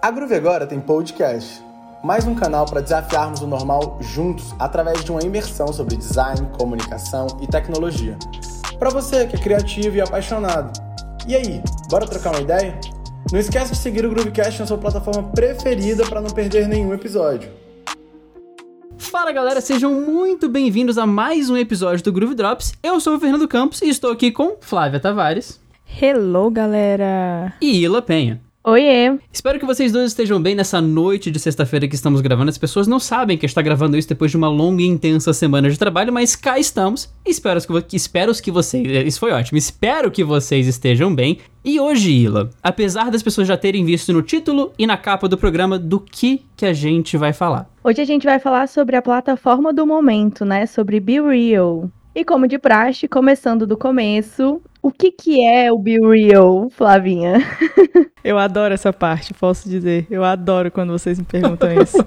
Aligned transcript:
A 0.00 0.10
Groove 0.10 0.34
agora 0.34 0.66
tem 0.66 0.80
podcast, 0.80 1.62
mais 2.02 2.26
um 2.26 2.34
canal 2.34 2.64
para 2.64 2.80
desafiarmos 2.80 3.40
o 3.40 3.46
normal 3.46 3.98
juntos 4.00 4.52
através 4.58 5.04
de 5.04 5.12
uma 5.12 5.22
imersão 5.22 5.72
sobre 5.72 5.96
design, 5.96 6.48
comunicação 6.58 7.26
e 7.40 7.46
tecnologia. 7.46 8.18
Para 8.80 8.90
você 8.90 9.26
que 9.26 9.36
é 9.36 9.38
criativo 9.38 9.96
e 9.96 10.00
apaixonado. 10.00 10.72
E 11.28 11.36
aí, 11.36 11.62
bora 11.88 12.04
trocar 12.04 12.30
uma 12.30 12.40
ideia? 12.40 12.80
Não 13.30 13.38
esquece 13.38 13.72
de 13.72 13.78
seguir 13.78 14.04
o 14.04 14.10
Groovecast 14.10 14.58
na 14.58 14.66
sua 14.66 14.78
plataforma 14.78 15.30
preferida 15.30 16.04
para 16.04 16.20
não 16.20 16.30
perder 16.30 16.66
nenhum 16.66 16.92
episódio. 16.92 17.48
Fala 18.96 19.30
galera, 19.30 19.60
sejam 19.60 19.92
muito 20.00 20.48
bem-vindos 20.48 20.98
a 20.98 21.06
mais 21.06 21.48
um 21.48 21.56
episódio 21.56 22.02
do 22.02 22.12
Groove 22.12 22.34
Drops. 22.34 22.72
Eu 22.82 22.98
sou 22.98 23.16
o 23.16 23.20
Fernando 23.20 23.46
Campos 23.46 23.82
e 23.82 23.88
estou 23.88 24.10
aqui 24.10 24.32
com 24.32 24.56
Flávia 24.60 24.98
Tavares. 24.98 25.60
Hello, 25.86 26.50
galera! 26.50 27.52
E 27.60 27.84
Ila 27.84 28.02
Penha. 28.02 28.40
Oiê! 28.64 29.18
Espero 29.32 29.58
que 29.58 29.66
vocês 29.66 29.90
dois 29.90 30.12
estejam 30.12 30.40
bem 30.40 30.54
nessa 30.54 30.80
noite 30.80 31.32
de 31.32 31.40
sexta-feira 31.40 31.88
que 31.88 31.96
estamos 31.96 32.20
gravando. 32.20 32.48
As 32.48 32.56
pessoas 32.56 32.86
não 32.86 33.00
sabem 33.00 33.36
que 33.36 33.44
está 33.44 33.60
gravando 33.60 33.96
isso 33.96 34.08
depois 34.08 34.30
de 34.30 34.36
uma 34.36 34.48
longa 34.48 34.82
e 34.82 34.86
intensa 34.86 35.32
semana 35.32 35.68
de 35.68 35.76
trabalho, 35.76 36.12
mas 36.12 36.36
cá 36.36 36.60
estamos. 36.60 37.12
Espero 37.26 37.60
que, 37.82 37.96
espero 37.96 38.32
que 38.40 38.52
vocês. 38.52 38.86
Isso 39.04 39.18
foi 39.18 39.32
ótimo. 39.32 39.58
Espero 39.58 40.12
que 40.12 40.22
vocês 40.22 40.68
estejam 40.68 41.12
bem. 41.12 41.38
E 41.64 41.80
hoje, 41.80 42.12
Ila, 42.12 42.50
apesar 42.62 43.10
das 43.10 43.20
pessoas 43.20 43.48
já 43.48 43.56
terem 43.56 43.84
visto 43.84 44.12
no 44.12 44.22
título 44.22 44.72
e 44.78 44.86
na 44.86 44.96
capa 44.96 45.28
do 45.28 45.36
programa, 45.36 45.76
do 45.76 45.98
que 45.98 46.42
que 46.56 46.64
a 46.64 46.72
gente 46.72 47.16
vai 47.16 47.32
falar? 47.32 47.68
Hoje 47.82 48.00
a 48.00 48.04
gente 48.04 48.24
vai 48.24 48.38
falar 48.38 48.68
sobre 48.68 48.94
a 48.94 49.02
plataforma 49.02 49.72
do 49.72 49.84
momento, 49.84 50.44
né? 50.44 50.66
Sobre 50.66 51.00
Be 51.00 51.20
Real. 51.20 51.90
E 52.14 52.24
como 52.24 52.46
de 52.46 52.60
praxe, 52.60 53.08
começando 53.08 53.66
do 53.66 53.76
começo, 53.76 54.62
o 54.80 54.92
que 54.92 55.10
que 55.10 55.44
é 55.44 55.72
o 55.72 55.78
Be 55.78 55.98
Real, 55.98 56.70
Flavinha? 56.70 57.40
Eu 58.24 58.38
adoro 58.38 58.72
essa 58.74 58.92
parte, 58.92 59.34
posso 59.34 59.68
dizer. 59.68 60.06
Eu 60.10 60.24
adoro 60.24 60.70
quando 60.70 60.92
vocês 60.92 61.18
me 61.18 61.24
perguntam 61.24 61.70
isso. 61.82 61.98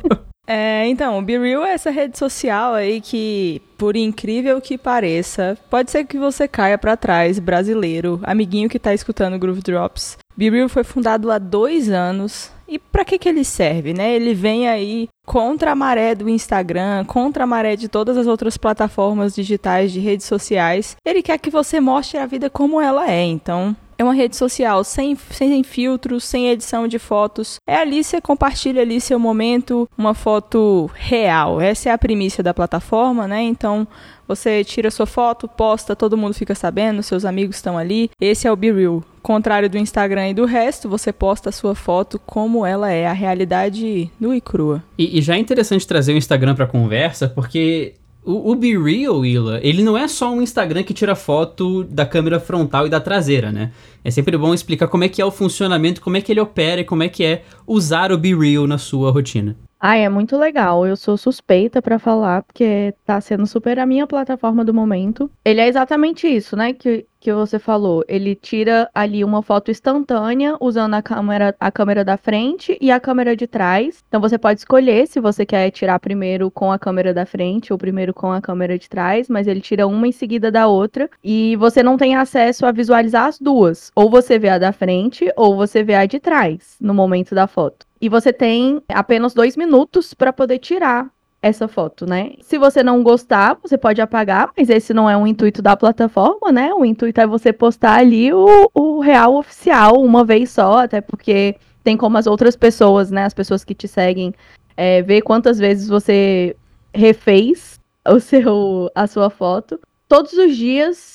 É, 0.48 0.88
então, 0.88 1.18
o 1.18 1.22
BeReal 1.22 1.66
é 1.66 1.74
essa 1.74 1.90
rede 1.90 2.18
social 2.18 2.74
aí 2.76 3.02
que, 3.02 3.62
por 3.78 3.96
incrível 3.96 4.62
que 4.62 4.78
pareça, 4.78 5.58
pode 5.70 5.90
ser 5.90 6.06
que 6.06 6.20
você 6.20 6.48
caia 6.48 6.78
para 6.78 6.96
trás, 6.96 7.40
brasileiro, 7.40 8.20
amiguinho 8.24 8.70
que 8.70 8.78
tá 8.78 8.94
escutando 8.94 9.40
Groove 9.40 9.62
Drops. 9.62 10.18
BeReal 10.38 10.70
foi 10.70 10.84
fundado 10.84 11.32
há 11.32 11.38
dois 11.38 11.90
anos. 11.90 12.52
E 12.68 12.80
para 12.80 13.06
que 13.06 13.20
que 13.20 13.30
ele 13.30 13.44
serve, 13.44 13.94
né? 13.94 14.16
Ele 14.16 14.34
vem 14.34 14.68
aí 14.68 15.08
contra 15.24 15.72
a 15.72 15.76
maré 15.76 16.16
do 16.16 16.28
Instagram, 16.28 17.06
contra 17.06 17.44
a 17.44 17.48
maré 17.48 17.76
de 17.76 17.88
todas 17.88 18.18
as 18.18 18.26
outras 18.26 18.58
plataformas 18.58 19.36
digitais 19.36 19.92
de 19.92 20.00
redes 20.00 20.26
sociais. 20.26 20.96
Ele 21.06 21.22
quer 21.22 21.38
que 21.38 21.52
você 21.52 21.80
mostre 21.80 22.18
a 22.18 22.26
vida 22.26 22.50
como 22.50 22.82
ela 22.82 23.08
é. 23.08 23.24
Então, 23.24 23.76
é 23.98 24.04
uma 24.04 24.14
rede 24.14 24.36
social 24.36 24.84
sem, 24.84 25.16
sem 25.16 25.64
filtros, 25.64 26.24
sem 26.24 26.50
edição 26.50 26.88
de 26.88 27.00
fotos. 27.00 27.58
É 27.68 27.78
ali 27.78 28.04
você 28.04 28.20
compartilha 28.20 28.82
ali 28.82 29.00
seu 29.00 29.20
momento, 29.20 29.90
uma 29.98 30.14
foto 30.14 30.90
real. 30.94 31.62
Essa 31.62 31.90
é 31.90 31.92
a 31.92 31.98
primícia 31.98 32.44
da 32.44 32.54
plataforma, 32.54 33.28
né? 33.28 33.42
Então 33.42 33.88
você 34.28 34.64
tira 34.64 34.90
sua 34.90 35.06
foto, 35.06 35.48
posta, 35.48 35.96
todo 35.96 36.18
mundo 36.18 36.34
fica 36.34 36.56
sabendo, 36.56 37.04
seus 37.04 37.26
amigos 37.26 37.58
estão 37.58 37.78
ali. 37.78 38.10
Esse 38.20 38.48
é 38.48 38.52
o 38.52 38.56
Be 38.56 38.72
Real. 38.72 39.04
Contrário 39.22 39.70
do 39.70 39.78
Instagram 39.78 40.30
e 40.30 40.34
do 40.34 40.46
resto, 40.46 40.90
você 40.90 41.12
posta 41.12 41.50
a 41.50 41.52
sua 41.52 41.74
foto 41.74 42.20
como 42.20 42.66
ela 42.66 42.92
é, 42.92 43.08
a 43.08 43.14
realidade 43.14 44.10
nua 44.20 44.36
e 44.36 44.42
crua. 44.42 44.84
E, 44.98 45.18
e 45.18 45.22
já 45.22 45.36
é 45.36 45.40
interessante 45.40 45.88
trazer 45.88 46.14
o 46.14 46.18
Instagram 46.18 46.54
para 46.54 46.68
conversa, 46.68 47.28
porque 47.28 47.96
o, 48.26 48.52
o 48.52 48.56
Be 48.56 48.78
Real, 48.78 49.20
Willa, 49.20 49.60
ele 49.62 49.84
não 49.84 49.98
é 49.98 50.08
só 50.08 50.32
um 50.32 50.42
Instagram 50.42 50.84
que 50.84 50.94
tira 50.94 51.16
foto 51.16 51.84
da 51.84 52.06
câmera 52.06 52.40
frontal 52.40 52.88
e 52.88 52.90
da 52.90 53.00
traseira, 53.00 53.52
né? 53.52 53.72
É 54.04 54.12
sempre 54.12 54.38
bom 54.38 54.54
explicar 54.54 54.88
como 54.88 55.04
é 55.04 55.10
que 55.10 55.22
é 55.22 55.26
o 55.26 55.32
funcionamento, 55.32 56.02
como 56.02 56.18
é 56.18 56.22
que 56.22 56.32
ele 56.32 56.40
opera 56.40 56.82
e 56.82 56.86
como 56.86 57.04
é 57.04 57.10
que 57.10 57.24
é 57.24 57.44
usar 57.68 58.12
o 58.12 58.18
Be 58.18 58.36
Real 58.36 58.68
na 58.68 58.78
sua 58.78 59.12
rotina. 59.12 59.56
Ah, 59.80 59.98
é 59.98 60.10
muito 60.10 60.36
legal. 60.36 60.88
Eu 60.88 60.96
sou 60.96 61.16
suspeita 61.16 61.82
para 61.82 62.00
falar, 62.00 62.42
porque 62.42 62.94
tá 63.06 63.22
sendo 63.22 63.46
super 63.46 63.78
a 63.78 63.86
minha 63.86 64.08
plataforma 64.08 64.66
do 64.66 64.74
momento. 64.74 65.30
Ele 65.44 65.62
é 65.62 65.68
exatamente 65.68 66.28
isso, 66.28 66.56
né? 66.56 66.74
Que, 66.74 67.06
que 67.26 67.34
você 67.34 67.58
falou. 67.58 68.04
Ele 68.08 68.36
tira 68.36 68.88
ali 68.94 69.24
uma 69.24 69.42
foto 69.42 69.72
instantânea 69.72 70.56
usando 70.62 70.94
a 70.94 71.02
câmera, 71.02 71.56
a 71.60 71.72
câmera 71.72 72.06
da 72.06 72.18
frente 72.18 72.78
e 72.80 72.92
a 72.92 73.00
câmera 73.00 73.36
de 73.36 73.48
trás. 73.48 74.04
Então 74.08 74.22
você 74.22 74.38
pode 74.38 74.60
escolher 74.60 75.08
se 75.08 75.20
você 75.20 75.44
quer 75.44 75.72
tirar 75.72 76.00
primeiro 76.00 76.52
com 76.52 76.72
a 76.72 76.78
câmera 76.78 77.16
da 77.16 77.26
frente 77.26 77.74
ou 77.74 77.80
primeiro 77.80 78.14
com 78.14 78.32
a 78.32 78.40
câmera 78.40 78.78
de 78.78 78.88
trás, 78.88 79.28
mas 79.28 79.48
ele 79.48 79.60
tira 79.60 79.88
uma 79.88 80.08
em 80.08 80.12
seguida 80.12 80.52
da 80.52 80.68
outra 80.68 81.10
e 81.24 81.56
você 81.56 81.82
não 81.82 81.98
tem 81.98 82.16
acesso 82.16 82.64
a 82.64 82.72
visualizar 82.72 83.26
as 83.26 83.40
duas. 83.40 83.92
Ou 83.96 84.08
você 84.08 84.38
vê 84.38 84.50
a 84.50 84.60
da 84.60 84.72
frente 84.72 85.28
ou 85.36 85.56
você 85.56 85.82
vê 85.84 85.96
a 85.96 86.06
de 86.06 86.20
trás 86.20 86.78
no 86.80 86.94
momento 86.94 87.34
da 87.34 87.48
foto. 87.48 87.88
E 88.00 88.08
você 88.08 88.32
tem 88.32 88.84
apenas 88.88 89.34
dois 89.34 89.58
minutos 89.58 90.14
para 90.14 90.32
poder 90.32 90.60
tirar 90.60 91.10
essa 91.48 91.68
foto, 91.68 92.08
né? 92.08 92.32
Se 92.42 92.58
você 92.58 92.82
não 92.82 93.04
gostar, 93.04 93.56
você 93.62 93.78
pode 93.78 94.02
apagar, 94.02 94.50
mas 94.58 94.68
esse 94.68 94.96
não 94.96 95.08
é 95.08 95.16
o 95.16 95.28
intuito 95.28 95.62
da 95.62 95.78
plataforma, 95.78 96.52
né? 96.52 96.74
O 96.74 96.84
intuito 96.84 97.22
é 97.22 97.28
você 97.28 97.54
postar 97.54 98.00
ali 98.00 98.34
o, 98.34 98.70
o 98.74 99.00
real 99.00 99.36
oficial 99.36 100.02
uma 100.02 100.26
vez 100.26 100.50
só, 100.50 100.80
até 100.80 101.02
porque 101.02 101.56
tem 101.84 101.96
como 101.96 102.18
as 102.18 102.26
outras 102.26 102.56
pessoas, 102.56 103.12
né? 103.12 103.26
As 103.26 103.34
pessoas 103.34 103.64
que 103.64 103.76
te 103.76 103.88
seguem, 103.88 104.34
é, 104.76 105.04
ver 105.04 105.22
quantas 105.22 105.60
vezes 105.60 105.88
você 105.88 106.56
refez 106.92 107.80
o 108.08 108.20
seu, 108.20 108.90
a 108.96 109.06
sua 109.06 109.30
foto. 109.30 109.80
Todos 110.08 110.34
os 110.34 110.58
dias 110.58 111.15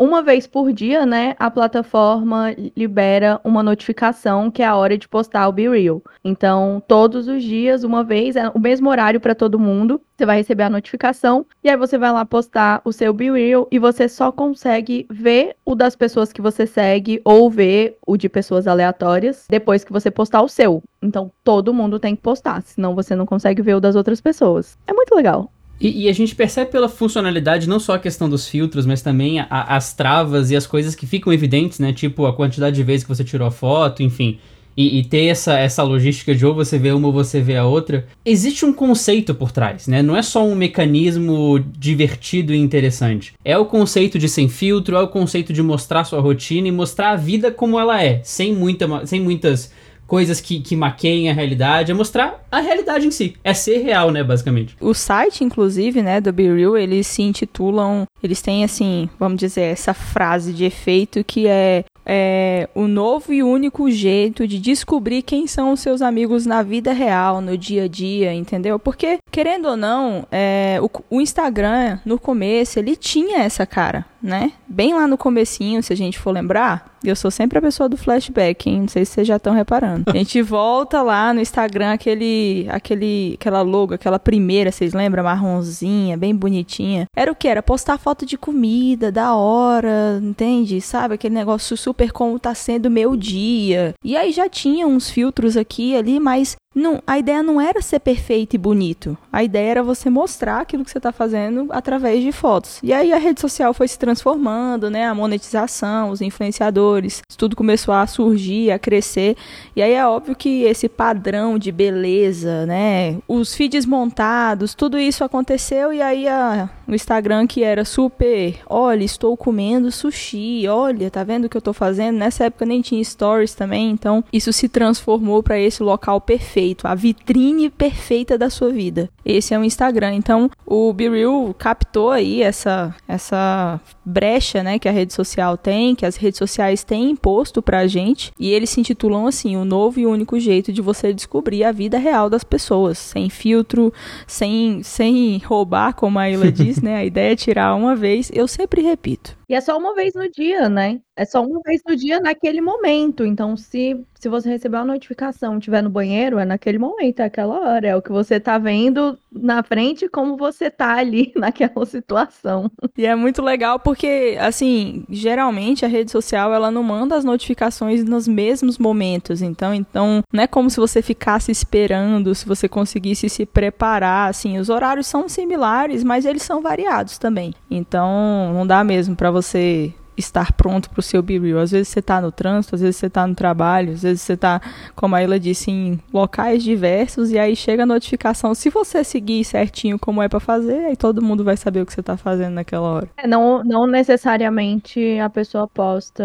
uma 0.00 0.22
vez 0.22 0.46
por 0.46 0.72
dia, 0.72 1.04
né, 1.04 1.36
a 1.38 1.50
plataforma 1.50 2.56
libera 2.74 3.38
uma 3.44 3.62
notificação 3.62 4.50
que 4.50 4.62
é 4.62 4.66
a 4.66 4.74
hora 4.74 4.96
de 4.96 5.06
postar 5.06 5.46
o 5.46 5.52
Be 5.52 5.68
Real. 5.68 6.02
Então, 6.24 6.82
todos 6.88 7.28
os 7.28 7.42
dias, 7.42 7.84
uma 7.84 8.02
vez, 8.02 8.34
é 8.34 8.48
o 8.48 8.58
mesmo 8.58 8.88
horário 8.88 9.20
para 9.20 9.34
todo 9.34 9.58
mundo. 9.58 10.00
Você 10.16 10.24
vai 10.24 10.38
receber 10.38 10.62
a 10.62 10.70
notificação 10.70 11.44
e 11.62 11.68
aí 11.68 11.76
você 11.76 11.98
vai 11.98 12.10
lá 12.12 12.24
postar 12.24 12.80
o 12.82 12.94
seu 12.94 13.12
Be 13.12 13.30
Real 13.30 13.68
e 13.70 13.78
você 13.78 14.08
só 14.08 14.32
consegue 14.32 15.06
ver 15.10 15.54
o 15.66 15.74
das 15.74 15.94
pessoas 15.94 16.32
que 16.32 16.40
você 16.40 16.66
segue 16.66 17.20
ou 17.22 17.50
ver 17.50 17.98
o 18.06 18.16
de 18.16 18.30
pessoas 18.30 18.66
aleatórias 18.66 19.44
depois 19.50 19.84
que 19.84 19.92
você 19.92 20.10
postar 20.10 20.40
o 20.40 20.48
seu. 20.48 20.82
Então, 21.02 21.30
todo 21.44 21.74
mundo 21.74 22.00
tem 22.00 22.16
que 22.16 22.22
postar, 22.22 22.62
senão 22.62 22.94
você 22.94 23.14
não 23.14 23.26
consegue 23.26 23.60
ver 23.60 23.74
o 23.74 23.80
das 23.80 23.96
outras 23.96 24.20
pessoas. 24.22 24.78
É 24.86 24.94
muito 24.94 25.14
legal. 25.14 25.52
E, 25.80 26.04
e, 26.04 26.08
a 26.08 26.12
gente 26.12 26.34
percebe 26.34 26.70
pela 26.70 26.90
funcionalidade 26.90 27.66
não 27.66 27.80
só 27.80 27.94
a 27.94 27.98
questão 27.98 28.28
dos 28.28 28.46
filtros, 28.46 28.84
mas 28.84 29.00
também 29.00 29.40
a, 29.40 29.46
as 29.48 29.94
travas 29.94 30.50
e 30.50 30.56
as 30.56 30.66
coisas 30.66 30.94
que 30.94 31.06
ficam 31.06 31.32
evidentes, 31.32 31.78
né? 31.78 31.90
Tipo 31.90 32.26
a 32.26 32.34
quantidade 32.34 32.76
de 32.76 32.82
vezes 32.82 33.02
que 33.02 33.08
você 33.08 33.24
tirou 33.24 33.48
a 33.48 33.50
foto, 33.50 34.02
enfim. 34.02 34.38
E, 34.76 34.98
e, 34.98 35.04
ter 35.04 35.26
essa, 35.26 35.58
essa 35.58 35.82
logística 35.82 36.34
de 36.34 36.44
ou 36.46 36.54
você 36.54 36.78
vê 36.78 36.92
uma 36.92 37.08
ou 37.08 37.12
você 37.12 37.40
vê 37.40 37.56
a 37.56 37.64
outra. 37.64 38.06
Existe 38.24 38.64
um 38.64 38.72
conceito 38.72 39.34
por 39.34 39.50
trás, 39.50 39.86
né? 39.86 40.02
Não 40.02 40.14
é 40.14 40.22
só 40.22 40.46
um 40.46 40.54
mecanismo 40.54 41.58
divertido 41.78 42.52
e 42.54 42.58
interessante. 42.58 43.32
É 43.42 43.56
o 43.56 43.64
conceito 43.64 44.18
de 44.18 44.28
sem 44.28 44.48
filtro, 44.48 44.96
é 44.96 45.00
o 45.00 45.08
conceito 45.08 45.52
de 45.52 45.62
mostrar 45.62 46.04
sua 46.04 46.20
rotina 46.20 46.68
e 46.68 46.72
mostrar 46.72 47.12
a 47.12 47.16
vida 47.16 47.50
como 47.50 47.80
ela 47.80 48.02
é, 48.02 48.20
sem, 48.22 48.54
muita, 48.54 49.06
sem 49.06 49.20
muitas 49.20 49.72
coisas 50.10 50.40
que, 50.40 50.58
que 50.58 50.74
maqueiem 50.74 51.30
a 51.30 51.32
realidade, 51.32 51.92
é 51.92 51.94
mostrar 51.94 52.44
a 52.50 52.58
realidade 52.58 53.06
em 53.06 53.12
si. 53.12 53.36
É 53.44 53.54
ser 53.54 53.78
real, 53.78 54.10
né, 54.10 54.24
basicamente. 54.24 54.76
O 54.80 54.92
site, 54.92 55.44
inclusive, 55.44 56.02
né, 56.02 56.20
do 56.20 56.32
Be 56.32 56.52
Real, 56.52 56.76
eles 56.76 57.06
se 57.06 57.22
intitulam. 57.22 58.08
Eles 58.20 58.42
têm, 58.42 58.64
assim, 58.64 59.08
vamos 59.20 59.38
dizer, 59.38 59.62
essa 59.62 59.94
frase 59.94 60.52
de 60.52 60.64
efeito 60.64 61.22
que 61.22 61.46
é 61.46 61.84
é, 62.12 62.68
o 62.74 62.88
novo 62.88 63.32
e 63.32 63.40
único 63.40 63.88
jeito 63.88 64.44
de 64.44 64.58
descobrir 64.58 65.22
quem 65.22 65.46
são 65.46 65.72
os 65.72 65.78
seus 65.78 66.02
amigos 66.02 66.44
na 66.44 66.60
vida 66.60 66.92
real, 66.92 67.40
no 67.40 67.56
dia 67.56 67.84
a 67.84 67.88
dia, 67.88 68.34
entendeu? 68.34 68.80
Porque, 68.80 69.18
querendo 69.30 69.66
ou 69.66 69.76
não, 69.76 70.26
é, 70.30 70.78
o, 70.82 71.16
o, 71.16 71.20
Instagram, 71.20 71.98
no 72.04 72.18
começo, 72.18 72.78
ele 72.78 72.96
tinha 72.96 73.38
essa 73.38 73.64
cara, 73.64 74.04
né? 74.22 74.52
Bem 74.66 74.94
lá 74.94 75.06
no 75.06 75.16
comecinho, 75.16 75.82
se 75.82 75.92
a 75.92 75.96
gente 75.96 76.18
for 76.18 76.32
lembrar, 76.32 76.90
eu 77.02 77.16
sou 77.16 77.30
sempre 77.30 77.58
a 77.58 77.62
pessoa 77.62 77.88
do 77.88 77.96
flashback, 77.96 78.68
hein? 78.68 78.82
Não 78.82 78.88
sei 78.88 79.04
se 79.04 79.12
vocês 79.12 79.26
já 79.26 79.36
estão 79.36 79.54
reparando. 79.54 80.04
A 80.10 80.16
gente 80.16 80.42
volta 80.42 81.02
lá 81.02 81.32
no 81.32 81.40
Instagram, 81.40 81.92
aquele, 81.92 82.66
aquele, 82.68 83.36
aquela 83.40 83.62
logo, 83.62 83.94
aquela 83.94 84.18
primeira, 84.18 84.70
vocês 84.70 84.92
lembram? 84.92 85.24
Marronzinha, 85.24 86.16
bem 86.16 86.34
bonitinha. 86.34 87.06
Era 87.16 87.32
o 87.32 87.34
que? 87.34 87.48
Era 87.48 87.62
postar 87.62 87.96
foto 87.96 88.26
de 88.26 88.36
comida, 88.36 89.10
da 89.10 89.34
hora, 89.34 90.20
entende? 90.22 90.80
Sabe? 90.80 91.14
Aquele 91.14 91.34
negócio 91.34 91.76
super 91.76 92.12
como 92.12 92.38
tá 92.38 92.54
sendo 92.54 92.90
meu 92.90 93.16
dia. 93.16 93.94
E 94.04 94.16
aí 94.16 94.30
já 94.32 94.48
tinha 94.48 94.86
uns 94.86 95.08
filtros 95.08 95.56
aqui 95.56 95.96
ali, 95.96 96.20
mas 96.20 96.56
não, 96.72 97.02
a 97.04 97.18
ideia 97.18 97.42
não 97.42 97.60
era 97.60 97.82
ser 97.82 97.98
perfeito 97.98 98.54
e 98.54 98.58
bonito. 98.58 99.18
A 99.32 99.42
ideia 99.42 99.70
era 99.70 99.82
você 99.82 100.08
mostrar 100.08 100.60
aquilo 100.60 100.84
que 100.84 100.90
você 100.90 100.98
está 100.98 101.10
fazendo 101.10 101.66
através 101.70 102.22
de 102.22 102.30
fotos. 102.30 102.78
E 102.80 102.92
aí 102.92 103.12
a 103.12 103.18
rede 103.18 103.40
social 103.40 103.74
foi 103.74 103.88
se 103.88 103.98
transformando, 103.98 104.88
né? 104.88 105.06
A 105.06 105.14
monetização, 105.14 106.10
os 106.10 106.20
influenciadores 106.20 107.22
tudo 107.40 107.56
começou 107.56 107.94
a 107.94 108.06
surgir, 108.06 108.70
a 108.70 108.78
crescer. 108.78 109.34
E 109.74 109.82
aí 109.82 109.94
é 109.94 110.06
óbvio 110.06 110.36
que 110.36 110.64
esse 110.64 110.90
padrão 110.90 111.58
de 111.58 111.72
beleza, 111.72 112.66
né? 112.66 113.16
Os 113.26 113.54
feeds 113.54 113.86
montados, 113.86 114.74
tudo 114.74 114.98
isso 114.98 115.24
aconteceu 115.24 115.90
e 115.90 116.02
aí 116.02 116.28
a, 116.28 116.68
o 116.86 116.94
Instagram 116.94 117.46
que 117.46 117.64
era 117.64 117.82
super, 117.82 118.60
olha, 118.68 119.02
estou 119.02 119.34
comendo 119.38 119.90
sushi, 119.90 120.68
olha, 120.68 121.10
tá 121.10 121.24
vendo 121.24 121.46
o 121.46 121.48
que 121.48 121.56
eu 121.56 121.62
tô 121.62 121.72
fazendo? 121.72 122.18
Nessa 122.18 122.44
época 122.44 122.66
nem 122.66 122.82
tinha 122.82 123.02
stories 123.02 123.54
também, 123.54 123.90
então 123.90 124.22
isso 124.30 124.52
se 124.52 124.68
transformou 124.68 125.42
para 125.42 125.58
esse 125.58 125.82
local 125.82 126.20
perfeito, 126.20 126.59
a 126.84 126.94
vitrine 126.94 127.70
perfeita 127.70 128.36
da 128.36 128.50
sua 128.50 128.70
vida. 128.70 129.08
Esse 129.24 129.54
é 129.54 129.58
o 129.58 129.64
Instagram. 129.64 130.14
Então, 130.14 130.50
o 130.66 130.92
BeReal 130.92 131.54
captou 131.58 132.10
aí 132.10 132.42
essa 132.42 132.94
essa 133.06 133.80
brecha, 134.04 134.62
né, 134.62 134.78
que 134.78 134.88
a 134.88 134.92
rede 134.92 135.12
social 135.12 135.56
tem, 135.56 135.94
que 135.94 136.04
as 136.04 136.16
redes 136.16 136.38
sociais 136.38 136.82
têm 136.82 137.10
imposto 137.10 137.62
pra 137.62 137.86
gente, 137.86 138.32
e 138.38 138.50
eles 138.50 138.70
se 138.70 138.80
intitulam 138.80 139.26
assim, 139.26 139.56
o 139.56 139.64
novo 139.64 140.00
e 140.00 140.06
único 140.06 140.38
jeito 140.40 140.72
de 140.72 140.82
você 140.82 141.12
descobrir 141.12 141.64
a 141.64 141.72
vida 141.72 141.98
real 141.98 142.28
das 142.28 142.42
pessoas, 142.42 142.98
sem 142.98 143.30
filtro, 143.30 143.92
sem 144.26 144.82
sem 144.82 145.38
roubar, 145.38 145.94
como 145.94 146.18
a 146.18 146.28
Ilha 146.28 146.50
diz, 146.52 146.80
né? 146.80 146.96
A 146.96 147.04
ideia 147.04 147.32
é 147.32 147.36
tirar 147.36 147.74
uma 147.74 147.94
vez. 147.94 148.30
Eu 148.34 148.48
sempre 148.48 148.82
repito, 148.82 149.36
e 149.50 149.54
é 149.54 149.60
só 149.60 149.76
uma 149.76 149.96
vez 149.96 150.14
no 150.14 150.30
dia, 150.30 150.68
né? 150.68 151.00
É 151.20 151.24
só 151.26 151.44
uma 151.44 151.60
vez 151.60 151.82
no 151.86 151.94
dia 151.94 152.18
naquele 152.18 152.62
momento. 152.62 153.26
Então, 153.26 153.54
se, 153.54 153.94
se 154.18 154.28
você 154.28 154.48
receber 154.48 154.78
uma 154.78 154.86
notificação 154.86 155.58
estiver 155.58 155.82
no 155.82 155.90
banheiro, 155.90 156.38
é 156.38 156.46
naquele 156.46 156.78
momento, 156.78 157.20
é 157.20 157.24
aquela 157.24 157.60
hora. 157.60 157.88
É 157.88 157.94
o 157.94 158.00
que 158.00 158.10
você 158.10 158.40
tá 158.40 158.56
vendo 158.56 159.18
na 159.30 159.62
frente, 159.62 160.08
como 160.08 160.36
você 160.36 160.70
tá 160.70 160.94
ali 160.94 161.30
naquela 161.36 161.84
situação. 161.84 162.70
E 162.96 163.04
é 163.04 163.14
muito 163.14 163.42
legal 163.42 163.78
porque, 163.78 164.38
assim, 164.40 165.04
geralmente 165.10 165.84
a 165.84 165.88
rede 165.88 166.10
social 166.10 166.54
ela 166.54 166.70
não 166.70 166.82
manda 166.82 167.14
as 167.14 167.24
notificações 167.24 168.02
nos 168.02 168.26
mesmos 168.26 168.78
momentos. 168.78 169.42
Então, 169.42 169.74
então 169.74 170.22
não 170.32 170.42
é 170.42 170.46
como 170.46 170.70
se 170.70 170.78
você 170.78 171.02
ficasse 171.02 171.52
esperando, 171.52 172.34
se 172.34 172.46
você 172.46 172.66
conseguisse 172.66 173.28
se 173.28 173.44
preparar. 173.44 174.30
Assim, 174.30 174.58
os 174.58 174.70
horários 174.70 175.06
são 175.06 175.28
similares, 175.28 176.02
mas 176.02 176.24
eles 176.24 176.42
são 176.42 176.62
variados 176.62 177.18
também. 177.18 177.52
Então, 177.70 178.52
não 178.54 178.66
dá 178.66 178.82
mesmo 178.82 179.14
para 179.14 179.30
você 179.30 179.50
você 179.50 179.92
estar 180.20 180.52
pronto 180.52 180.88
para 180.88 181.00
o 181.00 181.02
seu 181.02 181.22
be 181.22 181.38
real. 181.38 181.58
Às 181.60 181.72
vezes 181.72 181.88
você 181.88 181.98
está 181.98 182.20
no 182.20 182.30
trânsito, 182.30 182.74
às 182.74 182.80
vezes 182.80 182.96
você 182.96 183.06
está 183.06 183.26
no 183.26 183.34
trabalho, 183.34 183.92
às 183.92 184.02
vezes 184.02 184.22
você 184.22 184.34
está, 184.34 184.60
como 184.94 185.14
a 185.14 185.22
Ila 185.22 185.38
disse, 185.38 185.70
em 185.70 186.00
locais 186.12 186.62
diversos 186.62 187.30
e 187.30 187.38
aí 187.38 187.56
chega 187.56 187.82
a 187.82 187.86
notificação. 187.86 188.54
Se 188.54 188.70
você 188.70 189.02
seguir 189.02 189.44
certinho 189.44 189.98
como 189.98 190.22
é 190.22 190.28
para 190.28 190.40
fazer, 190.40 190.86
aí 190.86 190.96
todo 190.96 191.22
mundo 191.22 191.42
vai 191.42 191.56
saber 191.56 191.82
o 191.82 191.86
que 191.86 191.92
você 191.92 192.00
está 192.00 192.16
fazendo 192.16 192.54
naquela 192.54 192.88
hora. 192.88 193.08
É, 193.16 193.26
não, 193.26 193.62
não 193.64 193.86
necessariamente 193.86 195.18
a 195.18 195.28
pessoa 195.28 195.66
posta 195.66 196.24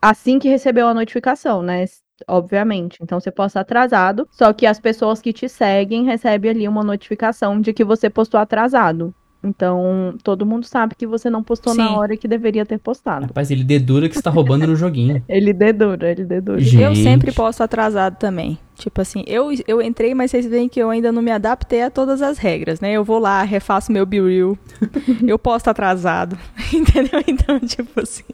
assim 0.00 0.38
que 0.38 0.48
recebeu 0.48 0.88
a 0.88 0.94
notificação, 0.94 1.62
né? 1.62 1.84
Obviamente. 2.28 2.98
Então 3.02 3.18
você 3.18 3.30
posta 3.30 3.60
atrasado, 3.60 4.28
só 4.30 4.52
que 4.52 4.66
as 4.66 4.78
pessoas 4.78 5.20
que 5.20 5.32
te 5.32 5.48
seguem 5.48 6.04
recebem 6.04 6.50
ali 6.50 6.68
uma 6.68 6.84
notificação 6.84 7.60
de 7.60 7.72
que 7.72 7.84
você 7.84 8.08
postou 8.08 8.38
atrasado. 8.38 9.14
Então, 9.44 10.14
todo 10.22 10.46
mundo 10.46 10.64
sabe 10.64 10.94
que 10.94 11.06
você 11.06 11.28
não 11.28 11.42
postou 11.42 11.72
Sim. 11.72 11.80
na 11.80 11.96
hora 11.96 12.16
que 12.16 12.28
deveria 12.28 12.64
ter 12.64 12.78
postado. 12.78 13.26
Rapaz, 13.26 13.50
ele 13.50 13.64
dedura 13.64 14.08
que 14.08 14.14
você 14.14 14.22
tá 14.22 14.30
roubando 14.30 14.66
no 14.66 14.76
joguinho. 14.76 15.22
ele 15.28 15.52
dedura, 15.52 16.12
ele 16.12 16.24
dedura. 16.24 16.60
Gente. 16.60 16.82
Eu 16.82 16.94
sempre 16.94 17.32
posto 17.32 17.62
atrasado 17.62 18.16
também. 18.18 18.56
Tipo 18.76 19.00
assim, 19.00 19.22
eu, 19.26 19.50
eu 19.66 19.82
entrei, 19.82 20.14
mas 20.14 20.30
vocês 20.30 20.46
veem 20.46 20.68
que 20.68 20.80
eu 20.80 20.90
ainda 20.90 21.12
não 21.12 21.22
me 21.22 21.30
adaptei 21.30 21.82
a 21.82 21.90
todas 21.90 22.22
as 22.22 22.38
regras, 22.38 22.80
né? 22.80 22.92
Eu 22.92 23.04
vou 23.04 23.18
lá, 23.18 23.42
refaço 23.42 23.92
meu 23.92 24.06
be-real, 24.06 24.56
eu 25.26 25.38
posto 25.38 25.68
atrasado, 25.68 26.38
entendeu? 26.72 27.22
Então, 27.26 27.60
tipo 27.60 28.00
assim, 28.00 28.24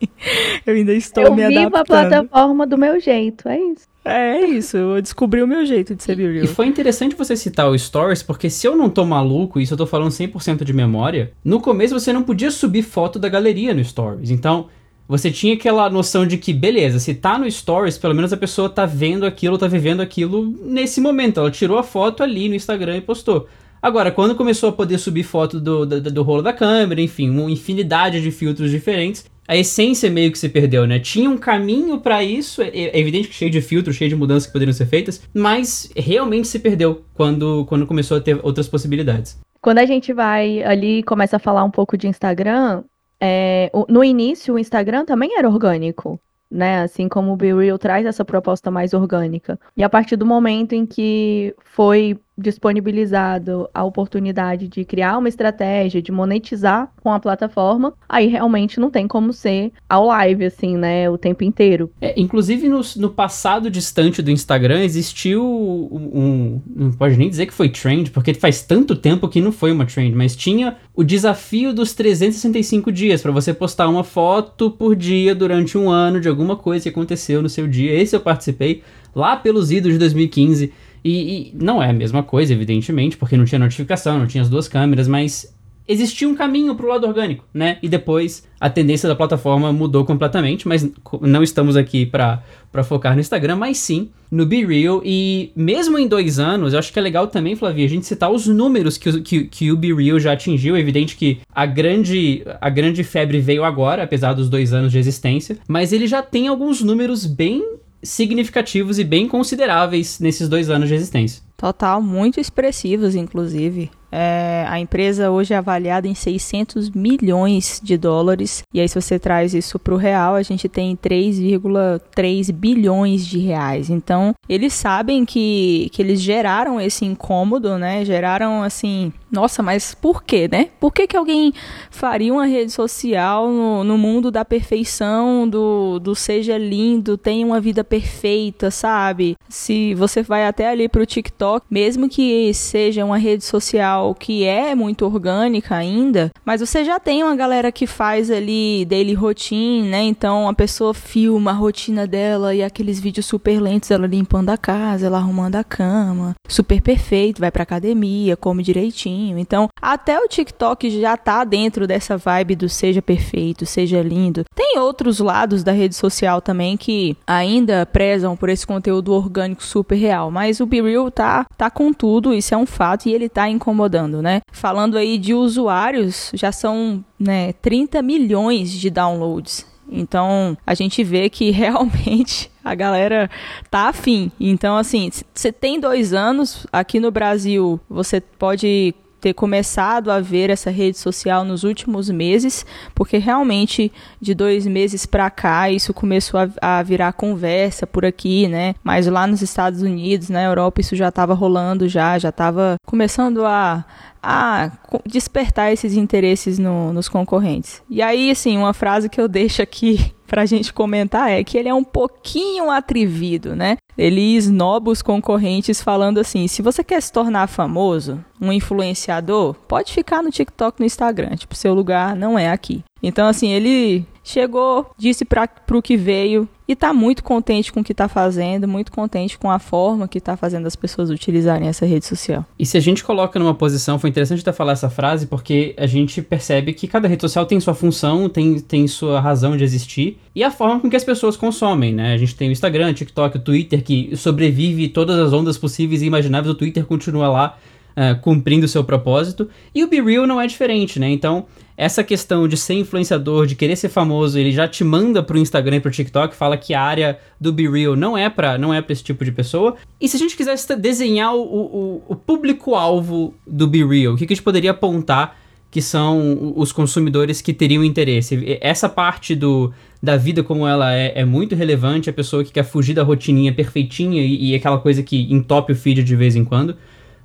eu 0.64 0.74
ainda 0.74 0.92
estou 0.92 1.24
eu 1.24 1.34
me 1.34 1.42
adaptando. 1.42 1.64
Eu 1.64 1.70
vivo 1.70 1.76
a 1.76 1.84
plataforma 1.84 2.66
do 2.66 2.78
meu 2.78 3.00
jeito, 3.00 3.48
é 3.48 3.58
isso. 3.58 3.86
É 4.10 4.40
isso, 4.46 4.76
eu 4.76 5.02
descobri 5.02 5.42
o 5.42 5.46
meu 5.46 5.66
jeito 5.66 5.94
de 5.94 6.02
ser 6.02 6.16
be 6.16 6.26
real. 6.26 6.44
E 6.44 6.48
foi 6.48 6.66
interessante 6.66 7.14
você 7.14 7.36
citar 7.36 7.68
o 7.68 7.78
Stories, 7.78 8.22
porque 8.22 8.48
se 8.48 8.66
eu 8.66 8.74
não 8.74 8.88
tô 8.88 9.04
maluco, 9.04 9.60
isso 9.60 9.74
eu 9.74 9.78
tô 9.78 9.86
falando 9.86 10.10
100% 10.10 10.64
de 10.64 10.72
memória, 10.72 11.32
no 11.44 11.60
começo 11.60 11.98
você 11.98 12.10
não 12.12 12.22
podia 12.22 12.50
subir 12.50 12.82
foto 12.82 13.18
da 13.18 13.28
galeria 13.28 13.74
no 13.74 13.84
Stories. 13.84 14.30
Então, 14.30 14.68
você 15.06 15.30
tinha 15.30 15.54
aquela 15.54 15.90
noção 15.90 16.26
de 16.26 16.38
que, 16.38 16.54
beleza, 16.54 16.98
se 16.98 17.14
tá 17.14 17.38
no 17.38 17.50
Stories, 17.50 17.98
pelo 17.98 18.14
menos 18.14 18.32
a 18.32 18.36
pessoa 18.36 18.70
tá 18.70 18.86
vendo 18.86 19.26
aquilo, 19.26 19.58
tá 19.58 19.66
vivendo 19.66 20.00
aquilo 20.00 20.54
nesse 20.62 21.00
momento. 21.00 21.40
Ela 21.40 21.50
tirou 21.50 21.78
a 21.78 21.82
foto 21.82 22.22
ali 22.22 22.48
no 22.48 22.54
Instagram 22.54 22.96
e 22.96 23.00
postou. 23.02 23.46
Agora, 23.80 24.10
quando 24.10 24.34
começou 24.34 24.70
a 24.70 24.72
poder 24.72 24.98
subir 24.98 25.22
foto 25.22 25.60
do, 25.60 25.86
do, 25.86 26.00
do 26.00 26.22
rolo 26.22 26.42
da 26.42 26.52
câmera, 26.52 27.00
enfim, 27.00 27.30
uma 27.30 27.50
infinidade 27.50 28.20
de 28.20 28.30
filtros 28.30 28.70
diferentes, 28.70 29.24
a 29.48 29.56
essência 29.56 30.10
meio 30.10 30.30
que 30.30 30.38
se 30.38 30.48
perdeu, 30.48 30.86
né? 30.86 31.00
Tinha 31.00 31.28
um 31.28 31.38
caminho 31.38 31.98
para 31.98 32.22
isso, 32.22 32.60
é, 32.60 32.68
é 32.68 33.00
evidente 33.00 33.28
que 33.28 33.34
cheio 33.34 33.50
de 33.50 33.62
filtros, 33.62 33.96
cheio 33.96 34.10
de 34.10 34.14
mudanças 34.14 34.46
que 34.46 34.52
poderiam 34.52 34.74
ser 34.74 34.86
feitas, 34.86 35.22
mas 35.34 35.90
realmente 35.96 36.46
se 36.46 36.58
perdeu 36.58 37.02
quando, 37.14 37.64
quando 37.66 37.86
começou 37.86 38.18
a 38.18 38.20
ter 38.20 38.38
outras 38.42 38.68
possibilidades. 38.68 39.38
Quando 39.60 39.78
a 39.78 39.86
gente 39.86 40.12
vai 40.12 40.62
ali 40.62 40.98
e 40.98 41.02
começa 41.02 41.36
a 41.36 41.40
falar 41.40 41.64
um 41.64 41.70
pouco 41.70 41.96
de 41.96 42.06
Instagram, 42.06 42.84
é, 43.20 43.72
no 43.88 44.04
início 44.04 44.54
o 44.54 44.58
Instagram 44.58 45.04
também 45.04 45.36
era 45.36 45.48
orgânico 45.48 46.20
né? 46.50 46.80
Assim 46.80 47.08
como 47.08 47.32
o 47.32 47.36
Be 47.36 47.52
Real 47.52 47.78
traz 47.78 48.06
essa 48.06 48.24
proposta 48.24 48.70
mais 48.70 48.94
orgânica. 48.94 49.58
E 49.76 49.82
a 49.82 49.88
partir 49.88 50.16
do 50.16 50.26
momento 50.26 50.72
em 50.72 50.86
que 50.86 51.54
foi 51.64 52.18
disponibilizado 52.38 53.68
a 53.74 53.82
oportunidade 53.82 54.68
de 54.68 54.84
criar 54.84 55.18
uma 55.18 55.28
estratégia, 55.28 56.00
de 56.00 56.12
monetizar 56.12 56.90
com 57.02 57.12
a 57.12 57.18
plataforma, 57.18 57.92
aí 58.08 58.28
realmente 58.28 58.78
não 58.78 58.90
tem 58.90 59.08
como 59.08 59.32
ser 59.32 59.72
ao 59.88 60.06
live, 60.06 60.44
assim, 60.44 60.76
né, 60.76 61.10
o 61.10 61.18
tempo 61.18 61.42
inteiro. 61.42 61.90
É, 62.00 62.18
inclusive 62.18 62.68
no, 62.68 62.80
no, 62.96 63.10
passado 63.10 63.70
distante 63.70 64.22
do 64.22 64.30
Instagram 64.30 64.84
existiu 64.84 65.42
um, 65.44 66.60
não 66.74 66.92
pode 66.92 67.16
nem 67.16 67.28
dizer 67.28 67.46
que 67.46 67.52
foi 67.52 67.68
trend, 67.68 68.10
porque 68.12 68.32
faz 68.34 68.62
tanto 68.62 68.94
tempo 68.94 69.28
que 69.28 69.40
não 69.40 69.50
foi 69.50 69.72
uma 69.72 69.84
trend, 69.84 70.14
mas 70.14 70.36
tinha 70.36 70.76
o 70.94 71.02
desafio 71.02 71.72
dos 71.72 71.92
365 71.92 72.92
dias, 72.92 73.20
para 73.20 73.32
você 73.32 73.52
postar 73.52 73.88
uma 73.88 74.04
foto 74.04 74.70
por 74.70 74.94
dia 74.94 75.34
durante 75.34 75.76
um 75.76 75.90
ano 75.90 76.20
de 76.20 76.28
alguma 76.28 76.56
coisa 76.56 76.84
que 76.84 76.88
aconteceu 76.88 77.42
no 77.42 77.48
seu 77.48 77.66
dia. 77.66 77.92
Esse 77.92 78.14
eu 78.14 78.20
participei 78.20 78.82
lá 79.14 79.36
pelos 79.36 79.70
idos 79.70 79.92
de 79.92 79.98
2015. 79.98 80.72
E, 81.08 81.52
e, 81.52 81.52
não 81.54 81.82
é 81.82 81.88
a 81.88 81.92
mesma 81.92 82.22
coisa, 82.22 82.52
evidentemente, 82.52 83.16
porque 83.16 83.34
não 83.34 83.46
tinha 83.46 83.58
notificação, 83.58 84.18
não 84.18 84.26
tinha 84.26 84.42
as 84.42 84.50
duas 84.50 84.68
câmeras, 84.68 85.08
mas 85.08 85.56
existia 85.88 86.28
um 86.28 86.34
caminho 86.34 86.74
para 86.74 86.84
o 86.84 86.88
lado 86.90 87.06
orgânico, 87.06 87.46
né? 87.52 87.78
E 87.82 87.88
depois 87.88 88.46
a 88.60 88.68
tendência 88.68 89.08
da 89.08 89.16
plataforma 89.16 89.72
mudou 89.72 90.04
completamente, 90.04 90.68
mas 90.68 90.86
não 91.22 91.42
estamos 91.42 91.78
aqui 91.78 92.04
para 92.04 92.42
focar 92.84 93.14
no 93.14 93.22
Instagram, 93.22 93.56
mas 93.56 93.78
sim 93.78 94.10
no 94.30 94.44
Be 94.44 94.66
Real. 94.66 95.00
E 95.02 95.50
mesmo 95.56 95.98
em 95.98 96.06
dois 96.06 96.38
anos, 96.38 96.74
eu 96.74 96.78
acho 96.78 96.92
que 96.92 96.98
é 96.98 97.02
legal 97.02 97.26
também, 97.26 97.56
Flavia, 97.56 97.86
a 97.86 97.88
gente 97.88 98.04
citar 98.04 98.30
os 98.30 98.46
números 98.46 98.98
que, 98.98 99.22
que, 99.22 99.44
que 99.44 99.72
o 99.72 99.78
Be 99.78 99.94
Real 99.94 100.20
já 100.20 100.32
atingiu. 100.34 100.76
É 100.76 100.80
evidente 100.80 101.16
que 101.16 101.38
a 101.54 101.64
grande, 101.64 102.42
a 102.60 102.68
grande 102.68 103.02
febre 103.02 103.40
veio 103.40 103.64
agora, 103.64 104.02
apesar 104.02 104.34
dos 104.34 104.50
dois 104.50 104.74
anos 104.74 104.92
de 104.92 104.98
existência, 104.98 105.56
mas 105.66 105.90
ele 105.90 106.06
já 106.06 106.20
tem 106.20 106.48
alguns 106.48 106.82
números 106.82 107.24
bem 107.24 107.78
significativos 108.02 108.98
e 108.98 109.04
bem 109.04 109.28
consideráveis 109.28 110.18
nesses 110.20 110.48
dois 110.48 110.70
anos 110.70 110.88
de 110.88 110.94
existência. 110.94 111.42
Total, 111.56 112.00
muito 112.00 112.38
expressivos, 112.38 113.14
inclusive. 113.14 113.90
É, 114.10 114.64
a 114.68 114.80
empresa 114.80 115.30
hoje 115.30 115.52
é 115.52 115.56
avaliada 115.56 116.08
em 116.08 116.14
600 116.14 116.90
milhões 116.90 117.80
de 117.82 117.96
dólares. 117.96 118.62
E 118.72 118.80
aí, 118.80 118.88
se 118.88 119.00
você 119.00 119.18
traz 119.18 119.54
isso 119.54 119.78
para 119.78 119.94
o 119.94 119.98
real, 119.98 120.34
a 120.34 120.42
gente 120.42 120.68
tem 120.68 120.96
3,3 120.96 122.52
bilhões 122.52 123.26
de 123.26 123.38
reais. 123.38 123.90
Então, 123.90 124.34
eles 124.48 124.72
sabem 124.72 125.24
que, 125.24 125.88
que 125.92 126.00
eles 126.00 126.20
geraram 126.20 126.80
esse 126.80 127.04
incômodo, 127.04 127.78
né? 127.78 128.04
Geraram 128.04 128.62
assim. 128.62 129.12
Nossa, 129.30 129.62
mas 129.62 129.94
por 129.94 130.22
quê, 130.22 130.48
né? 130.50 130.70
Por 130.80 130.90
que, 130.90 131.06
que 131.06 131.16
alguém 131.16 131.52
faria 131.90 132.32
uma 132.32 132.46
rede 132.46 132.72
social 132.72 133.50
no, 133.50 133.84
no 133.84 133.98
mundo 133.98 134.30
da 134.30 134.42
perfeição, 134.42 135.46
do, 135.46 135.98
do 135.98 136.14
seja 136.14 136.56
lindo, 136.56 137.18
tenha 137.18 137.46
uma 137.46 137.60
vida 137.60 137.84
perfeita, 137.84 138.70
sabe? 138.70 139.36
Se 139.46 139.94
você 139.94 140.22
vai 140.22 140.46
até 140.46 140.70
ali 140.70 140.88
para 140.88 141.02
o 141.02 141.06
TikTok, 141.06 141.66
mesmo 141.70 142.08
que 142.08 142.54
seja 142.54 143.04
uma 143.04 143.18
rede 143.18 143.44
social 143.44 143.97
que 144.18 144.44
é 144.44 144.74
muito 144.74 145.04
orgânica 145.04 145.74
ainda, 145.74 146.30
mas 146.44 146.60
você 146.60 146.84
já 146.84 146.98
tem 146.98 147.22
uma 147.22 147.36
galera 147.36 147.70
que 147.70 147.86
faz 147.86 148.30
ali 148.30 148.84
daily 148.84 149.14
routine, 149.14 149.88
né? 149.88 150.02
Então 150.02 150.48
a 150.48 150.54
pessoa 150.54 150.94
filma 150.94 151.50
a 151.50 151.54
rotina 151.54 152.06
dela 152.06 152.54
e 152.54 152.62
aqueles 152.62 153.00
vídeos 153.00 153.26
super 153.26 153.60
lentos, 153.60 153.90
ela 153.90 154.06
limpando 154.06 154.50
a 154.50 154.56
casa, 154.56 155.06
ela 155.06 155.18
arrumando 155.18 155.56
a 155.56 155.64
cama, 155.64 156.34
super 156.48 156.80
perfeito, 156.80 157.40
vai 157.40 157.50
pra 157.50 157.62
academia, 157.62 158.36
come 158.36 158.62
direitinho. 158.62 159.38
Então, 159.38 159.68
até 159.80 160.18
o 160.18 160.28
TikTok 160.28 160.90
já 161.00 161.16
tá 161.16 161.44
dentro 161.44 161.86
dessa 161.86 162.16
vibe 162.16 162.56
do 162.56 162.68
seja 162.68 163.02
perfeito, 163.02 163.66
seja 163.66 164.02
lindo. 164.02 164.44
Tem 164.54 164.78
outros 164.78 165.18
lados 165.18 165.62
da 165.62 165.72
rede 165.72 165.94
social 165.94 166.40
também 166.40 166.76
que 166.76 167.16
ainda 167.26 167.86
prezam 167.86 168.36
por 168.36 168.48
esse 168.48 168.66
conteúdo 168.66 169.12
orgânico 169.12 169.62
super 169.62 169.96
real, 169.96 170.30
mas 170.30 170.60
o 170.60 170.66
Be 170.66 170.80
Real 170.80 171.10
tá, 171.10 171.46
tá 171.56 171.70
com 171.70 171.92
tudo, 171.92 172.32
isso 172.32 172.54
é 172.54 172.56
um 172.56 172.66
fato, 172.66 173.08
e 173.08 173.12
ele 173.12 173.28
tá 173.28 173.48
incomodando 173.48 173.87
incomodando, 173.88 174.22
né? 174.22 174.40
Falando 174.52 174.96
aí 174.96 175.18
de 175.18 175.34
usuários, 175.34 176.30
já 176.34 176.52
são 176.52 177.04
né, 177.18 177.52
30 177.54 178.02
milhões 178.02 178.70
de 178.70 178.90
downloads 178.90 179.66
Então, 179.90 180.56
a 180.66 180.74
gente 180.74 181.02
vê 181.02 181.30
que 181.30 181.50
realmente 181.50 182.50
a 182.62 182.74
galera 182.74 183.30
tá 183.70 183.88
afim. 183.88 184.30
Então, 184.38 184.76
assim, 184.76 185.10
você 185.34 185.50
tem 185.50 185.80
dois 185.80 186.12
anos, 186.12 186.66
aqui 186.70 187.00
no 187.00 187.10
Brasil, 187.10 187.80
você 187.88 188.20
pode 188.20 188.94
ter 189.20 189.34
começado 189.34 190.10
a 190.10 190.20
ver 190.20 190.50
essa 190.50 190.70
rede 190.70 190.98
social 190.98 191.44
nos 191.44 191.64
últimos 191.64 192.08
meses, 192.10 192.64
porque 192.94 193.18
realmente 193.18 193.92
de 194.20 194.34
dois 194.34 194.66
meses 194.66 195.06
para 195.06 195.28
cá 195.30 195.70
isso 195.70 195.92
começou 195.92 196.40
a, 196.40 196.78
a, 196.78 196.82
virar 196.82 197.12
conversa 197.12 197.86
por 197.86 198.04
aqui, 198.04 198.48
né? 198.48 198.74
Mas 198.82 199.06
lá 199.06 199.26
nos 199.26 199.42
Estados 199.42 199.82
Unidos, 199.82 200.28
na 200.28 200.42
Europa, 200.42 200.80
isso 200.80 200.94
já 200.94 201.08
estava 201.08 201.34
rolando 201.34 201.88
já, 201.88 202.18
já 202.18 202.28
estava 202.28 202.76
começando 202.86 203.44
a, 203.44 203.84
a 204.22 204.70
despertar 205.06 205.72
esses 205.72 205.94
interesses 205.94 206.58
no, 206.58 206.92
nos 206.92 207.08
concorrentes. 207.08 207.82
E 207.88 208.02
aí, 208.02 208.30
assim, 208.30 208.56
uma 208.56 208.74
frase 208.74 209.08
que 209.08 209.20
eu 209.20 209.28
deixo 209.28 209.62
aqui 209.62 210.12
pra 210.26 210.46
gente 210.46 210.72
comentar 210.72 211.30
é 211.30 211.42
que 211.42 211.56
ele 211.56 211.68
é 211.68 211.74
um 211.74 211.84
pouquinho 211.84 212.70
atrevido, 212.70 213.56
né? 213.56 213.76
Ele 213.98 214.36
esnoba 214.36 214.92
os 214.92 215.02
concorrentes 215.02 215.82
falando 215.82 216.18
assim: 216.18 216.46
se 216.46 216.62
você 216.62 216.84
quer 216.84 217.02
se 217.02 217.12
tornar 217.12 217.48
famoso, 217.48 218.24
um 218.40 218.52
influenciador, 218.52 219.54
pode 219.66 219.92
ficar 219.92 220.22
no 220.22 220.30
TikTok, 220.30 220.78
no 220.78 220.86
Instagram. 220.86 221.34
Tipo, 221.34 221.56
seu 221.56 221.74
lugar 221.74 222.14
não 222.14 222.38
é 222.38 222.48
aqui. 222.48 222.84
Então, 223.02 223.26
assim, 223.28 223.52
ele 223.52 224.04
chegou, 224.28 224.90
disse 224.98 225.24
para 225.24 225.48
o 225.72 225.80
que 225.80 225.96
veio 225.96 226.46
e 226.68 226.74
está 226.74 226.92
muito 226.92 227.24
contente 227.24 227.72
com 227.72 227.80
o 227.80 227.84
que 227.84 227.92
está 227.92 228.08
fazendo, 228.08 228.68
muito 228.68 228.92
contente 228.92 229.38
com 229.38 229.50
a 229.50 229.58
forma 229.58 230.06
que 230.06 230.18
está 230.18 230.36
fazendo 230.36 230.66
as 230.66 230.76
pessoas 230.76 231.08
utilizarem 231.08 231.66
essa 231.66 231.86
rede 231.86 232.04
social. 232.04 232.44
E 232.58 232.66
se 232.66 232.76
a 232.76 232.80
gente 232.80 233.02
coloca 233.02 233.38
numa 233.38 233.54
posição, 233.54 233.98
foi 233.98 234.10
interessante 234.10 234.40
até 234.40 234.52
falar 234.52 234.72
essa 234.72 234.90
frase, 234.90 235.26
porque 235.26 235.74
a 235.78 235.86
gente 235.86 236.20
percebe 236.20 236.74
que 236.74 236.86
cada 236.86 237.08
rede 237.08 237.22
social 237.22 237.46
tem 237.46 237.58
sua 237.58 237.72
função, 237.72 238.28
tem, 238.28 238.60
tem 238.60 238.86
sua 238.86 239.18
razão 239.18 239.56
de 239.56 239.64
existir 239.64 240.18
e 240.34 240.44
a 240.44 240.50
forma 240.50 240.78
com 240.78 240.90
que 240.90 240.96
as 240.96 241.04
pessoas 241.04 241.36
consomem, 241.36 241.94
né? 241.94 242.12
A 242.12 242.18
gente 242.18 242.34
tem 242.34 242.50
o 242.50 242.52
Instagram, 242.52 242.90
o 242.90 242.94
TikTok, 242.94 243.38
o 243.38 243.40
Twitter, 243.40 243.82
que 243.82 244.14
sobrevive 244.14 244.88
todas 244.88 245.18
as 245.18 245.32
ondas 245.32 245.56
possíveis 245.56 246.02
e 246.02 246.06
imagináveis, 246.06 246.52
o 246.52 246.56
Twitter 246.56 246.84
continua 246.84 247.28
lá 247.28 247.58
uh, 247.98 248.20
cumprindo 248.20 248.66
o 248.66 248.68
seu 248.68 248.84
propósito, 248.84 249.48
e 249.74 249.82
o 249.82 249.88
Be 249.88 250.00
Real 250.00 250.26
não 250.26 250.40
é 250.40 250.46
diferente, 250.46 251.00
né? 251.00 251.10
Então 251.10 251.46
essa 251.78 252.02
questão 252.02 252.48
de 252.48 252.56
ser 252.56 252.74
influenciador, 252.74 253.46
de 253.46 253.54
querer 253.54 253.76
ser 253.76 253.88
famoso, 253.88 254.36
ele 254.36 254.50
já 254.50 254.66
te 254.66 254.82
manda 254.82 255.22
pro 255.22 255.38
Instagram 255.38 255.76
e 255.76 255.80
pro 255.80 255.92
TikTok, 255.92 256.34
fala 256.34 256.56
que 256.56 256.74
a 256.74 256.82
área 256.82 257.20
do 257.40 257.52
Be 257.52 257.70
Real 257.70 257.94
não 257.94 258.18
é 258.18 258.28
para 258.28 258.58
não 258.58 258.74
é 258.74 258.82
pra 258.82 258.92
esse 258.92 259.04
tipo 259.04 259.24
de 259.24 259.30
pessoa. 259.30 259.76
E 260.00 260.08
se 260.08 260.16
a 260.16 260.18
gente 260.18 260.36
quisesse 260.36 260.74
desenhar 260.74 261.32
o, 261.32 261.40
o, 261.40 262.02
o 262.08 262.16
público-alvo 262.16 263.32
do 263.46 263.68
Be 263.68 263.84
Real, 263.84 264.14
o 264.14 264.16
que, 264.16 264.26
que 264.26 264.32
a 264.32 264.34
gente 264.34 264.42
poderia 264.42 264.72
apontar 264.72 265.38
que 265.70 265.80
são 265.80 266.54
os 266.56 266.72
consumidores 266.72 267.40
que 267.40 267.52
teriam 267.52 267.84
interesse? 267.84 268.58
Essa 268.60 268.88
parte 268.88 269.36
do, 269.36 269.72
da 270.02 270.16
vida 270.16 270.42
como 270.42 270.66
ela 270.66 270.92
é, 270.92 271.20
é 271.20 271.24
muito 271.24 271.54
relevante, 271.54 272.10
a 272.10 272.12
pessoa 272.12 272.42
que 272.42 272.50
quer 272.50 272.64
fugir 272.64 272.94
da 272.94 273.04
rotininha 273.04 273.52
perfeitinha 273.52 274.20
e, 274.20 274.50
e 274.50 274.54
aquela 274.56 274.78
coisa 274.78 275.00
que 275.00 275.32
entope 275.32 275.72
o 275.72 275.76
feed 275.76 276.02
de 276.02 276.16
vez 276.16 276.34
em 276.34 276.44
quando. 276.44 276.76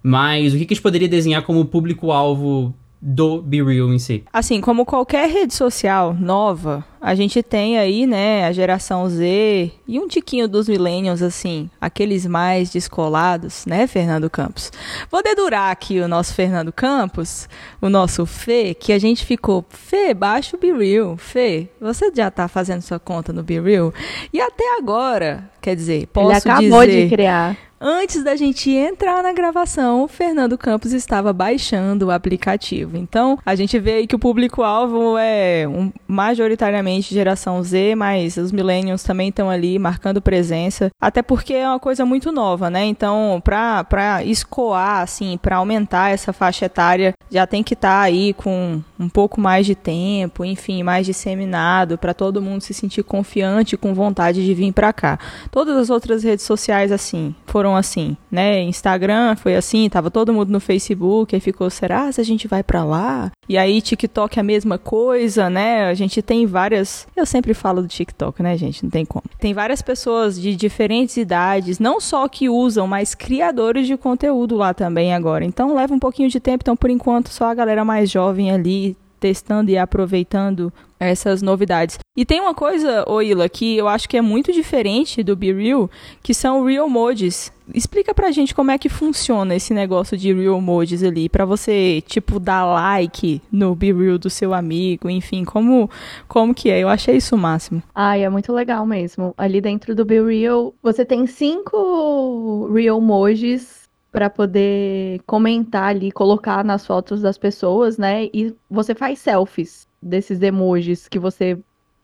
Mas 0.03 0.53
o 0.53 0.57
que, 0.57 0.65
que 0.65 0.73
a 0.73 0.75
gente 0.75 0.83
poderia 0.83 1.07
desenhar 1.07 1.43
como 1.43 1.63
público-alvo 1.63 2.75
do 3.03 3.41
Be 3.41 3.61
Real 3.61 3.93
em 3.93 3.99
si. 3.99 4.23
Assim, 4.31 4.61
como 4.61 4.85
qualquer 4.85 5.29
rede 5.29 5.53
social 5.53 6.13
nova, 6.13 6.85
a 7.03 7.13
gente 7.15 7.43
tem 7.43 7.77
aí, 7.77 8.07
né, 8.07 8.45
a 8.45 8.53
geração 8.53 9.09
Z 9.09 9.71
e 9.85 9.99
um 9.99 10.07
tiquinho 10.07 10.47
dos 10.47 10.69
millennials, 10.69 11.21
assim, 11.21 11.69
aqueles 11.81 12.25
mais 12.25 12.69
descolados, 12.69 13.65
né, 13.65 13.85
Fernando 13.87 14.29
Campos? 14.29 14.71
Vou 15.11 15.21
dedurar 15.21 15.69
aqui 15.69 15.99
o 15.99 16.07
nosso 16.07 16.33
Fernando 16.33 16.71
Campos, 16.71 17.49
o 17.81 17.89
nosso 17.89 18.25
Fê, 18.25 18.73
que 18.73 18.93
a 18.93 18.99
gente 18.99 19.25
ficou, 19.25 19.65
Fê, 19.67 20.13
baixa 20.13 20.55
o 20.55 20.59
Be 20.59 20.71
Real. 20.71 21.17
Fê, 21.17 21.67
você 21.81 22.09
já 22.15 22.31
tá 22.31 22.47
fazendo 22.47 22.81
sua 22.81 22.99
conta 22.99 23.33
no 23.33 23.43
Be 23.43 23.59
Real? 23.59 23.93
E 24.31 24.39
até 24.39 24.77
agora, 24.77 25.51
quer 25.61 25.75
dizer, 25.75 26.07
posso 26.07 26.29
Ele 26.29 26.37
acabou 26.37 26.85
dizer... 26.85 27.03
de 27.03 27.09
criar. 27.09 27.57
Antes 27.85 28.23
da 28.23 28.33
gente 28.33 28.71
entrar 28.71 29.21
na 29.21 29.33
gravação, 29.33 30.05
o 30.05 30.07
Fernando 30.07 30.57
Campos 30.57 30.93
estava 30.93 31.33
baixando 31.33 32.05
o 32.05 32.11
aplicativo. 32.11 32.95
Então, 32.95 33.37
a 33.45 33.55
gente 33.55 33.77
vê 33.77 33.95
aí 33.95 34.07
que 34.07 34.15
o 34.15 34.19
público-alvo 34.19 35.17
é 35.17 35.67
um, 35.67 35.91
majoritariamente 36.07 36.92
geração 37.01 37.63
Z, 37.63 37.95
mas 37.95 38.37
os 38.37 38.51
millennials 38.51 39.03
também 39.03 39.29
estão 39.29 39.49
ali 39.49 39.79
marcando 39.79 40.21
presença. 40.21 40.89
Até 40.99 41.21
porque 41.21 41.53
é 41.53 41.67
uma 41.67 41.79
coisa 41.79 42.05
muito 42.05 42.31
nova, 42.31 42.69
né? 42.69 42.83
Então, 42.85 43.41
pra, 43.43 43.83
pra 43.83 44.23
escoar, 44.23 45.01
assim, 45.01 45.37
para 45.41 45.57
aumentar 45.57 46.11
essa 46.11 46.33
faixa 46.33 46.65
etária, 46.65 47.13
já 47.29 47.47
tem 47.47 47.63
que 47.63 47.73
estar 47.73 47.99
tá 47.99 48.01
aí 48.01 48.33
com 48.33 48.81
um 48.99 49.09
pouco 49.09 49.39
mais 49.39 49.65
de 49.65 49.75
tempo, 49.75 50.45
enfim, 50.45 50.83
mais 50.83 51.05
disseminado, 51.05 51.97
para 51.97 52.13
todo 52.13 52.41
mundo 52.41 52.61
se 52.61 52.73
sentir 52.73 53.03
confiante, 53.03 53.77
com 53.77 53.93
vontade 53.93 54.45
de 54.45 54.53
vir 54.53 54.71
para 54.71 54.93
cá. 54.93 55.19
Todas 55.51 55.75
as 55.77 55.89
outras 55.89 56.23
redes 56.23 56.45
sociais, 56.45 56.91
assim, 56.91 57.35
foram 57.45 57.75
assim, 57.75 58.15
né? 58.31 58.61
Instagram 58.61 59.35
foi 59.35 59.55
assim, 59.55 59.89
tava 59.89 60.09
todo 60.09 60.33
mundo 60.33 60.51
no 60.51 60.59
Facebook, 60.59 61.35
aí 61.35 61.39
ficou, 61.39 61.69
será 61.69 62.11
se 62.11 62.21
a 62.21 62.23
gente 62.23 62.47
vai 62.47 62.63
para 62.63 62.83
lá? 62.83 63.31
E 63.47 63.57
aí 63.57 63.81
TikTok 63.81 64.39
é 64.39 64.41
a 64.41 64.43
mesma 64.43 64.77
coisa, 64.77 65.49
né? 65.49 65.85
A 65.85 65.93
gente 65.93 66.21
tem 66.21 66.45
várias, 66.45 66.82
eu 67.15 67.25
sempre 67.25 67.53
falo 67.53 67.81
do 67.81 67.87
TikTok, 67.87 68.41
né, 68.41 68.57
gente? 68.57 68.83
Não 68.83 68.89
tem 68.89 69.05
como. 69.05 69.23
Tem 69.39 69.53
várias 69.53 69.81
pessoas 69.81 70.39
de 70.39 70.55
diferentes 70.55 71.17
idades, 71.17 71.79
não 71.79 71.99
só 71.99 72.27
que 72.27 72.49
usam, 72.49 72.87
mas 72.87 73.15
criadores 73.15 73.87
de 73.87 73.97
conteúdo 73.97 74.55
lá 74.55 74.73
também 74.73 75.13
agora. 75.13 75.45
Então 75.45 75.75
leva 75.75 75.93
um 75.93 75.99
pouquinho 75.99 76.29
de 76.29 76.39
tempo, 76.39 76.63
então 76.63 76.75
por 76.75 76.89
enquanto 76.89 77.29
só 77.29 77.45
a 77.45 77.53
galera 77.53 77.83
mais 77.83 78.09
jovem 78.09 78.51
ali 78.51 78.97
testando 79.19 79.71
e 79.71 79.77
aproveitando 79.77 80.71
essas 81.03 81.41
novidades. 81.41 81.99
E 82.15 82.23
tem 82.25 82.39
uma 82.39 82.53
coisa, 82.53 83.03
Oila, 83.09 83.49
que 83.49 83.75
eu 83.75 83.87
acho 83.87 84.07
que 84.07 84.15
é 84.15 84.21
muito 84.21 84.51
diferente 84.51 85.23
do 85.23 85.35
Be 85.35 85.51
Real, 85.51 85.89
que 86.21 86.33
são 86.33 86.63
Real 86.63 86.87
Mods. 86.87 87.51
Explica 87.73 88.13
pra 88.13 88.29
gente 88.29 88.53
como 88.53 88.69
é 88.69 88.77
que 88.77 88.87
funciona 88.87 89.55
esse 89.55 89.73
negócio 89.73 90.15
de 90.15 90.31
Real 90.31 90.61
Mods 90.61 91.01
ali, 91.01 91.27
para 91.27 91.43
você, 91.43 92.03
tipo, 92.05 92.39
dar 92.39 92.65
like 92.65 93.41
no 93.51 93.73
Be 93.73 93.91
Real 93.91 94.19
do 94.19 94.29
seu 94.29 94.53
amigo, 94.53 95.09
enfim, 95.09 95.43
como, 95.43 95.89
como 96.27 96.53
que 96.53 96.69
é? 96.69 96.79
Eu 96.79 96.89
achei 96.89 97.17
isso 97.17 97.35
o 97.35 97.39
máximo. 97.39 97.81
Ai, 97.95 98.23
é 98.23 98.29
muito 98.29 98.53
legal 98.53 98.85
mesmo. 98.85 99.33
Ali 99.35 99.59
dentro 99.59 99.95
do 99.95 100.05
Be 100.05 100.21
Real, 100.21 100.73
você 100.83 101.03
tem 101.03 101.25
cinco 101.25 102.69
Real 102.71 103.01
Mods 103.01 103.83
para 104.11 104.29
poder 104.29 105.19
comentar 105.25 105.85
ali, 105.85 106.11
colocar 106.11 106.63
nas 106.63 106.85
fotos 106.85 107.21
das 107.21 107.39
pessoas, 107.39 107.97
né? 107.97 108.25
E 108.25 108.53
você 108.69 108.93
faz 108.93 109.17
selfies 109.17 109.87
desses 110.03 110.41
emojis 110.41 111.07
que 111.07 111.17
você 111.17 111.57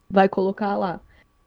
vai 0.10 0.28
colocar 0.28 0.76
lá. 0.76 1.00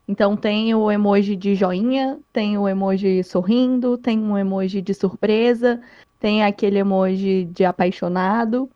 Então 0.06 0.37
tem 0.37 0.75
o 0.75 0.90
emoji 0.90 1.37
de 1.37 1.54
joinha, 1.54 2.18
tem 2.32 2.59
o 2.59 2.68
emoji 2.68 3.23
sorrindo, 3.25 3.97
tem 3.97 4.18
um 4.18 4.37
emoji 4.37 4.82
de 4.82 4.92
surpresa, 4.94 5.80
tem 6.21 6.42
aquele 6.44 6.78
emoji 6.78 7.44
de 7.47 7.64
apaixonado 7.64 8.68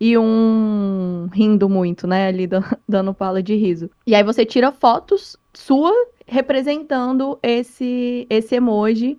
e 0.00 0.16
um 0.16 1.28
rindo 1.32 1.68
muito, 1.68 2.06
né? 2.06 2.28
Ali 2.28 2.48
dando 2.88 3.12
pala 3.12 3.42
de 3.42 3.54
riso. 3.56 3.90
E 4.06 4.14
aí 4.14 4.22
você 4.22 4.44
tira 4.44 4.72
fotos 4.72 5.36
sua 5.52 5.92
representando 6.26 7.38
esse 7.42 8.26
esse 8.30 8.54
emoji 8.54 9.18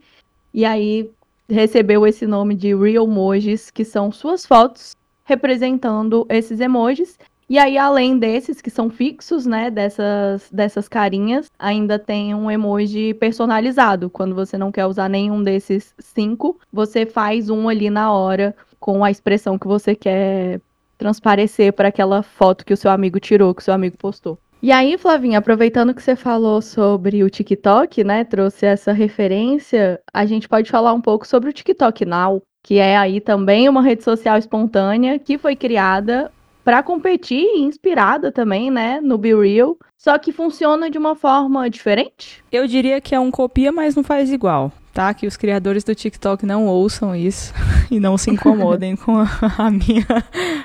e 0.54 0.64
aí 0.66 1.12
recebeu 1.50 2.06
esse 2.06 2.28
nome 2.28 2.56
de 2.56 2.76
Real 2.76 3.06
Emojis, 3.06 3.72
que 3.72 3.84
são 3.84 4.12
suas 4.12 4.46
fotos 4.46 4.96
representando 5.26 6.26
esses 6.30 6.60
emojis. 6.60 7.18
E 7.50 7.58
aí, 7.58 7.80
além 7.80 8.20
desses 8.20 8.62
que 8.62 8.70
são 8.70 8.92
fixos, 8.92 9.48
né, 9.48 9.72
dessas, 9.72 10.48
dessas 10.52 10.88
carinhas, 10.88 11.50
ainda 11.58 11.98
tem 11.98 12.36
um 12.36 12.52
emoji 12.52 13.16
personalizado. 13.16 14.08
Quando 14.08 14.36
você 14.36 14.56
não 14.56 14.72
quer 14.72 14.86
usar 14.86 15.10
nenhum 15.10 15.44
desses 15.44 15.96
cinco, 15.98 16.60
você 16.72 17.08
faz 17.08 17.50
um 17.50 17.68
ali 17.68 17.90
na 17.90 18.14
hora 18.14 18.56
com 18.80 19.04
a 19.04 19.10
expressão 19.10 19.58
que 19.58 19.66
você 19.66 19.96
quer 19.96 20.62
transparecer 20.96 21.74
para 21.74 21.88
aquela 21.88 22.22
foto 22.22 22.64
que 22.64 22.74
o 22.74 22.78
seu 22.78 22.92
amigo 22.92 23.20
tirou, 23.20 23.56
que 23.56 23.64
o 23.64 23.66
seu 23.66 23.74
amigo 23.74 23.98
postou. 23.98 24.38
E 24.62 24.72
aí, 24.72 24.96
Flavinha, 24.96 25.40
aproveitando 25.40 25.94
que 25.94 26.04
você 26.04 26.16
falou 26.16 26.62
sobre 26.62 27.24
o 27.24 27.30
TikTok, 27.32 28.04
né, 28.04 28.26
trouxe 28.26 28.68
essa 28.68 28.92
referência, 28.92 30.00
a 30.14 30.24
gente 30.26 30.48
pode 30.48 30.70
falar 30.70 30.94
um 30.94 31.02
pouco 31.02 31.26
sobre 31.26 31.50
o 31.50 31.54
TikTok 31.54 32.06
Now, 32.06 32.44
que 32.62 32.78
é 32.78 32.96
aí 32.96 33.20
também 33.20 33.68
uma 33.70 33.82
rede 33.82 34.04
social 34.04 34.38
espontânea 34.38 35.18
que 35.18 35.38
foi 35.38 35.56
criada 35.56 36.30
para 36.70 36.84
competir 36.84 37.48
inspirada 37.56 38.32
também, 38.32 38.70
né, 38.70 39.02
no 39.02 39.18
Be 39.18 39.34
Real, 39.34 39.76
só 39.98 40.20
que 40.20 40.32
funciona 40.32 40.88
de 40.88 41.00
uma 41.00 41.16
forma 41.16 41.68
diferente? 41.68 42.44
Eu 42.52 42.68
diria 42.68 43.02
que 43.02 43.16
é 43.16 43.20
um 43.20 43.32
copia, 43.32 43.72
mas 43.72 43.96
não 43.96 44.04
faz 44.04 44.32
igual 44.32 44.72
tá? 44.94 45.14
Que 45.14 45.26
os 45.26 45.38
criadores 45.38 45.84
do 45.84 45.96
TikTok 45.96 46.46
não 46.46 46.68
ouçam 46.68 47.16
isso 47.16 47.54
e 47.90 48.00
não 48.00 48.18
se 48.18 48.30
incomodem 48.30 48.96
com 48.96 49.18
a 49.18 49.72
minha, 49.72 50.06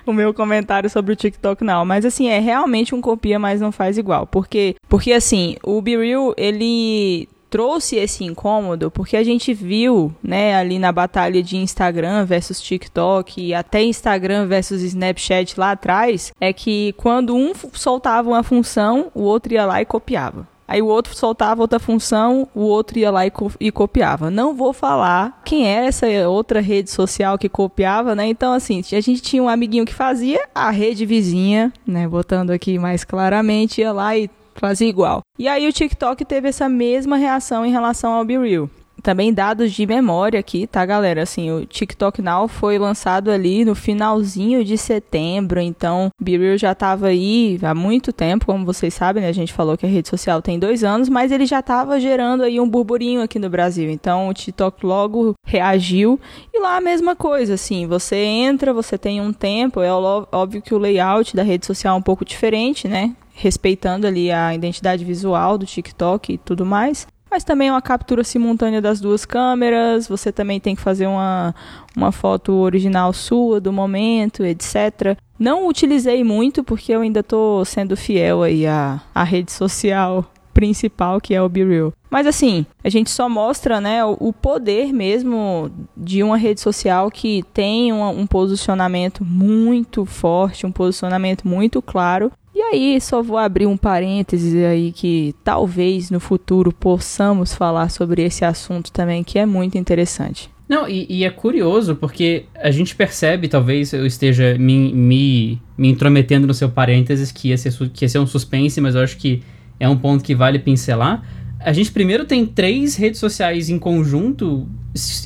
o 0.04 0.12
meu 0.12 0.34
comentário 0.34 0.90
sobre 0.90 1.12
o 1.12 1.16
TikTok, 1.16 1.62
não. 1.62 1.84
Mas 1.84 2.04
assim, 2.04 2.28
é 2.28 2.38
realmente 2.38 2.94
um 2.94 3.00
copia, 3.00 3.38
mas 3.38 3.60
não 3.60 3.70
faz 3.70 3.96
igual. 3.96 4.26
Porque, 4.26 4.74
porque 4.88 5.12
assim, 5.12 5.56
o 5.62 5.80
Be 5.80 5.96
Real, 5.96 6.34
ele 6.36 7.28
trouxe 7.54 7.94
esse 7.94 8.24
incômodo 8.24 8.90
porque 8.90 9.16
a 9.16 9.22
gente 9.22 9.54
viu, 9.54 10.12
né, 10.20 10.56
ali 10.56 10.76
na 10.76 10.90
batalha 10.90 11.40
de 11.40 11.56
Instagram 11.56 12.24
versus 12.24 12.60
TikTok 12.60 13.40
e 13.40 13.54
até 13.54 13.80
Instagram 13.80 14.48
versus 14.48 14.82
Snapchat 14.82 15.54
lá 15.56 15.70
atrás, 15.70 16.32
é 16.40 16.52
que 16.52 16.92
quando 16.96 17.32
um 17.36 17.52
soltava 17.72 18.28
uma 18.28 18.42
função, 18.42 19.08
o 19.14 19.22
outro 19.22 19.52
ia 19.52 19.64
lá 19.64 19.80
e 19.80 19.84
copiava. 19.84 20.48
Aí 20.66 20.82
o 20.82 20.86
outro 20.86 21.14
soltava 21.14 21.60
outra 21.60 21.78
função, 21.78 22.48
o 22.52 22.62
outro 22.62 22.98
ia 22.98 23.12
lá 23.12 23.24
e, 23.24 23.30
co 23.30 23.52
e, 23.60 23.70
copiava. 23.70 24.32
Não 24.32 24.52
vou 24.52 24.72
falar 24.72 25.40
quem 25.44 25.68
é 25.68 25.86
essa 25.86 26.08
outra 26.28 26.60
rede 26.60 26.90
social 26.90 27.38
que 27.38 27.48
copiava, 27.48 28.16
né? 28.16 28.26
Então, 28.26 28.52
assim, 28.52 28.80
a 28.80 29.00
gente 29.00 29.22
tinha 29.22 29.40
um 29.40 29.48
amiguinho 29.48 29.84
que 29.84 29.94
fazia, 29.94 30.40
a 30.52 30.70
rede 30.70 31.06
vizinha, 31.06 31.72
né? 31.86 32.08
Botando 32.08 32.50
aqui 32.50 32.80
mais 32.80 33.04
claramente, 33.04 33.80
ia 33.80 33.92
lá 33.92 34.16
e 34.16 34.28
fazia 34.54 34.88
igual. 34.88 35.20
E 35.38 35.48
aí 35.48 35.66
o 35.66 35.72
TikTok 35.72 36.24
teve 36.24 36.48
essa 36.48 36.68
mesma 36.68 37.16
reação 37.16 37.64
em 37.64 37.72
relação 37.72 38.12
ao 38.12 38.24
Be 38.24 38.38
Real 38.38 38.68
também 39.04 39.34
dados 39.34 39.70
de 39.70 39.86
memória 39.86 40.40
aqui, 40.40 40.66
tá, 40.66 40.84
galera? 40.84 41.22
Assim, 41.22 41.50
o 41.50 41.66
TikTok 41.66 42.22
Now 42.22 42.48
foi 42.48 42.78
lançado 42.78 43.30
ali 43.30 43.62
no 43.62 43.74
finalzinho 43.74 44.64
de 44.64 44.78
setembro, 44.78 45.60
então 45.60 46.08
BeReal 46.18 46.56
já 46.56 46.74
tava 46.74 47.08
aí 47.08 47.58
há 47.62 47.74
muito 47.74 48.14
tempo, 48.14 48.46
como 48.46 48.64
vocês 48.64 48.94
sabem, 48.94 49.22
né? 49.22 49.28
A 49.28 49.32
gente 49.32 49.52
falou 49.52 49.76
que 49.76 49.84
a 49.84 49.88
rede 49.88 50.08
social 50.08 50.40
tem 50.40 50.58
dois 50.58 50.82
anos, 50.82 51.10
mas 51.10 51.30
ele 51.30 51.44
já 51.44 51.60
tava 51.60 52.00
gerando 52.00 52.44
aí 52.44 52.58
um 52.58 52.68
burburinho 52.68 53.20
aqui 53.20 53.38
no 53.38 53.50
Brasil. 53.50 53.90
Então 53.90 54.28
o 54.28 54.32
TikTok 54.32 54.86
logo 54.86 55.34
reagiu 55.46 56.18
e 56.52 56.58
lá 56.58 56.78
a 56.78 56.80
mesma 56.80 57.14
coisa, 57.14 57.54
assim, 57.54 57.86
você 57.86 58.16
entra, 58.16 58.72
você 58.72 58.96
tem 58.96 59.20
um 59.20 59.34
tempo, 59.34 59.82
é 59.82 59.92
óbvio 59.92 60.62
que 60.62 60.74
o 60.74 60.78
layout 60.78 61.36
da 61.36 61.42
rede 61.42 61.66
social 61.66 61.94
é 61.94 61.98
um 61.98 62.02
pouco 62.02 62.24
diferente, 62.24 62.88
né? 62.88 63.14
respeitando 63.36 64.06
ali 64.06 64.30
a 64.30 64.54
identidade 64.54 65.04
visual 65.04 65.58
do 65.58 65.66
TikTok 65.66 66.34
e 66.34 66.38
tudo 66.38 66.64
mais 66.64 67.04
mas 67.34 67.42
também 67.42 67.66
é 67.66 67.72
uma 67.72 67.82
captura 67.82 68.22
simultânea 68.22 68.80
das 68.80 69.00
duas 69.00 69.24
câmeras. 69.24 70.06
Você 70.06 70.30
também 70.30 70.60
tem 70.60 70.76
que 70.76 70.80
fazer 70.80 71.08
uma, 71.08 71.52
uma 71.96 72.12
foto 72.12 72.52
original 72.52 73.12
sua 73.12 73.60
do 73.60 73.72
momento, 73.72 74.44
etc. 74.44 75.18
Não 75.36 75.66
utilizei 75.66 76.22
muito 76.22 76.62
porque 76.62 76.92
eu 76.92 77.00
ainda 77.00 77.20
estou 77.20 77.64
sendo 77.64 77.96
fiel 77.96 78.44
aí 78.44 78.64
à, 78.68 79.02
à 79.12 79.24
rede 79.24 79.50
social 79.50 80.24
principal 80.54 81.20
que 81.20 81.34
é 81.34 81.42
o 81.42 81.48
BeReal. 81.48 81.92
Mas 82.08 82.26
assim, 82.26 82.64
a 82.82 82.88
gente 82.88 83.10
só 83.10 83.28
mostra, 83.28 83.80
né, 83.80 84.04
o, 84.04 84.32
poder 84.32 84.92
mesmo 84.92 85.70
de 85.96 86.22
uma 86.22 86.36
rede 86.36 86.60
social 86.60 87.10
que 87.10 87.42
tem 87.52 87.92
um, 87.92 88.08
um 88.20 88.26
posicionamento 88.26 89.24
muito 89.24 90.06
forte, 90.06 90.64
um 90.64 90.72
posicionamento 90.72 91.46
muito 91.46 91.82
claro 91.82 92.30
e 92.54 92.62
aí, 92.62 93.00
só 93.00 93.20
vou 93.20 93.36
abrir 93.36 93.66
um 93.66 93.76
parênteses 93.76 94.54
aí 94.64 94.92
que 94.92 95.34
talvez 95.42 96.08
no 96.08 96.20
futuro 96.20 96.72
possamos 96.72 97.52
falar 97.52 97.88
sobre 97.88 98.22
esse 98.22 98.44
assunto 98.44 98.92
também, 98.92 99.24
que 99.24 99.40
é 99.40 99.44
muito 99.44 99.76
interessante. 99.76 100.48
Não, 100.68 100.88
e, 100.88 101.04
e 101.10 101.24
é 101.24 101.30
curioso 101.30 101.96
porque 101.96 102.44
a 102.54 102.70
gente 102.70 102.94
percebe, 102.94 103.48
talvez 103.48 103.92
eu 103.92 104.06
esteja 104.06 104.56
me, 104.56 104.94
me, 104.94 105.60
me 105.76 105.88
intrometendo 105.88 106.46
no 106.46 106.54
seu 106.54 106.68
parênteses, 106.68 107.32
que 107.32 107.48
ia, 107.48 107.58
ser, 107.58 107.72
que 107.90 108.04
ia 108.04 108.08
ser 108.08 108.20
um 108.20 108.26
suspense, 108.26 108.80
mas 108.80 108.94
eu 108.94 109.02
acho 109.02 109.16
que 109.16 109.42
é 109.78 109.88
um 109.88 109.96
ponto 109.96 110.22
que 110.22 110.34
vale 110.34 110.58
pincelar. 110.58 111.22
A 111.60 111.72
gente 111.72 111.90
primeiro 111.90 112.24
tem 112.24 112.44
três 112.44 112.96
redes 112.96 113.18
sociais 113.18 113.68
em 113.68 113.78
conjunto 113.78 114.68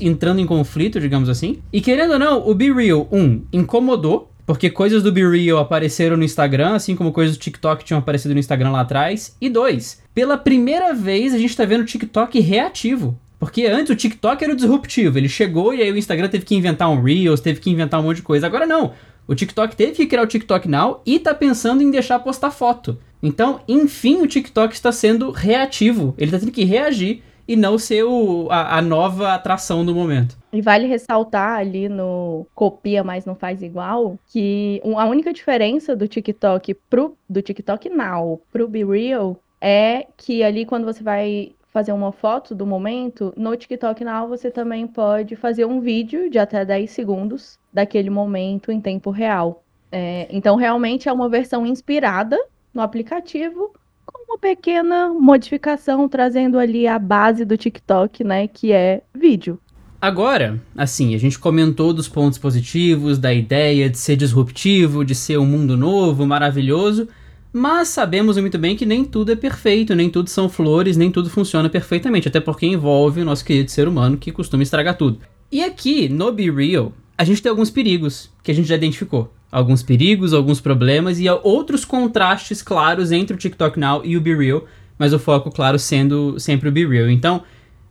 entrando 0.01 0.41
em 0.41 0.47
conflito, 0.47 1.01
digamos 1.01 1.29
assim. 1.29 1.59
E 1.73 1.81
querendo 1.81 2.13
ou 2.13 2.19
não, 2.19 2.49
o 2.49 2.55
Be 2.55 2.73
Real, 2.73 3.09
um, 3.11 3.43
incomodou 3.53 4.31
porque 4.49 4.71
coisas 4.71 5.03
do 5.03 5.13
Be 5.13 5.29
Real 5.29 5.59
apareceram 5.59 6.17
no 6.17 6.25
Instagram, 6.25 6.75
assim 6.75 6.97
como 6.97 7.13
coisas 7.13 7.37
do 7.37 7.41
TikTok 7.41 7.85
tinham 7.85 7.99
aparecido 7.99 8.33
no 8.33 8.41
Instagram 8.41 8.71
lá 8.71 8.81
atrás. 8.81 9.37
E 9.39 9.51
dois, 9.51 10.03
pela 10.15 10.39
primeira 10.39 10.95
vez 10.95 11.35
a 11.35 11.39
gente 11.39 11.55
tá 11.55 11.67
vendo 11.67 11.83
o 11.83 11.85
TikTok 11.85 12.41
reativo. 12.41 13.19
Porque 13.39 13.67
antes 13.67 13.93
o 13.93 13.97
TikTok 13.97 14.43
era 14.43 14.53
o 14.53 14.57
disruptivo. 14.57 15.19
Ele 15.19 15.29
chegou 15.29 15.75
e 15.75 15.83
aí 15.83 15.93
o 15.93 15.99
Instagram 15.99 16.29
teve 16.29 16.47
que 16.47 16.55
inventar 16.55 16.89
um 16.89 17.03
Reels, 17.03 17.41
teve 17.41 17.61
que 17.61 17.71
inventar 17.71 18.01
um 18.01 18.05
monte 18.05 18.17
de 18.17 18.23
coisa. 18.23 18.47
Agora 18.47 18.67
não. 18.67 18.95
O 19.27 19.35
TikTok 19.35 19.77
teve 19.77 19.93
que 19.93 20.07
criar 20.07 20.23
o 20.23 20.27
TikTok 20.27 20.67
Now 20.67 21.03
e 21.05 21.19
tá 21.19 21.35
pensando 21.35 21.83
em 21.83 21.91
deixar 21.91 22.19
postar 22.21 22.51
foto. 22.51 22.99
Então, 23.23 23.61
enfim, 23.67 24.23
o 24.23 24.27
TikTok 24.27 24.75
está 24.75 24.93
sendo 24.93 25.31
reativo. 25.31 26.15
Ele 26.17 26.31
tá 26.31 26.39
tendo 26.39 26.53
que 26.53 26.65
reagir 26.65 27.23
e 27.49 27.57
não 27.57 27.79
ser 27.79 28.05
o, 28.05 28.47
a, 28.51 28.77
a, 28.77 28.83
nova 28.83 29.33
atração 29.33 29.85
do 29.85 29.95
momento. 29.95 30.37
E 30.53 30.61
vale 30.61 30.87
ressaltar 30.87 31.59
ali 31.59 31.89
no 31.89 32.47
copia, 32.55 33.03
mas 33.03 33.25
não 33.25 33.35
faz 33.35 33.63
igual, 33.63 34.19
que 34.29 34.83
a 34.85 35.07
única 35.07 35.33
diferença 35.33 35.97
do 35.97 36.07
TikTok 36.07 36.75
pro 36.91 37.17
do 37.29 37.41
TikTok 37.41 37.89
Now 37.89 38.41
pro 38.53 38.69
Be 38.69 38.85
Real 38.85 39.39
é 39.61 40.07
que 40.17 40.43
ali 40.43 40.67
quando 40.67 40.85
você 40.85 41.03
vai 41.03 41.53
fazer 41.73 41.93
uma 41.93 42.13
foto 42.13 42.55
do 42.55 42.67
momento, 42.67 43.33
no 43.37 43.57
TikTok 43.57 44.05
Now 44.05 44.29
você 44.29 44.51
também 44.51 44.87
pode 44.87 45.35
fazer 45.35 45.65
um 45.65 45.81
vídeo 45.81 46.29
de 46.29 46.39
até 46.39 46.65
10 46.65 46.91
segundos 46.91 47.59
daquele 47.73 48.11
momento 48.11 48.71
em 48.71 48.81
tempo 48.81 49.11
real. 49.11 49.63
É, 49.91 50.27
então 50.31 50.57
realmente 50.57 51.09
é 51.09 51.13
uma 51.13 51.31
versão 51.31 51.67
inspirada 51.67 52.39
no 52.75 52.83
aplicativo, 52.83 53.73
com 54.07 54.33
uma 54.33 54.39
pequena 54.39 55.09
modificação, 55.09 56.09
trazendo 56.09 56.59
ali 56.59 56.87
a 56.87 56.99
base 56.99 57.45
do 57.45 57.57
TikTok, 57.57 58.25
né? 58.25 58.49
Que 58.49 58.73
é 58.73 59.03
vídeo. 59.15 59.59
Agora, 60.01 60.63
assim, 60.77 61.15
a 61.15 61.19
gente 61.19 61.39
comentou 61.39 61.93
dos 61.93 62.09
pontos 62.09 62.39
positivos, 62.39 63.19
da 63.19 63.35
ideia 63.35 63.91
de 63.91 63.99
ser 63.99 64.15
disruptivo, 64.15 65.05
de 65.05 65.15
ser 65.15 65.39
um 65.39 65.47
mundo 65.47 65.77
novo, 65.77 66.25
maravilhoso, 66.25 67.09
mas 67.53 67.89
sabemos 67.89 68.37
muito 68.37 68.57
bem 68.59 68.77
que 68.77 68.87
nem 68.87 69.05
tudo 69.05 69.33
é 69.33 69.37
perfeito, 69.37 69.97
nem 69.97 70.09
tudo 70.09 70.31
são 70.31 70.49
flores, 70.49 70.97
nem 70.97 71.11
tudo 71.11 71.29
funciona 71.29 71.69
perfeitamente, 71.69 72.29
até 72.29 72.39
porque 72.39 72.65
envolve 72.65 73.21
o 73.21 73.25
nosso 73.25 73.45
querido 73.45 73.73
ser 73.73 73.89
humano 73.89 74.17
que 74.17 74.31
costuma 74.31 74.63
estragar 74.63 74.97
tudo. 74.97 75.19
E 75.51 75.65
aqui, 75.65 76.09
no 76.09 76.31
Be 76.31 76.49
Real, 76.49 76.93
a 77.17 77.25
gente 77.25 77.43
tem 77.43 77.51
alguns 77.51 77.71
perigos 77.71 78.31
que 78.43 78.53
a 78.53 78.55
gente 78.55 78.69
já 78.69 78.77
identificou 78.77 79.33
alguns 79.51 79.83
perigos, 79.83 80.33
alguns 80.33 80.61
problemas 80.61 81.19
e 81.19 81.29
outros 81.29 81.85
contrastes 81.85 82.63
claros 82.63 83.13
entre 83.13 83.35
o 83.35 83.39
TikTok 83.39 83.79
Now 83.79 84.05
e 84.05 84.17
o 84.17 84.21
Be 84.21 84.35
Real, 84.35 84.65
mas 84.99 85.13
o 85.13 85.19
foco, 85.19 85.51
claro, 85.51 85.79
sendo 85.79 86.39
sempre 86.39 86.69
o 86.69 86.73
Be 86.73 86.87
Real. 86.87 87.09
Então, 87.09 87.43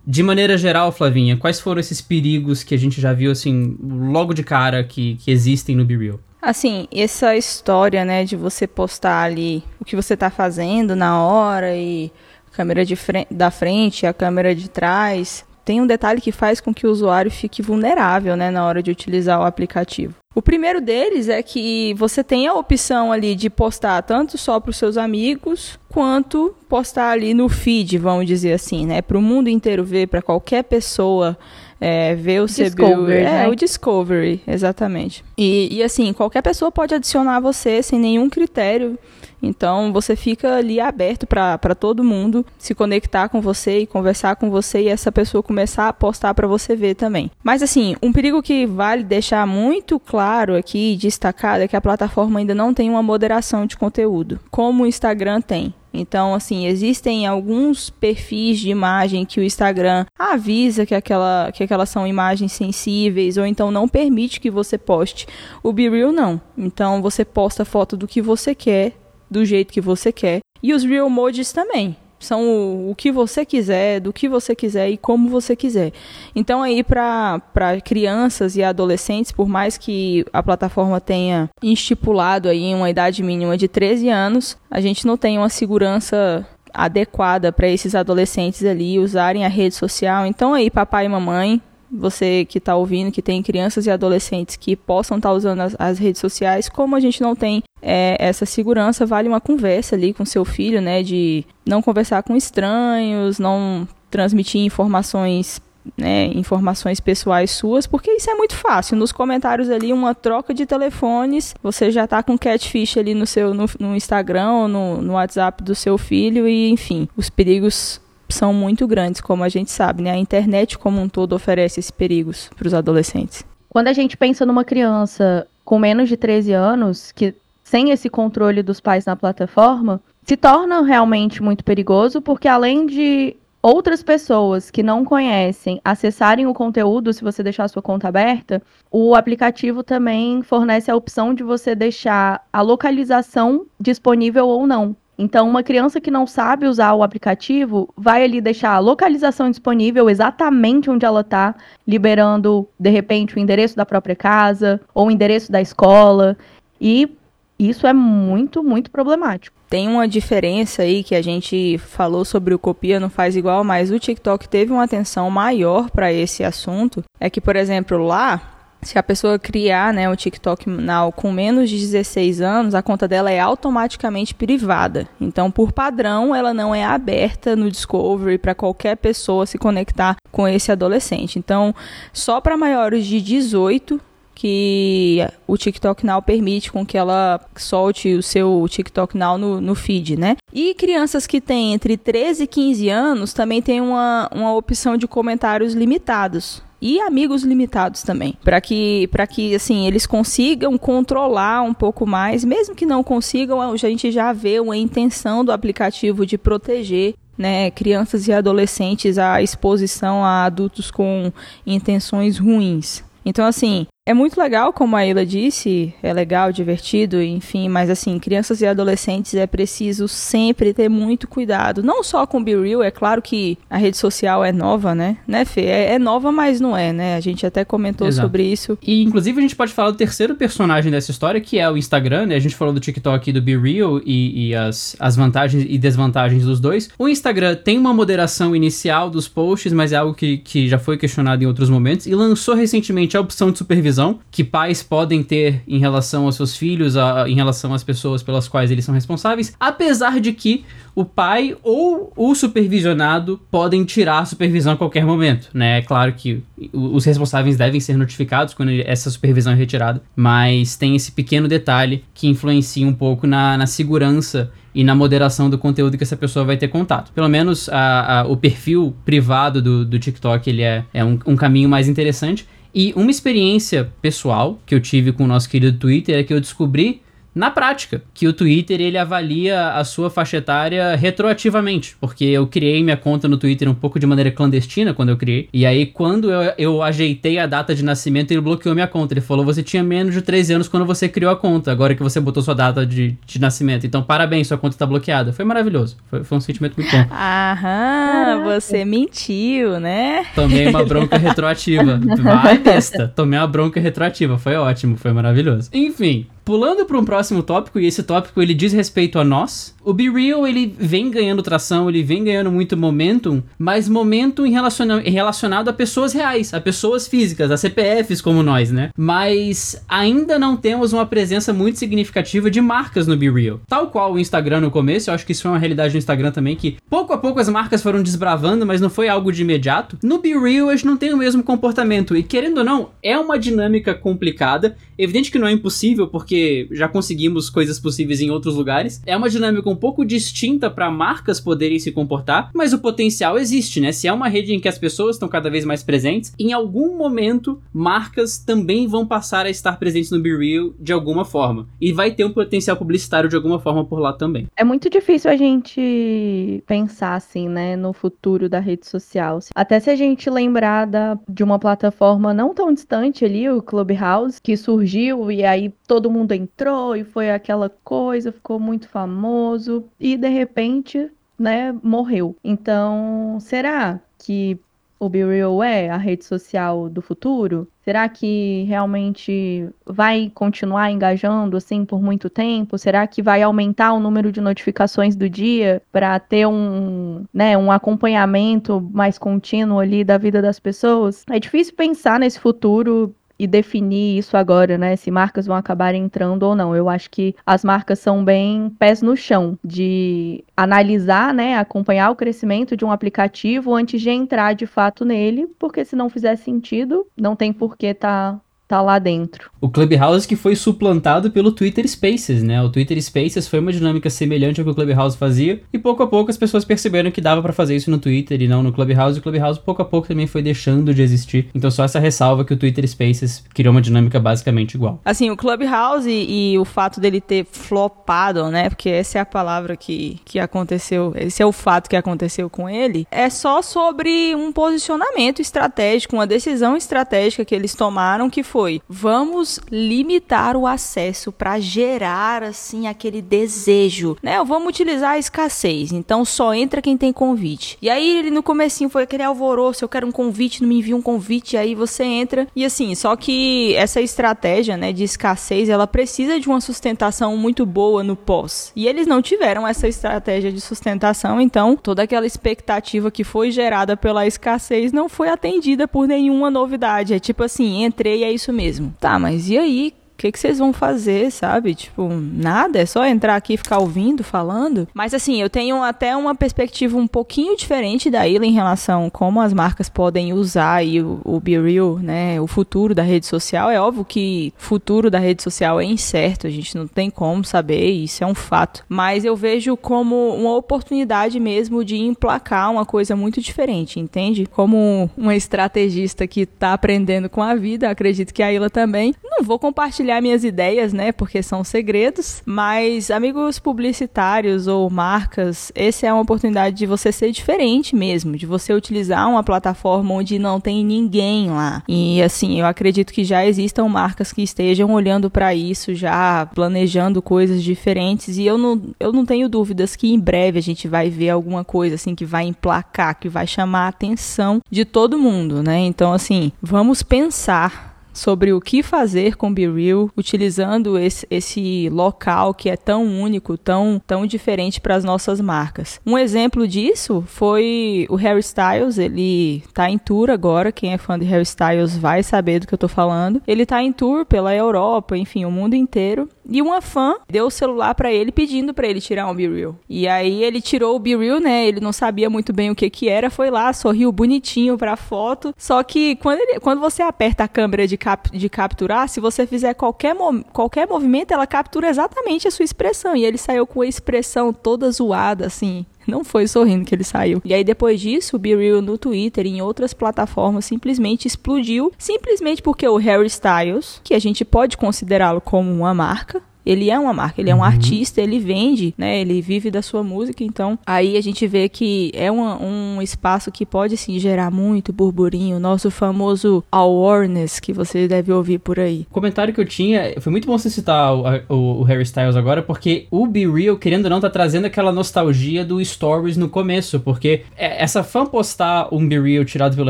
de 0.06 0.24
maneira 0.24 0.58
geral, 0.58 0.92
Flavinha, 0.92 1.36
quais 1.36 1.60
foram 1.60 1.80
esses 1.80 2.02
perigos 2.02 2.64
que 2.64 2.76
a 2.76 2.78
gente 2.78 3.02
já 3.02 3.12
viu, 3.14 3.32
assim, 3.32 3.78
logo 3.82 4.34
de 4.34 4.44
cara 4.44 4.84
que, 4.84 5.16
que 5.16 5.32
existem 5.32 5.76
no 5.76 5.84
Be 5.84 5.98
Real? 5.98 6.20
Assim, 6.42 6.88
essa 6.94 7.36
história, 7.36 8.06
né, 8.06 8.24
de 8.24 8.36
você 8.36 8.68
postar 8.68 9.24
ali 9.24 9.64
o 9.80 9.86
que 9.86 9.96
você 9.96 10.16
tá 10.16 10.30
fazendo 10.30 10.96
na 10.96 11.22
hora 11.22 11.76
e 11.76 12.12
câmera 12.52 12.86
de 12.86 12.96
frente, 12.96 13.34
da 13.34 13.52
frente, 13.52 14.06
a 14.06 14.14
câmera 14.14 14.56
de 14.56 14.70
trás, 14.70 15.44
tem 15.68 15.82
um 15.82 15.86
detalhe 15.86 16.22
que 16.22 16.32
faz 16.32 16.62
com 16.62 16.74
que 16.74 16.88
o 16.88 16.90
usuário 16.90 17.30
fique 17.30 17.62
vulnerável, 17.62 18.38
né, 18.38 18.50
na 18.50 18.66
hora 18.66 18.82
de 18.82 18.90
utilizar 18.90 19.38
o 19.38 19.44
aplicativo. 19.44 20.16
O 20.34 20.42
primeiro 20.42 20.80
deles 20.80 21.28
é 21.28 21.44
que 21.44 21.94
você 21.96 22.24
tem 22.24 22.48
a 22.48 22.54
opção 22.54 23.12
ali 23.12 23.36
de 23.36 23.50
postar 23.50 24.02
tanto 24.04 24.38
só 24.38 24.62
para 24.62 24.70
os 24.70 24.78
seus 24.78 24.96
amigos, 24.96 25.78
quanto 25.90 26.56
postar 26.70 27.12
ali 27.12 27.34
no 27.34 27.50
feed, 27.50 27.98
vamos 27.98 28.26
dizer 28.26 28.54
assim, 28.54 28.86
né? 28.86 29.02
Para 29.02 29.18
o 29.18 29.22
mundo 29.22 29.50
inteiro 29.50 29.84
ver, 29.84 30.08
para 30.08 30.22
qualquer 30.22 30.64
pessoa 30.64 31.38
é, 31.82 32.16
ver 32.16 32.42
o 32.42 32.46
Discovery, 32.46 33.20
É, 33.20 33.24
né? 33.24 33.48
o 33.50 33.56
Discovery, 33.56 34.42
exatamente. 34.48 35.22
E, 35.38 35.68
e 35.70 35.84
assim, 35.84 36.14
qualquer 36.14 36.44
pessoa 36.44 36.72
pode 36.72 36.96
adicionar 36.96 37.42
você 37.42 37.84
sem 37.84 38.00
nenhum 38.00 38.30
critério 38.30 38.98
então 39.42 39.94
você 39.94 40.16
fica 40.16 40.56
ali 40.56 40.80
aberto 40.80 41.28
para 41.28 41.76
todo 41.76 42.04
mundo 42.04 42.46
se 42.58 42.74
conectar 42.74 43.30
com 43.30 43.42
você 43.42 43.80
e 43.80 43.88
conversar 43.88 44.36
com 44.36 44.50
você 44.50 44.82
e 44.82 44.88
essa 44.88 45.12
pessoa 45.12 45.44
começar 45.44 45.88
a 45.88 45.94
postar 45.94 46.34
para 46.34 46.48
você 46.48 46.76
ver 46.76 46.96
também. 46.96 47.32
Mas 47.44 47.62
assim, 47.62 47.96
um 48.02 48.12
perigo 48.12 48.42
que 48.42 48.66
vale 48.66 49.04
deixar 49.04 49.46
muito 49.46 50.00
claro 50.00 50.56
aqui, 50.56 50.98
destacado, 51.00 51.64
é 51.64 51.68
que 51.68 51.76
a 51.76 51.82
plataforma 51.82 52.40
ainda 52.40 52.56
não 52.56 52.74
tem 52.74 52.90
uma 52.90 53.04
moderação 53.04 53.66
de 53.66 53.78
conteúdo, 53.78 54.40
como 54.50 54.84
o 54.84 54.88
Instagram 54.88 55.42
tem. 55.42 55.74
Então, 55.94 56.36
assim, 56.36 56.68
existem 56.68 57.26
alguns 57.26 57.90
perfis 57.90 58.60
de 58.60 58.70
imagem 58.70 59.26
que 59.26 59.40
o 59.40 59.44
Instagram 59.44 60.06
avisa 60.18 60.86
que, 60.86 60.94
aquela, 60.94 61.52
que 61.52 61.64
aquelas 61.64 61.90
são 61.90 62.06
imagens 62.06 62.52
sensíveis, 62.52 63.38
ou 63.38 63.46
então 63.46 63.72
não 63.72 63.88
permite 63.88 64.40
que 64.40 64.52
você 64.52 64.78
poste. 64.78 65.28
O 65.64 65.74
BeReal 65.74 66.12
não. 66.12 66.40
Então, 66.56 67.02
você 67.02 67.26
posta 67.26 67.66
foto 67.66 67.98
do 67.98 68.08
que 68.08 68.22
você 68.22 68.54
quer, 68.54 68.94
do 69.30 69.46
jeito 69.46 69.74
que 69.74 69.82
você 69.82 70.12
quer. 70.12 70.40
E 70.62 70.74
os 70.74 70.84
real 70.84 71.10
modes 71.10 71.52
também. 71.52 71.96
São 72.20 72.42
o, 72.42 72.92
o 72.92 72.96
que 72.96 73.12
você 73.12 73.46
quiser, 73.46 74.00
do 74.00 74.12
que 74.12 74.28
você 74.28 74.56
quiser 74.56 74.90
e 74.90 74.98
como 74.98 75.30
você 75.30 75.56
quiser. 75.56 75.94
Então, 76.36 76.64
aí, 76.64 76.84
para 76.84 77.40
crianças 77.84 78.56
e 78.56 78.64
adolescentes, 78.64 79.32
por 79.32 79.48
mais 79.48 79.78
que 79.78 80.26
a 80.34 80.42
plataforma 80.42 81.00
tenha 81.00 81.48
estipulado 81.62 82.50
aí 82.50 82.74
uma 82.74 82.90
idade 82.90 83.22
mínima 83.22 83.56
de 83.56 83.68
13 83.68 84.10
anos, 84.10 84.58
a 84.70 84.82
gente 84.82 85.06
não 85.06 85.16
tem 85.16 85.38
uma 85.38 85.50
segurança 85.50 86.48
adequada 86.74 87.52
para 87.52 87.68
esses 87.68 87.96
adolescentes 87.96 88.64
ali 88.64 89.00
usarem 89.00 89.46
a 89.46 89.50
rede 89.50 89.76
social. 89.76 90.26
Então, 90.26 90.56
aí, 90.56 90.72
papai 90.72 91.06
e 91.06 91.10
mamãe, 91.10 91.62
você 91.92 92.46
que 92.46 92.58
está 92.58 92.76
ouvindo, 92.76 93.12
que 93.12 93.22
tem 93.22 93.42
crianças 93.42 93.86
e 93.86 93.92
adolescentes 93.92 94.56
que 94.56 94.76
possam 94.76 95.18
estar 95.18 95.30
tá 95.30 95.36
usando 95.36 95.62
as, 95.62 95.76
as, 95.80 96.00
redes 96.00 96.20
sociais, 96.20 96.70
como 96.70 96.96
a 96.96 97.00
gente 97.00 97.22
não 97.22 97.36
tem 97.36 97.64
é, 97.82 98.16
essa 98.20 98.46
segurança, 98.46 99.06
vale 99.06 99.28
uma 99.28 99.42
conversa 99.42 99.96
ali 99.96 100.14
com 100.14 100.26
seu 100.26 100.44
filho, 100.44 100.82
né? 100.82 101.04
De 101.04 101.46
não 101.66 101.82
conversar 101.82 102.24
com 102.24 102.36
estranhos, 102.36 103.40
não 103.40 103.88
transmitir 104.10 104.62
informações 104.62 105.62
né, 105.98 106.26
informações 106.34 107.00
pessoais 107.00 107.52
suas, 107.52 107.88
porque 107.88 108.12
isso 108.12 108.30
é 108.30 108.36
muito 108.36 108.56
fácil. 108.56 108.98
Nos 108.98 109.12
comentários 109.12 109.70
ali, 109.70 109.94
uma 109.94 110.14
troca 110.14 110.54
de 110.54 110.66
telefones, 110.66 111.56
você 111.62 111.92
já 111.92 112.08
tá 112.08 112.22
com 112.22 112.38
catfish 112.38 112.98
ali 112.98 113.14
no 113.14 113.26
seu 113.26 113.54
no, 113.54 113.66
no 113.80 113.96
Instagram 113.96 114.52
ou 114.52 114.68
no, 114.68 115.02
no 115.02 115.14
WhatsApp 115.14 115.64
do 115.64 115.76
seu 115.76 115.98
filho 115.98 116.48
e, 116.48 116.70
enfim, 116.70 117.08
os 117.16 117.30
perigos 117.30 118.02
são 118.30 118.54
muito 118.54 118.86
grandes, 118.86 119.22
como 119.22 119.44
a 119.44 119.50
gente 119.50 119.72
sabe, 119.72 120.04
né? 120.04 120.12
A 120.12 120.18
internet 120.18 120.78
como 120.78 121.00
um 121.00 121.08
todo 121.08 121.34
oferece 121.34 121.80
esses 121.80 121.92
perigos 121.92 122.50
para 122.58 122.68
os 122.68 122.74
adolescentes. 122.74 123.46
Quando 123.70 123.88
a 123.88 123.94
gente 123.94 124.18
pensa 124.18 124.46
numa 124.46 124.66
criança 124.66 125.48
com 125.64 125.80
menos 125.80 126.10
de 126.10 126.18
13 126.18 126.54
anos, 126.54 127.12
que 127.12 127.34
sem 127.68 127.92
esse 127.92 128.10
controle 128.10 128.64
dos 128.64 128.80
pais 128.80 129.06
na 129.06 129.14
plataforma, 129.14 130.02
se 130.24 130.38
torna 130.38 130.82
realmente 130.82 131.44
muito 131.44 131.66
perigoso, 131.66 132.22
porque 132.22 132.48
além 132.48 132.86
de 132.86 133.36
outras 133.62 134.02
pessoas 134.02 134.72
que 134.72 134.82
não 134.82 135.04
conhecem 135.04 135.82
acessarem 135.84 136.48
o 136.48 136.54
conteúdo, 136.54 137.12
se 137.12 137.22
você 137.22 137.44
deixar 137.44 137.66
a 137.66 137.68
sua 137.68 137.82
conta 137.82 138.08
aberta, 138.08 138.64
o 138.90 139.14
aplicativo 139.14 139.84
também 139.84 140.42
fornece 140.44 140.90
a 140.90 140.96
opção 140.96 141.34
de 141.34 141.44
você 141.44 141.76
deixar 141.76 142.42
a 142.54 142.62
localização 142.62 143.66
disponível 143.78 144.48
ou 144.48 144.66
não. 144.66 144.96
Então, 145.18 145.50
uma 145.50 145.62
criança 145.62 146.00
que 146.00 146.12
não 146.12 146.26
sabe 146.26 146.68
usar 146.68 146.94
o 146.94 147.04
aplicativo 147.04 147.90
vai 147.98 148.24
ali 148.24 148.40
deixar 148.40 148.76
a 148.76 148.80
localização 148.80 149.50
disponível 149.50 150.10
exatamente 150.10 150.90
onde 150.90 151.06
ela 151.06 151.20
está, 151.22 151.54
liberando, 151.86 152.66
de 152.80 152.90
repente, 152.90 153.36
o 153.36 153.40
endereço 153.40 153.76
da 153.76 153.86
própria 153.86 154.16
casa 154.16 154.80
ou 154.94 155.08
o 155.08 155.12
endereço 155.12 155.52
da 155.52 155.60
escola. 155.60 156.38
E 156.80 157.17
isso 157.60 157.88
é 157.88 157.94
muito, 157.94 158.64
muito 158.64 158.92
problemático. 158.92 159.56
Tem 159.70 159.88
uma 159.88 160.08
diferença 160.08 160.84
aí 160.84 161.04
que 161.04 161.14
a 161.16 161.22
gente 161.22 161.78
falou 161.78 162.24
sobre 162.24 162.54
o 162.54 162.60
copia 162.60 163.00
não 163.00 163.10
faz 163.10 163.36
igual, 163.36 163.64
mas 163.64 163.92
o 163.92 164.00
TikTok 164.00 164.48
teve 164.48 164.72
uma 164.72 164.84
atenção 164.84 165.30
maior 165.30 165.90
para 165.90 166.12
esse 166.12 166.44
assunto. 166.44 167.04
É 167.20 167.30
que, 167.30 167.42
por 167.42 167.56
exemplo, 167.56 167.98
lá 167.98 168.58
se 168.82 168.98
a 168.98 169.04
pessoa 169.04 169.40
criar 169.40 169.94
né, 169.94 170.10
o 170.10 170.16
TikTok 170.16 170.70
Now 170.70 171.12
com 171.12 171.32
menos 171.32 171.70
de 171.70 171.78
16 171.78 172.42
anos, 172.42 172.76
a 172.76 172.82
conta 172.82 173.08
dela 173.08 173.32
é 173.32 173.40
automaticamente 173.40 174.34
privada. 174.34 175.08
Então, 175.20 175.52
por 175.52 175.72
padrão, 175.72 176.34
ela 176.34 176.54
não 176.54 176.74
é 176.74 176.86
aberta 176.86 177.56
no 177.56 177.70
Discovery 177.70 178.38
para 178.38 178.56
qualquer 178.56 178.96
pessoa 178.96 179.46
se 179.46 179.58
conectar 179.58 180.16
com 180.32 180.48
esse 180.48 180.72
adolescente. 180.72 181.40
Então, 181.40 181.74
só 182.14 182.40
para 182.40 182.56
maiores 182.56 183.06
de 183.06 183.22
18 183.22 184.00
que 184.38 185.28
o 185.48 185.58
TikTok 185.58 186.06
Now 186.06 186.22
permite 186.22 186.72
com 186.72 186.86
que 186.86 186.96
ela 186.96 187.42
solte 187.56 188.14
o 188.14 188.22
seu 188.22 188.64
TikTok 188.70 189.18
Now 189.18 189.36
no, 189.36 189.60
no 189.60 189.74
feed, 189.74 190.16
né? 190.16 190.38
E 190.54 190.76
crianças 190.76 191.26
que 191.26 191.42
têm 191.42 191.74
entre 191.74 191.98
13 191.98 192.44
e 192.44 192.48
15 192.48 192.90
anos 192.90 193.34
também 193.34 193.64
tem 193.64 193.82
uma, 193.82 194.30
uma 194.32 194.54
opção 194.54 194.96
de 194.96 195.08
comentários 195.08 195.74
limitados 195.74 196.62
e 196.80 197.02
amigos 197.02 197.42
limitados 197.42 198.04
também, 198.04 198.38
para 198.44 198.62
que 198.62 199.08
para 199.08 199.26
que 199.26 199.56
assim 199.56 199.88
eles 199.88 200.06
consigam 200.06 200.78
controlar 200.78 201.64
um 201.64 201.74
pouco 201.74 202.06
mais, 202.06 202.46
mesmo 202.46 202.76
que 202.76 202.86
não 202.86 203.04
consigam, 203.04 203.60
a 203.60 203.76
gente 203.76 204.12
já 204.12 204.32
vê 204.34 204.60
uma 204.60 204.78
intenção 204.78 205.44
do 205.44 205.52
aplicativo 205.52 206.28
de 206.28 206.38
proteger 206.38 207.16
né, 207.36 207.72
crianças 207.72 208.28
e 208.28 208.34
adolescentes 208.34 209.18
à 209.18 209.42
exposição 209.42 210.24
a 210.24 210.46
adultos 210.46 210.92
com 210.92 211.32
intenções 211.66 212.38
ruins. 212.38 213.04
Então, 213.26 213.46
assim, 213.46 213.88
é 214.08 214.14
muito 214.14 214.40
legal, 214.40 214.72
como 214.72 214.96
a 214.96 215.06
Ila 215.06 215.26
disse, 215.26 215.94
é 216.02 216.14
legal, 216.14 216.50
divertido, 216.54 217.22
enfim, 217.22 217.68
mas 217.68 217.90
assim, 217.90 218.18
crianças 218.18 218.62
e 218.62 218.66
adolescentes 218.66 219.36
é 219.36 219.46
preciso 219.46 220.08
sempre 220.08 220.74
ter 220.74 220.88
muito 220.88 221.28
cuidado. 221.28 221.84
Não 221.84 222.02
só 222.02 222.26
com 222.26 222.38
o 222.38 222.44
Be 222.44 222.56
Real, 222.56 222.82
é 222.82 222.90
claro 222.90 223.22
que 223.22 223.58
a 223.70 223.76
rede 223.76 223.98
social 223.98 224.46
é 224.46 224.54
nova, 224.54 224.96
né? 224.96 225.18
Né, 225.28 225.44
Fê? 225.44 225.66
É, 225.66 225.96
é 225.96 226.00
nova, 226.00 226.32
mas 226.32 226.62
não 226.62 226.76
é, 226.76 226.94
né? 226.94 227.18
A 227.18 227.20
gente 227.20 227.46
até 227.46 227.66
comentou 227.66 228.08
Exato. 228.08 228.26
sobre 228.26 228.44
isso. 228.44 228.78
E 228.82 229.04
inclusive 229.04 229.40
a 229.40 229.42
gente 229.42 229.58
pode 229.58 229.74
falar 229.74 229.92
do 229.92 229.98
terceiro 229.98 230.36
personagem 230.36 230.90
dessa 230.90 231.12
história, 231.12 231.42
que 231.42 231.60
é 231.60 231.70
o 231.70 231.76
Instagram, 231.76 232.28
né? 232.28 232.36
A 232.36 232.40
gente 232.40 232.56
falou 232.56 232.74
do 232.74 232.80
TikTok 232.80 233.30
e 233.30 233.34
do 233.34 233.42
Be 233.42 233.58
Real 233.58 234.00
e, 234.06 234.48
e 234.48 234.56
as, 234.56 234.96
as 235.02 235.18
vantagens 235.18 235.66
e 235.68 235.78
desvantagens 235.78 236.46
dos 236.46 236.62
dois. 236.62 236.90
O 236.98 237.10
Instagram 237.10 237.56
tem 237.56 237.78
uma 237.78 237.94
moderação 237.94 238.56
inicial 238.56 239.10
dos 239.10 239.28
posts, 239.28 239.74
mas 239.74 239.92
é 239.92 239.98
algo 239.98 240.14
que, 240.14 240.38
que 240.38 240.70
já 240.70 240.80
foi 240.80 240.98
questionado 240.98 241.44
em 241.44 241.46
outros 241.46 241.70
momentos, 241.70 242.08
e 242.08 242.16
lançou 242.16 242.56
recentemente 242.56 243.18
a 243.18 243.20
opção 243.20 243.52
de 243.52 243.58
supervisão 243.58 243.97
que 244.32 244.44
pais 244.44 244.84
podem 244.84 245.24
ter 245.24 245.62
em 245.68 245.80
relação 245.80 246.26
aos 246.26 246.36
seus 246.36 246.56
filhos, 246.56 246.96
a, 246.98 247.28
em 247.28 247.36
relação 247.36 247.74
às 247.74 247.84
pessoas 247.84 248.24
pelas 248.24 248.48
quais 248.48 248.72
eles 248.72 248.86
são 248.86 248.94
responsáveis, 248.94 249.54
apesar 249.60 250.20
de 250.20 250.34
que 250.34 250.66
o 250.96 251.06
pai 251.06 251.56
ou 251.64 252.12
o 252.16 252.34
supervisionado 252.34 253.40
podem 253.52 253.84
tirar 253.84 254.20
a 254.20 254.26
supervisão 254.26 254.74
a 254.74 254.78
qualquer 254.78 255.06
momento, 255.06 255.50
né? 255.54 255.78
É 255.80 255.82
claro 255.82 256.14
que 256.14 256.44
os 256.74 257.06
responsáveis 257.06 257.56
devem 257.56 257.80
ser 257.80 257.98
notificados 257.98 258.54
quando 258.54 258.72
essa 258.86 259.10
supervisão 259.10 259.54
é 259.54 259.56
retirada, 259.56 260.02
mas 260.16 260.76
tem 260.76 260.96
esse 260.96 261.12
pequeno 261.12 261.48
detalhe 261.48 262.04
que 262.14 262.28
influencia 262.28 262.88
um 262.88 262.94
pouco 262.94 263.28
na, 263.28 263.58
na 263.58 263.68
segurança 263.68 264.52
e 264.78 264.84
na 264.84 264.94
moderação 264.94 265.50
do 265.50 265.58
conteúdo 265.58 265.98
que 265.98 266.04
essa 266.04 266.16
pessoa 266.16 266.46
vai 266.46 266.56
ter 266.56 266.68
contato. 266.68 267.12
Pelo 267.12 267.28
menos 267.28 267.68
a, 267.70 268.20
a, 268.20 268.28
o 268.28 268.38
perfil 268.38 268.96
privado 269.04 269.60
do, 269.60 269.84
do 269.84 269.98
TikTok 269.98 270.48
ele 270.48 270.62
é, 270.62 270.86
é 270.94 271.04
um, 271.04 271.18
um 271.26 271.36
caminho 271.36 271.68
mais 271.68 271.88
interessante. 271.88 272.48
E 272.74 272.94
uma 272.96 273.12
experiência 273.12 273.92
pessoal 274.02 274.60
que 274.66 274.76
eu 274.76 274.80
tive 274.80 275.12
com 275.12 275.24
o 275.24 275.28
nosso 275.28 275.50
querido 275.50 275.78
Twitter 275.78 276.18
é 276.18 276.24
que 276.24 276.34
eu 276.34 276.40
descobri 276.40 277.02
na 277.38 277.52
prática, 277.52 278.02
que 278.14 278.28
o 278.28 278.34
Twitter 278.34 278.82
ele 278.82 278.98
avalia 278.98 279.70
a 279.74 279.84
sua 279.84 280.10
faixa 280.10 280.38
etária 280.38 280.96
retroativamente, 280.96 281.96
porque 282.02 282.26
eu 282.26 282.48
criei 282.48 282.84
minha 282.84 282.98
conta 282.98 283.28
no 283.28 283.38
Twitter 283.38 283.70
um 283.70 283.76
pouco 283.76 284.00
de 284.00 284.08
maneira 284.08 284.32
clandestina 284.32 284.94
quando 284.94 285.10
eu 285.10 285.18
criei, 285.18 285.48
e 285.54 285.66
aí 285.66 285.86
quando 285.86 286.32
eu, 286.32 286.54
eu 286.58 286.84
ajeitei 286.84 287.38
a 287.38 287.46
data 287.46 287.76
de 287.76 287.84
nascimento, 287.84 288.32
ele 288.32 288.42
bloqueou 288.42 288.74
minha 288.74 288.88
conta, 288.88 289.14
ele 289.14 289.22
falou, 289.22 289.46
você 289.46 289.62
tinha 289.62 289.84
menos 289.84 290.14
de 290.14 290.22
13 290.22 290.54
anos 290.54 290.68
quando 290.68 290.86
você 290.86 291.08
criou 291.08 291.32
a 291.32 291.36
conta, 291.36 291.72
agora 291.72 291.94
que 291.94 292.02
você 292.02 292.20
botou 292.20 292.42
sua 292.42 292.56
data 292.56 292.86
de, 292.86 293.16
de 293.26 293.40
nascimento, 293.40 293.86
então 293.86 294.02
parabéns, 294.02 294.48
sua 294.48 294.58
conta 294.58 294.76
está 294.76 294.86
bloqueada. 294.86 295.32
Foi 295.32 295.46
maravilhoso, 295.46 295.98
foi, 296.10 296.24
foi 296.24 296.38
um 296.38 296.42
sentimento 296.42 296.76
muito 296.78 296.92
bom. 296.92 297.06
Aham, 297.12 298.44
você 298.46 298.84
mentiu, 298.84 299.80
né? 299.80 300.26
Tomei 300.34 300.68
uma 300.68 300.84
bronca 300.84 301.18
retroativa, 301.18 302.00
vai 302.22 302.58
besta, 302.58 303.08
tomei 303.16 303.38
uma 303.38 303.48
bronca 303.48 303.80
retroativa, 303.80 304.38
foi 304.38 304.56
ótimo, 304.56 304.98
foi 304.98 305.14
maravilhoso. 305.14 305.70
Enfim, 305.74 306.26
Pulando 306.48 306.86
para 306.86 306.98
um 306.98 307.04
próximo 307.04 307.44
tópico, 307.44 307.78
e 307.78 307.86
esse 307.86 308.02
tópico 308.02 308.42
ele 308.42 308.54
diz 308.54 308.72
respeito 308.72 309.20
a 309.20 309.24
nós. 309.26 309.76
O 309.84 309.92
Be 309.92 310.10
Real 310.10 310.48
ele 310.48 310.74
vem 310.80 311.12
ganhando 311.12 311.44
tração, 311.44 311.90
ele 311.90 312.02
vem 312.02 312.24
ganhando 312.24 312.50
muito 312.50 312.78
momentum, 312.78 313.44
mas 313.60 313.90
momentum 313.90 314.46
em 314.46 314.52
relaciona 314.52 315.02
relacionado 315.02 315.68
a 315.68 315.74
pessoas 315.74 316.14
reais, 316.14 316.54
a 316.54 316.62
pessoas 316.62 317.06
físicas, 317.06 317.52
a 317.52 317.58
CPFs 317.58 318.22
como 318.22 318.42
nós, 318.42 318.72
né? 318.72 318.92
Mas 318.96 319.84
ainda 319.90 320.40
não 320.40 320.56
temos 320.56 320.94
uma 320.94 321.06
presença 321.06 321.52
muito 321.52 321.80
significativa 321.80 322.50
de 322.50 322.62
marcas 322.62 323.08
no 323.08 323.18
Be 323.18 323.30
Real. 323.30 323.60
Tal 323.68 323.88
qual 323.88 324.14
o 324.14 324.20
Instagram 324.20 324.62
no 324.62 324.72
começo, 324.72 325.10
eu 325.10 325.16
acho 325.16 325.26
que 325.26 325.34
isso 325.34 325.42
foi 325.42 325.52
uma 325.52 325.60
realidade 325.60 325.94
no 325.94 325.98
Instagram 325.98 326.32
também, 326.32 326.56
que 326.56 326.78
pouco 326.90 327.12
a 327.12 327.18
pouco 327.18 327.42
as 327.42 327.50
marcas 327.50 327.84
foram 327.84 328.02
desbravando, 328.02 328.66
mas 328.66 328.80
não 328.80 328.90
foi 328.90 329.10
algo 329.10 329.34
de 329.34 329.42
imediato. 329.42 329.98
No 330.02 330.20
Be 330.20 330.32
Real, 330.38 330.70
a 330.70 330.76
gente 330.78 330.86
não 330.86 330.96
tem 330.96 331.14
o 331.14 331.18
mesmo 331.18 331.44
comportamento, 331.44 332.16
e 332.16 332.24
querendo 332.24 332.60
ou 332.60 332.64
não, 332.64 332.92
é 333.04 333.18
uma 333.18 333.38
dinâmica 333.38 333.94
complicada. 333.94 334.78
Evidente 334.98 335.30
que 335.30 335.38
não 335.38 335.48
é 335.48 335.52
impossível, 335.52 336.08
porque 336.08 336.37
porque 336.38 336.68
já 336.72 336.88
conseguimos 336.88 337.50
coisas 337.50 337.80
possíveis 337.80 338.22
em 338.22 338.30
outros 338.30 338.56
lugares. 338.56 339.02
É 339.06 339.18
uma 339.18 339.30
dinâmica 339.30 339.70
um 339.70 339.76
pouco 339.76 340.06
distinta 340.06 340.70
para 340.70 340.92
marcas 340.92 341.40
poderem 341.40 341.80
se 341.80 341.92
comportar, 341.92 342.52
mas 342.54 342.74
o 342.74 342.80
potencial 342.80 343.38
existe, 343.38 343.80
né? 343.82 343.92
Se 343.92 344.08
é 344.08 344.14
uma 344.14 344.28
rede 344.28 344.54
em 344.54 344.60
que 344.60 344.68
as 344.68 344.78
pessoas 344.78 345.16
estão 345.16 345.28
cada 345.28 345.50
vez 345.50 345.66
mais 345.66 345.82
presentes, 345.82 346.34
em 346.38 346.54
algum 346.54 346.96
momento 346.96 347.60
marcas 347.74 348.38
também 348.38 348.88
vão 348.88 349.06
passar 349.06 349.46
a 349.46 349.50
estar 349.50 349.80
presentes 349.80 350.12
no 350.12 350.20
Be 350.20 350.36
Real 350.38 350.74
de 350.80 350.94
alguma 350.94 351.26
forma. 351.26 351.68
E 351.82 351.92
vai 351.92 352.12
ter 352.12 352.24
um 352.24 352.32
potencial 352.32 352.78
publicitário 352.78 353.30
de 353.30 353.36
alguma 353.36 353.60
forma 353.60 353.84
por 353.84 354.00
lá 354.00 354.14
também. 354.14 354.48
É 354.56 354.64
muito 354.64 354.90
difícil 354.90 355.32
a 355.32 355.36
gente 355.36 356.64
pensar 356.68 357.16
assim, 357.16 357.50
né, 357.50 357.76
no 357.76 357.94
futuro 357.94 358.48
da 358.48 358.60
rede 358.60 358.86
social. 358.86 359.40
Até 359.56 359.80
se 359.80 359.90
a 359.90 359.96
gente 359.96 360.30
lembrar 360.30 360.86
da, 360.86 361.18
de 361.28 361.44
uma 361.44 361.58
plataforma 361.58 362.34
não 362.34 362.54
tão 362.54 362.74
distante 362.74 363.26
ali, 363.26 363.50
o 363.50 363.62
Clubhouse, 363.62 364.42
que 364.42 364.56
surgiu 364.56 365.32
e 365.32 365.44
aí 365.44 365.74
todo 365.88 366.12
mundo 366.12 366.27
entrou 366.34 366.96
e 366.96 367.04
foi 367.04 367.32
aquela 367.32 367.70
coisa, 367.84 368.32
ficou 368.32 368.60
muito 368.60 368.88
famoso 368.88 369.86
e 370.00 370.18
de 370.18 370.30
repente, 370.30 371.10
né, 371.38 371.74
morreu. 371.84 372.36
Então, 372.44 373.38
será 373.40 374.00
que 374.18 374.60
o 375.00 375.08
Be 375.08 375.24
Real 375.24 375.62
é 375.64 375.90
a 375.90 375.98
rede 375.98 376.26
social 376.26 376.90
do 376.90 377.02
futuro? 377.02 377.68
Será 377.84 378.10
que 378.10 378.66
realmente 378.68 379.70
vai 379.86 380.32
continuar 380.34 380.92
engajando 380.92 381.56
assim 381.56 381.86
por 381.86 382.02
muito 382.02 382.30
tempo? 382.30 382.78
Será 382.78 383.06
que 383.08 383.22
vai 383.22 383.42
aumentar 383.42 383.94
o 383.94 384.00
número 384.00 384.32
de 384.32 384.42
notificações 384.42 385.16
do 385.16 385.30
dia 385.30 385.82
para 385.92 386.20
ter 386.20 386.46
um, 386.46 387.24
né, 387.34 387.58
um 387.58 387.72
acompanhamento 387.72 388.82
mais 388.92 389.18
contínuo 389.18 389.80
ali 389.80 390.04
da 390.04 390.18
vida 390.18 390.42
das 390.42 390.60
pessoas? 390.60 391.24
É 391.30 391.40
difícil 391.40 391.76
pensar 391.76 392.20
nesse 392.20 392.40
futuro 392.40 393.16
e 393.40 393.48
definir 393.48 394.18
isso 394.18 394.36
agora, 394.36 394.78
né? 394.78 394.96
Se 394.96 395.12
marcas 395.12 395.46
vão 395.46 395.56
acabar 395.56 395.94
entrando 395.94 396.44
ou 396.44 396.56
não. 396.56 396.76
Eu 396.76 396.90
acho 396.90 397.10
que 397.10 397.36
as 397.46 397.64
marcas 397.64 398.00
são 398.00 398.24
bem 398.24 398.70
pés 398.80 399.02
no 399.02 399.16
chão 399.16 399.58
de 399.64 400.44
analisar, 400.56 401.34
né? 401.34 401.58
Acompanhar 401.58 402.10
o 402.12 402.16
crescimento 402.16 402.76
de 402.76 402.86
um 402.86 402.92
aplicativo 402.92 403.74
antes 403.76 404.02
de 404.02 404.10
entrar 404.10 404.54
de 404.54 404.66
fato 404.66 405.06
nele, 405.06 405.48
porque 405.60 405.86
se 405.86 405.96
não 405.96 406.10
fizer 406.10 406.36
sentido, 406.36 407.06
não 407.16 407.36
tem 407.36 407.54
por 407.54 407.78
que 407.78 407.94
tá 407.94 408.40
tá 408.68 408.82
lá 408.82 409.00
dentro. 409.00 409.50
O 409.62 409.70
Clubhouse 409.70 410.28
que 410.28 410.36
foi 410.36 410.56
suplantado 410.56 411.32
pelo 411.32 411.52
Twitter 411.52 411.88
Spaces, 411.88 412.44
né? 412.44 412.62
O 412.62 412.70
Twitter 412.70 413.02
Spaces 413.02 413.48
foi 413.48 413.60
uma 413.60 413.72
dinâmica 413.72 414.10
semelhante 414.10 414.60
ao 414.60 414.66
que 414.66 414.72
o 414.72 414.76
Clubhouse 414.76 415.18
fazia 415.18 415.62
e 415.72 415.80
pouco 415.80 416.04
a 416.04 416.08
pouco 416.08 416.30
as 416.30 416.38
pessoas 416.38 416.66
perceberam 416.66 417.10
que 417.10 417.22
dava 417.22 417.42
para 417.42 417.54
fazer 417.54 417.76
isso 417.76 417.90
no 417.90 417.98
Twitter 417.98 418.42
e 418.42 418.48
não 418.48 418.62
no 418.62 418.74
Clubhouse. 418.74 419.18
E 419.18 419.20
o 419.20 419.24
Clubhouse 419.24 419.60
pouco 419.60 419.82
a 419.82 419.86
pouco 419.86 420.08
também 420.08 420.28
foi 420.28 420.42
deixando 420.42 420.94
de 420.94 421.02
existir. 421.02 421.50
Então 421.56 421.72
só 421.72 421.86
essa 421.86 422.00
ressalva 422.00 422.44
que 422.44 422.54
o 422.54 422.58
Twitter 422.58 422.86
Spaces 422.88 423.44
criou 423.54 423.72
uma 423.72 423.82
dinâmica 423.82 424.20
basicamente 424.20 424.74
igual. 424.74 425.00
Assim, 425.06 425.30
o 425.30 425.38
Clubhouse 425.38 426.10
e, 426.10 426.54
e 426.54 426.60
o 426.60 426.66
fato 426.66 427.00
dele 427.00 427.22
ter 427.22 427.46
flopado, 427.50 428.50
né? 428.50 428.70
Porque 428.70 428.90
essa 428.90 429.20
é 429.20 429.22
a 429.22 429.26
palavra 429.26 429.78
que, 429.78 430.20
que 430.26 430.40
aconteceu, 430.40 431.14
esse 431.16 431.42
é 431.42 431.46
o 431.46 431.52
fato 431.52 431.90
que 431.90 431.96
aconteceu 431.96 432.50
com 432.50 432.70
ele, 432.70 433.08
é 433.10 433.30
só 433.30 433.62
sobre 433.62 434.36
um 434.36 434.52
posicionamento 434.52 435.42
estratégico, 435.42 436.16
uma 436.16 436.28
decisão 436.28 436.76
estratégica 436.76 437.46
que 437.46 437.56
eles 437.56 437.74
tomaram 437.74 438.30
que 438.30 438.44
foi 438.44 438.57
foi: 438.58 438.82
vamos 438.90 439.60
limitar 439.72 440.58
o 440.58 440.66
acesso 440.66 441.32
para 441.32 441.60
gerar 441.60 442.42
assim 442.42 442.88
aquele 442.88 443.22
desejo, 443.22 444.18
né? 444.24 444.44
Vamos 444.44 444.70
utilizar 444.70 445.12
a 445.12 445.20
escassez. 445.20 445.92
Então 445.92 446.26
só 446.26 446.56
entra 446.56 446.82
quem 446.82 446.98
tem 446.98 447.14
convite. 447.14 447.78
E 447.80 447.88
aí 447.88 448.18
ele 448.18 448.32
no 448.32 448.42
comecinho 448.42 448.90
foi 448.90 449.04
aquele 449.04 449.22
alvoroço, 449.22 449.86
eu 449.86 449.90
quero 449.90 450.08
um 450.08 450.12
convite, 450.12 450.64
não 450.64 450.70
me 450.70 450.80
envia 450.80 450.96
um 450.96 451.02
convite, 451.04 451.56
aí 451.56 451.76
você 451.76 452.04
entra. 452.04 452.48
E 452.56 452.66
assim, 452.66 452.96
só 452.96 453.16
que 453.16 453.76
essa 453.76 454.02
estratégia, 454.02 454.76
né, 454.76 454.92
de 454.92 455.04
escassez, 455.04 455.70
ela 455.70 455.86
precisa 455.86 456.40
de 456.40 456.48
uma 456.48 456.60
sustentação 456.60 457.38
muito 457.38 457.64
boa 457.64 458.04
no 458.04 458.16
pós. 458.16 458.72
E 458.76 458.88
eles 458.88 459.06
não 459.06 459.22
tiveram 459.22 459.68
essa 459.68 459.88
estratégia 459.88 460.52
de 460.52 460.60
sustentação, 460.60 461.40
então 461.40 461.76
toda 461.76 462.02
aquela 462.02 462.26
expectativa 462.26 463.12
que 463.12 463.24
foi 463.24 463.52
gerada 463.52 463.96
pela 463.96 464.26
escassez 464.26 464.92
não 464.92 465.08
foi 465.08 465.30
atendida 465.30 465.88
por 465.88 466.08
nenhuma 466.08 466.50
novidade. 466.50 467.14
É 467.14 467.20
tipo 467.20 467.44
assim, 467.44 467.84
entrei, 467.84 468.24
é 468.24 468.32
isso 468.32 468.47
isso 468.48 468.54
mesmo. 468.54 468.96
Tá, 469.00 469.20
mas 469.20 469.50
e 469.50 469.58
aí? 469.58 469.94
O 470.18 470.20
que, 470.20 470.32
que 470.32 470.40
vocês 470.40 470.58
vão 470.58 470.74
fazer, 470.74 471.32
sabe? 471.32 471.76
Tipo, 471.76 472.10
nada, 472.10 472.80
é 472.80 472.88
só 472.88 473.06
entrar 473.06 473.36
aqui 473.36 473.54
e 473.54 473.58
ficar 473.58 473.78
ouvindo, 473.78 474.24
falando. 474.24 474.88
Mas 474.92 475.14
assim, 475.14 475.40
eu 475.40 475.48
tenho 475.48 475.84
até 475.84 476.18
uma 476.18 476.34
perspectiva 476.34 476.98
um 476.98 477.06
pouquinho 477.06 477.56
diferente 477.56 478.10
da 478.10 478.28
Ilha 478.28 478.44
em 478.44 478.52
relação 478.52 479.06
a 479.06 479.12
como 479.12 479.40
as 479.40 479.54
marcas 479.54 479.90
podem 479.90 480.34
usar 480.34 480.78
aí 480.78 481.04
o, 481.04 481.22
o 481.24 481.40
Be 481.40 481.62
Real, 481.62 482.00
né? 482.00 482.42
O 482.42 482.48
futuro 482.48 482.96
da 482.96 483.04
rede 483.04 483.28
social. 483.28 483.70
É 483.70 483.80
óbvio 483.80 484.04
que 484.04 484.52
futuro 484.58 485.12
da 485.12 485.20
rede 485.20 485.44
social 485.44 485.80
é 485.80 485.86
incerto, 485.86 486.48
a 486.48 486.50
gente 486.50 486.76
não 486.76 486.88
tem 486.88 487.12
como 487.12 487.46
saber, 487.46 487.88
isso 487.92 488.24
é 488.24 488.28
um 488.28 488.34
fato. 488.34 488.84
Mas 488.90 489.24
eu 489.24 489.36
vejo 489.36 489.78
como 489.78 490.34
uma 490.34 490.56
oportunidade 490.56 491.40
mesmo 491.40 491.86
de 491.86 491.96
emplacar 491.96 492.72
uma 492.72 492.88
coisa 492.88 493.16
muito 493.16 493.40
diferente, 493.40 494.00
entende? 494.00 494.48
Como 494.48 495.12
uma 495.16 495.36
estrategista 495.36 496.26
que 496.26 496.48
tá 496.48 496.74
aprendendo 496.74 497.30
com 497.30 497.44
a 497.44 497.54
vida, 497.54 497.88
acredito 497.88 498.34
que 498.34 498.42
a 498.42 498.52
Ilha 498.52 498.68
também. 498.68 499.14
Não 499.24 499.44
vou 499.44 499.60
compartilhar 499.60 500.07
compartilhar 500.08 500.22
minhas 500.22 500.44
ideias, 500.44 500.94
né? 500.94 501.12
Porque 501.12 501.44
são 501.44 501.64
segredos. 501.64 502.42
Mas, 502.46 503.12
amigos 503.12 503.60
publicitários 503.60 504.68
ou 504.68 504.90
marcas, 504.90 505.72
essa 505.76 506.08
é 506.08 506.14
uma 506.14 506.22
oportunidade 506.22 506.76
de 506.76 506.86
você 506.86 507.12
ser 507.12 507.32
diferente 507.32 507.96
mesmo, 507.96 508.38
de 508.38 508.46
você 508.46 508.74
utilizar 508.74 509.30
uma 509.30 509.44
plataforma 509.44 510.14
onde 510.14 510.40
não 510.40 510.60
tem 510.60 510.84
ninguém 510.84 511.50
lá. 511.50 511.84
E 511.88 512.22
assim, 512.22 512.60
eu 512.60 512.66
acredito 512.66 513.12
que 513.12 513.24
já 513.24 513.46
existam 513.46 513.88
marcas 513.88 514.32
que 514.32 514.42
estejam 514.42 514.92
olhando 514.92 515.30
para 515.30 515.54
isso, 515.54 515.94
já 515.94 516.46
planejando 516.54 517.22
coisas 517.22 517.62
diferentes. 517.62 518.38
E 518.38 518.46
eu 518.46 518.58
não, 518.58 518.82
eu 519.00 519.12
não 519.12 519.26
tenho 519.26 519.50
dúvidas 519.50 519.96
que 519.96 520.14
em 520.14 520.20
breve 520.20 520.58
a 520.60 520.64
gente 520.64 520.88
vai 520.88 521.10
ver 521.10 521.30
alguma 521.30 521.64
coisa 521.64 521.96
assim 521.96 522.16
que 522.16 522.26
vai 522.26 522.46
emplacar, 522.46 523.20
que 523.20 523.28
vai 523.28 523.46
chamar 523.46 523.86
a 523.86 523.90
atenção 523.90 524.62
de 524.72 524.86
todo 524.86 525.18
mundo, 525.18 525.62
né? 525.62 525.80
Então, 525.80 526.14
assim, 526.14 526.52
vamos 526.62 527.04
pensar 527.04 527.87
sobre 528.18 528.52
o 528.52 528.60
que 528.60 528.82
fazer 528.82 529.36
com 529.36 529.54
Be 529.54 529.70
Real, 529.70 530.10
utilizando 530.18 530.98
esse, 530.98 531.28
esse 531.30 531.90
local 531.90 532.54
que 532.54 532.70
é 532.70 532.76
tão 532.76 533.06
único, 533.06 533.58
tão, 533.58 534.02
tão 534.06 534.26
diferente 534.26 534.82
para 534.82 534.96
as 534.96 535.04
nossas 535.04 535.40
marcas. 535.40 536.02
Um 536.06 536.18
exemplo 536.18 536.68
disso 536.68 537.24
foi 537.28 538.08
o 538.10 538.16
Harry 538.16 538.40
Styles, 538.40 538.98
ele 538.98 539.64
tá 539.74 539.90
em 539.90 539.98
tour 539.98 540.30
agora, 540.30 540.72
quem 540.72 540.94
é 540.94 540.98
fã 540.98 541.18
de 541.18 541.26
Harry 541.26 541.44
Styles 541.44 541.96
vai 541.96 542.24
saber 542.24 542.60
do 542.60 542.68
que 542.68 542.74
eu 542.74 542.78
tô 542.78 542.88
falando. 542.88 543.42
Ele 543.48 543.66
tá 543.66 543.82
em 543.82 543.92
tour 543.92 544.26
pela 544.26 544.56
Europa, 544.56 545.16
enfim, 545.16 545.46
o 545.46 545.52
mundo 545.52 545.76
inteiro, 545.76 546.28
e 546.50 546.62
uma 546.62 546.82
fã 546.82 547.16
deu 547.30 547.48
o 547.48 547.52
celular 547.52 547.94
para 547.94 548.12
ele 548.12 548.32
pedindo 548.32 548.74
para 548.74 548.88
ele 548.88 549.02
tirar 549.02 549.28
um 549.28 549.36
Be 549.36 549.48
Real. 549.48 549.76
E 549.90 550.08
aí 550.08 550.44
ele 550.44 550.62
tirou 550.62 550.96
o 550.96 551.00
Be 551.00 551.16
Real, 551.16 551.40
né? 551.40 551.68
Ele 551.68 551.80
não 551.80 551.92
sabia 551.92 552.30
muito 552.30 552.54
bem 552.54 552.72
o 552.72 552.76
que 552.76 552.90
que 552.90 553.10
era, 553.10 553.30
foi 553.30 553.50
lá, 553.50 553.72
sorriu 553.74 554.12
bonitinho 554.12 554.78
pra 554.78 554.96
foto. 554.96 555.54
Só 555.58 555.84
que 555.84 556.16
quando, 556.18 556.40
ele, 556.40 556.60
quando 556.60 556.80
você 556.80 557.02
aperta 557.02 557.44
a 557.44 557.48
câmera 557.48 557.88
de, 557.88 557.98
cap, 557.98 558.30
de 558.36 558.50
capturar, 558.50 559.10
se 559.10 559.20
você 559.20 559.46
fizer 559.46 559.74
qualquer, 559.74 560.16
qualquer 560.54 560.88
movimento, 560.88 561.34
ela 561.34 561.46
captura 561.46 561.90
exatamente 561.90 562.48
a 562.48 562.52
sua 562.52 562.66
expressão. 562.66 563.16
E 563.16 563.26
ele 563.26 563.38
saiu 563.38 563.68
com 563.68 563.82
a 563.82 563.88
expressão 563.88 564.54
toda 564.54 564.90
zoada, 564.92 565.46
assim, 565.46 565.86
não 566.08 566.24
foi 566.24 566.48
sorrindo 566.48 566.86
que 566.86 566.96
ele 566.96 567.04
saiu. 567.04 567.42
E 567.44 567.54
aí 567.54 567.64
depois 567.64 568.00
disso, 568.00 568.36
o 568.36 568.40
Be 568.40 568.56
Real 568.56 568.82
no 568.82 568.98
Twitter 568.98 569.46
e 569.46 569.50
em 569.50 569.62
outras 569.62 569.94
plataformas 569.94 570.66
simplesmente 570.66 571.28
explodiu, 571.28 571.92
simplesmente 571.98 572.62
porque 572.62 572.88
o 572.88 572.98
Harry 572.98 573.28
Styles, 573.28 574.02
que 574.04 574.14
a 574.14 574.20
gente 574.20 574.44
pode 574.46 574.78
considerá-lo 574.78 575.42
como 575.42 575.72
uma 575.72 575.94
marca, 575.94 576.42
ele 576.68 576.90
é 576.90 577.00
uma 577.00 577.14
marca, 577.14 577.40
ele 577.40 577.50
é 577.50 577.56
um 577.56 577.60
uhum. 577.60 577.64
artista, 577.64 578.22
ele 578.22 578.40
vende, 578.40 578.94
né? 578.98 579.22
Ele 579.22 579.42
vive 579.42 579.72
da 579.72 579.82
sua 579.82 580.04
música, 580.04 580.44
então 580.44 580.78
aí 580.86 581.16
a 581.16 581.22
gente 581.22 581.48
vê 581.48 581.70
que 581.70 582.12
é 582.14 582.30
uma, 582.30 582.62
um 582.62 583.02
espaço 583.02 583.52
que 583.52 583.66
pode 583.66 583.96
sim 583.96 584.20
gerar 584.20 584.52
muito 584.52 584.92
burburinho, 584.92 585.60
nosso 585.60 585.90
famoso 585.90 586.64
awareness 586.72 587.60
que 587.60 587.72
você 587.72 588.08
deve 588.08 588.32
ouvir 588.32 588.60
por 588.60 588.80
aí. 588.80 589.06
O 589.10 589.14
comentário 589.14 589.54
que 589.54 589.62
eu 589.62 589.66
tinha, 589.66 590.14
foi 590.20 590.32
muito 590.32 590.46
bom 590.46 590.58
você 590.58 590.70
citar 590.70 591.14
o, 591.16 591.24
o, 591.48 591.80
o 591.80 591.84
Harry 591.84 592.04
Styles 592.04 592.36
agora, 592.36 592.62
porque 592.62 593.08
o 593.10 593.26
Be 593.26 593.48
Real, 593.48 593.78
querendo 593.78 594.06
ou 594.06 594.10
não, 594.10 594.20
tá 594.20 594.30
trazendo 594.30 594.66
aquela 594.66 594.92
nostalgia 594.92 595.64
do 595.64 595.84
Stories 595.84 596.36
no 596.36 596.50
começo, 596.50 597.00
porque 597.00 597.44
é, 597.56 597.82
essa 597.82 598.04
fã 598.04 598.26
postar 598.26 598.90
um 598.92 599.08
Be 599.08 599.20
Real 599.20 599.46
tirado 599.46 599.76
pelo 599.76 599.90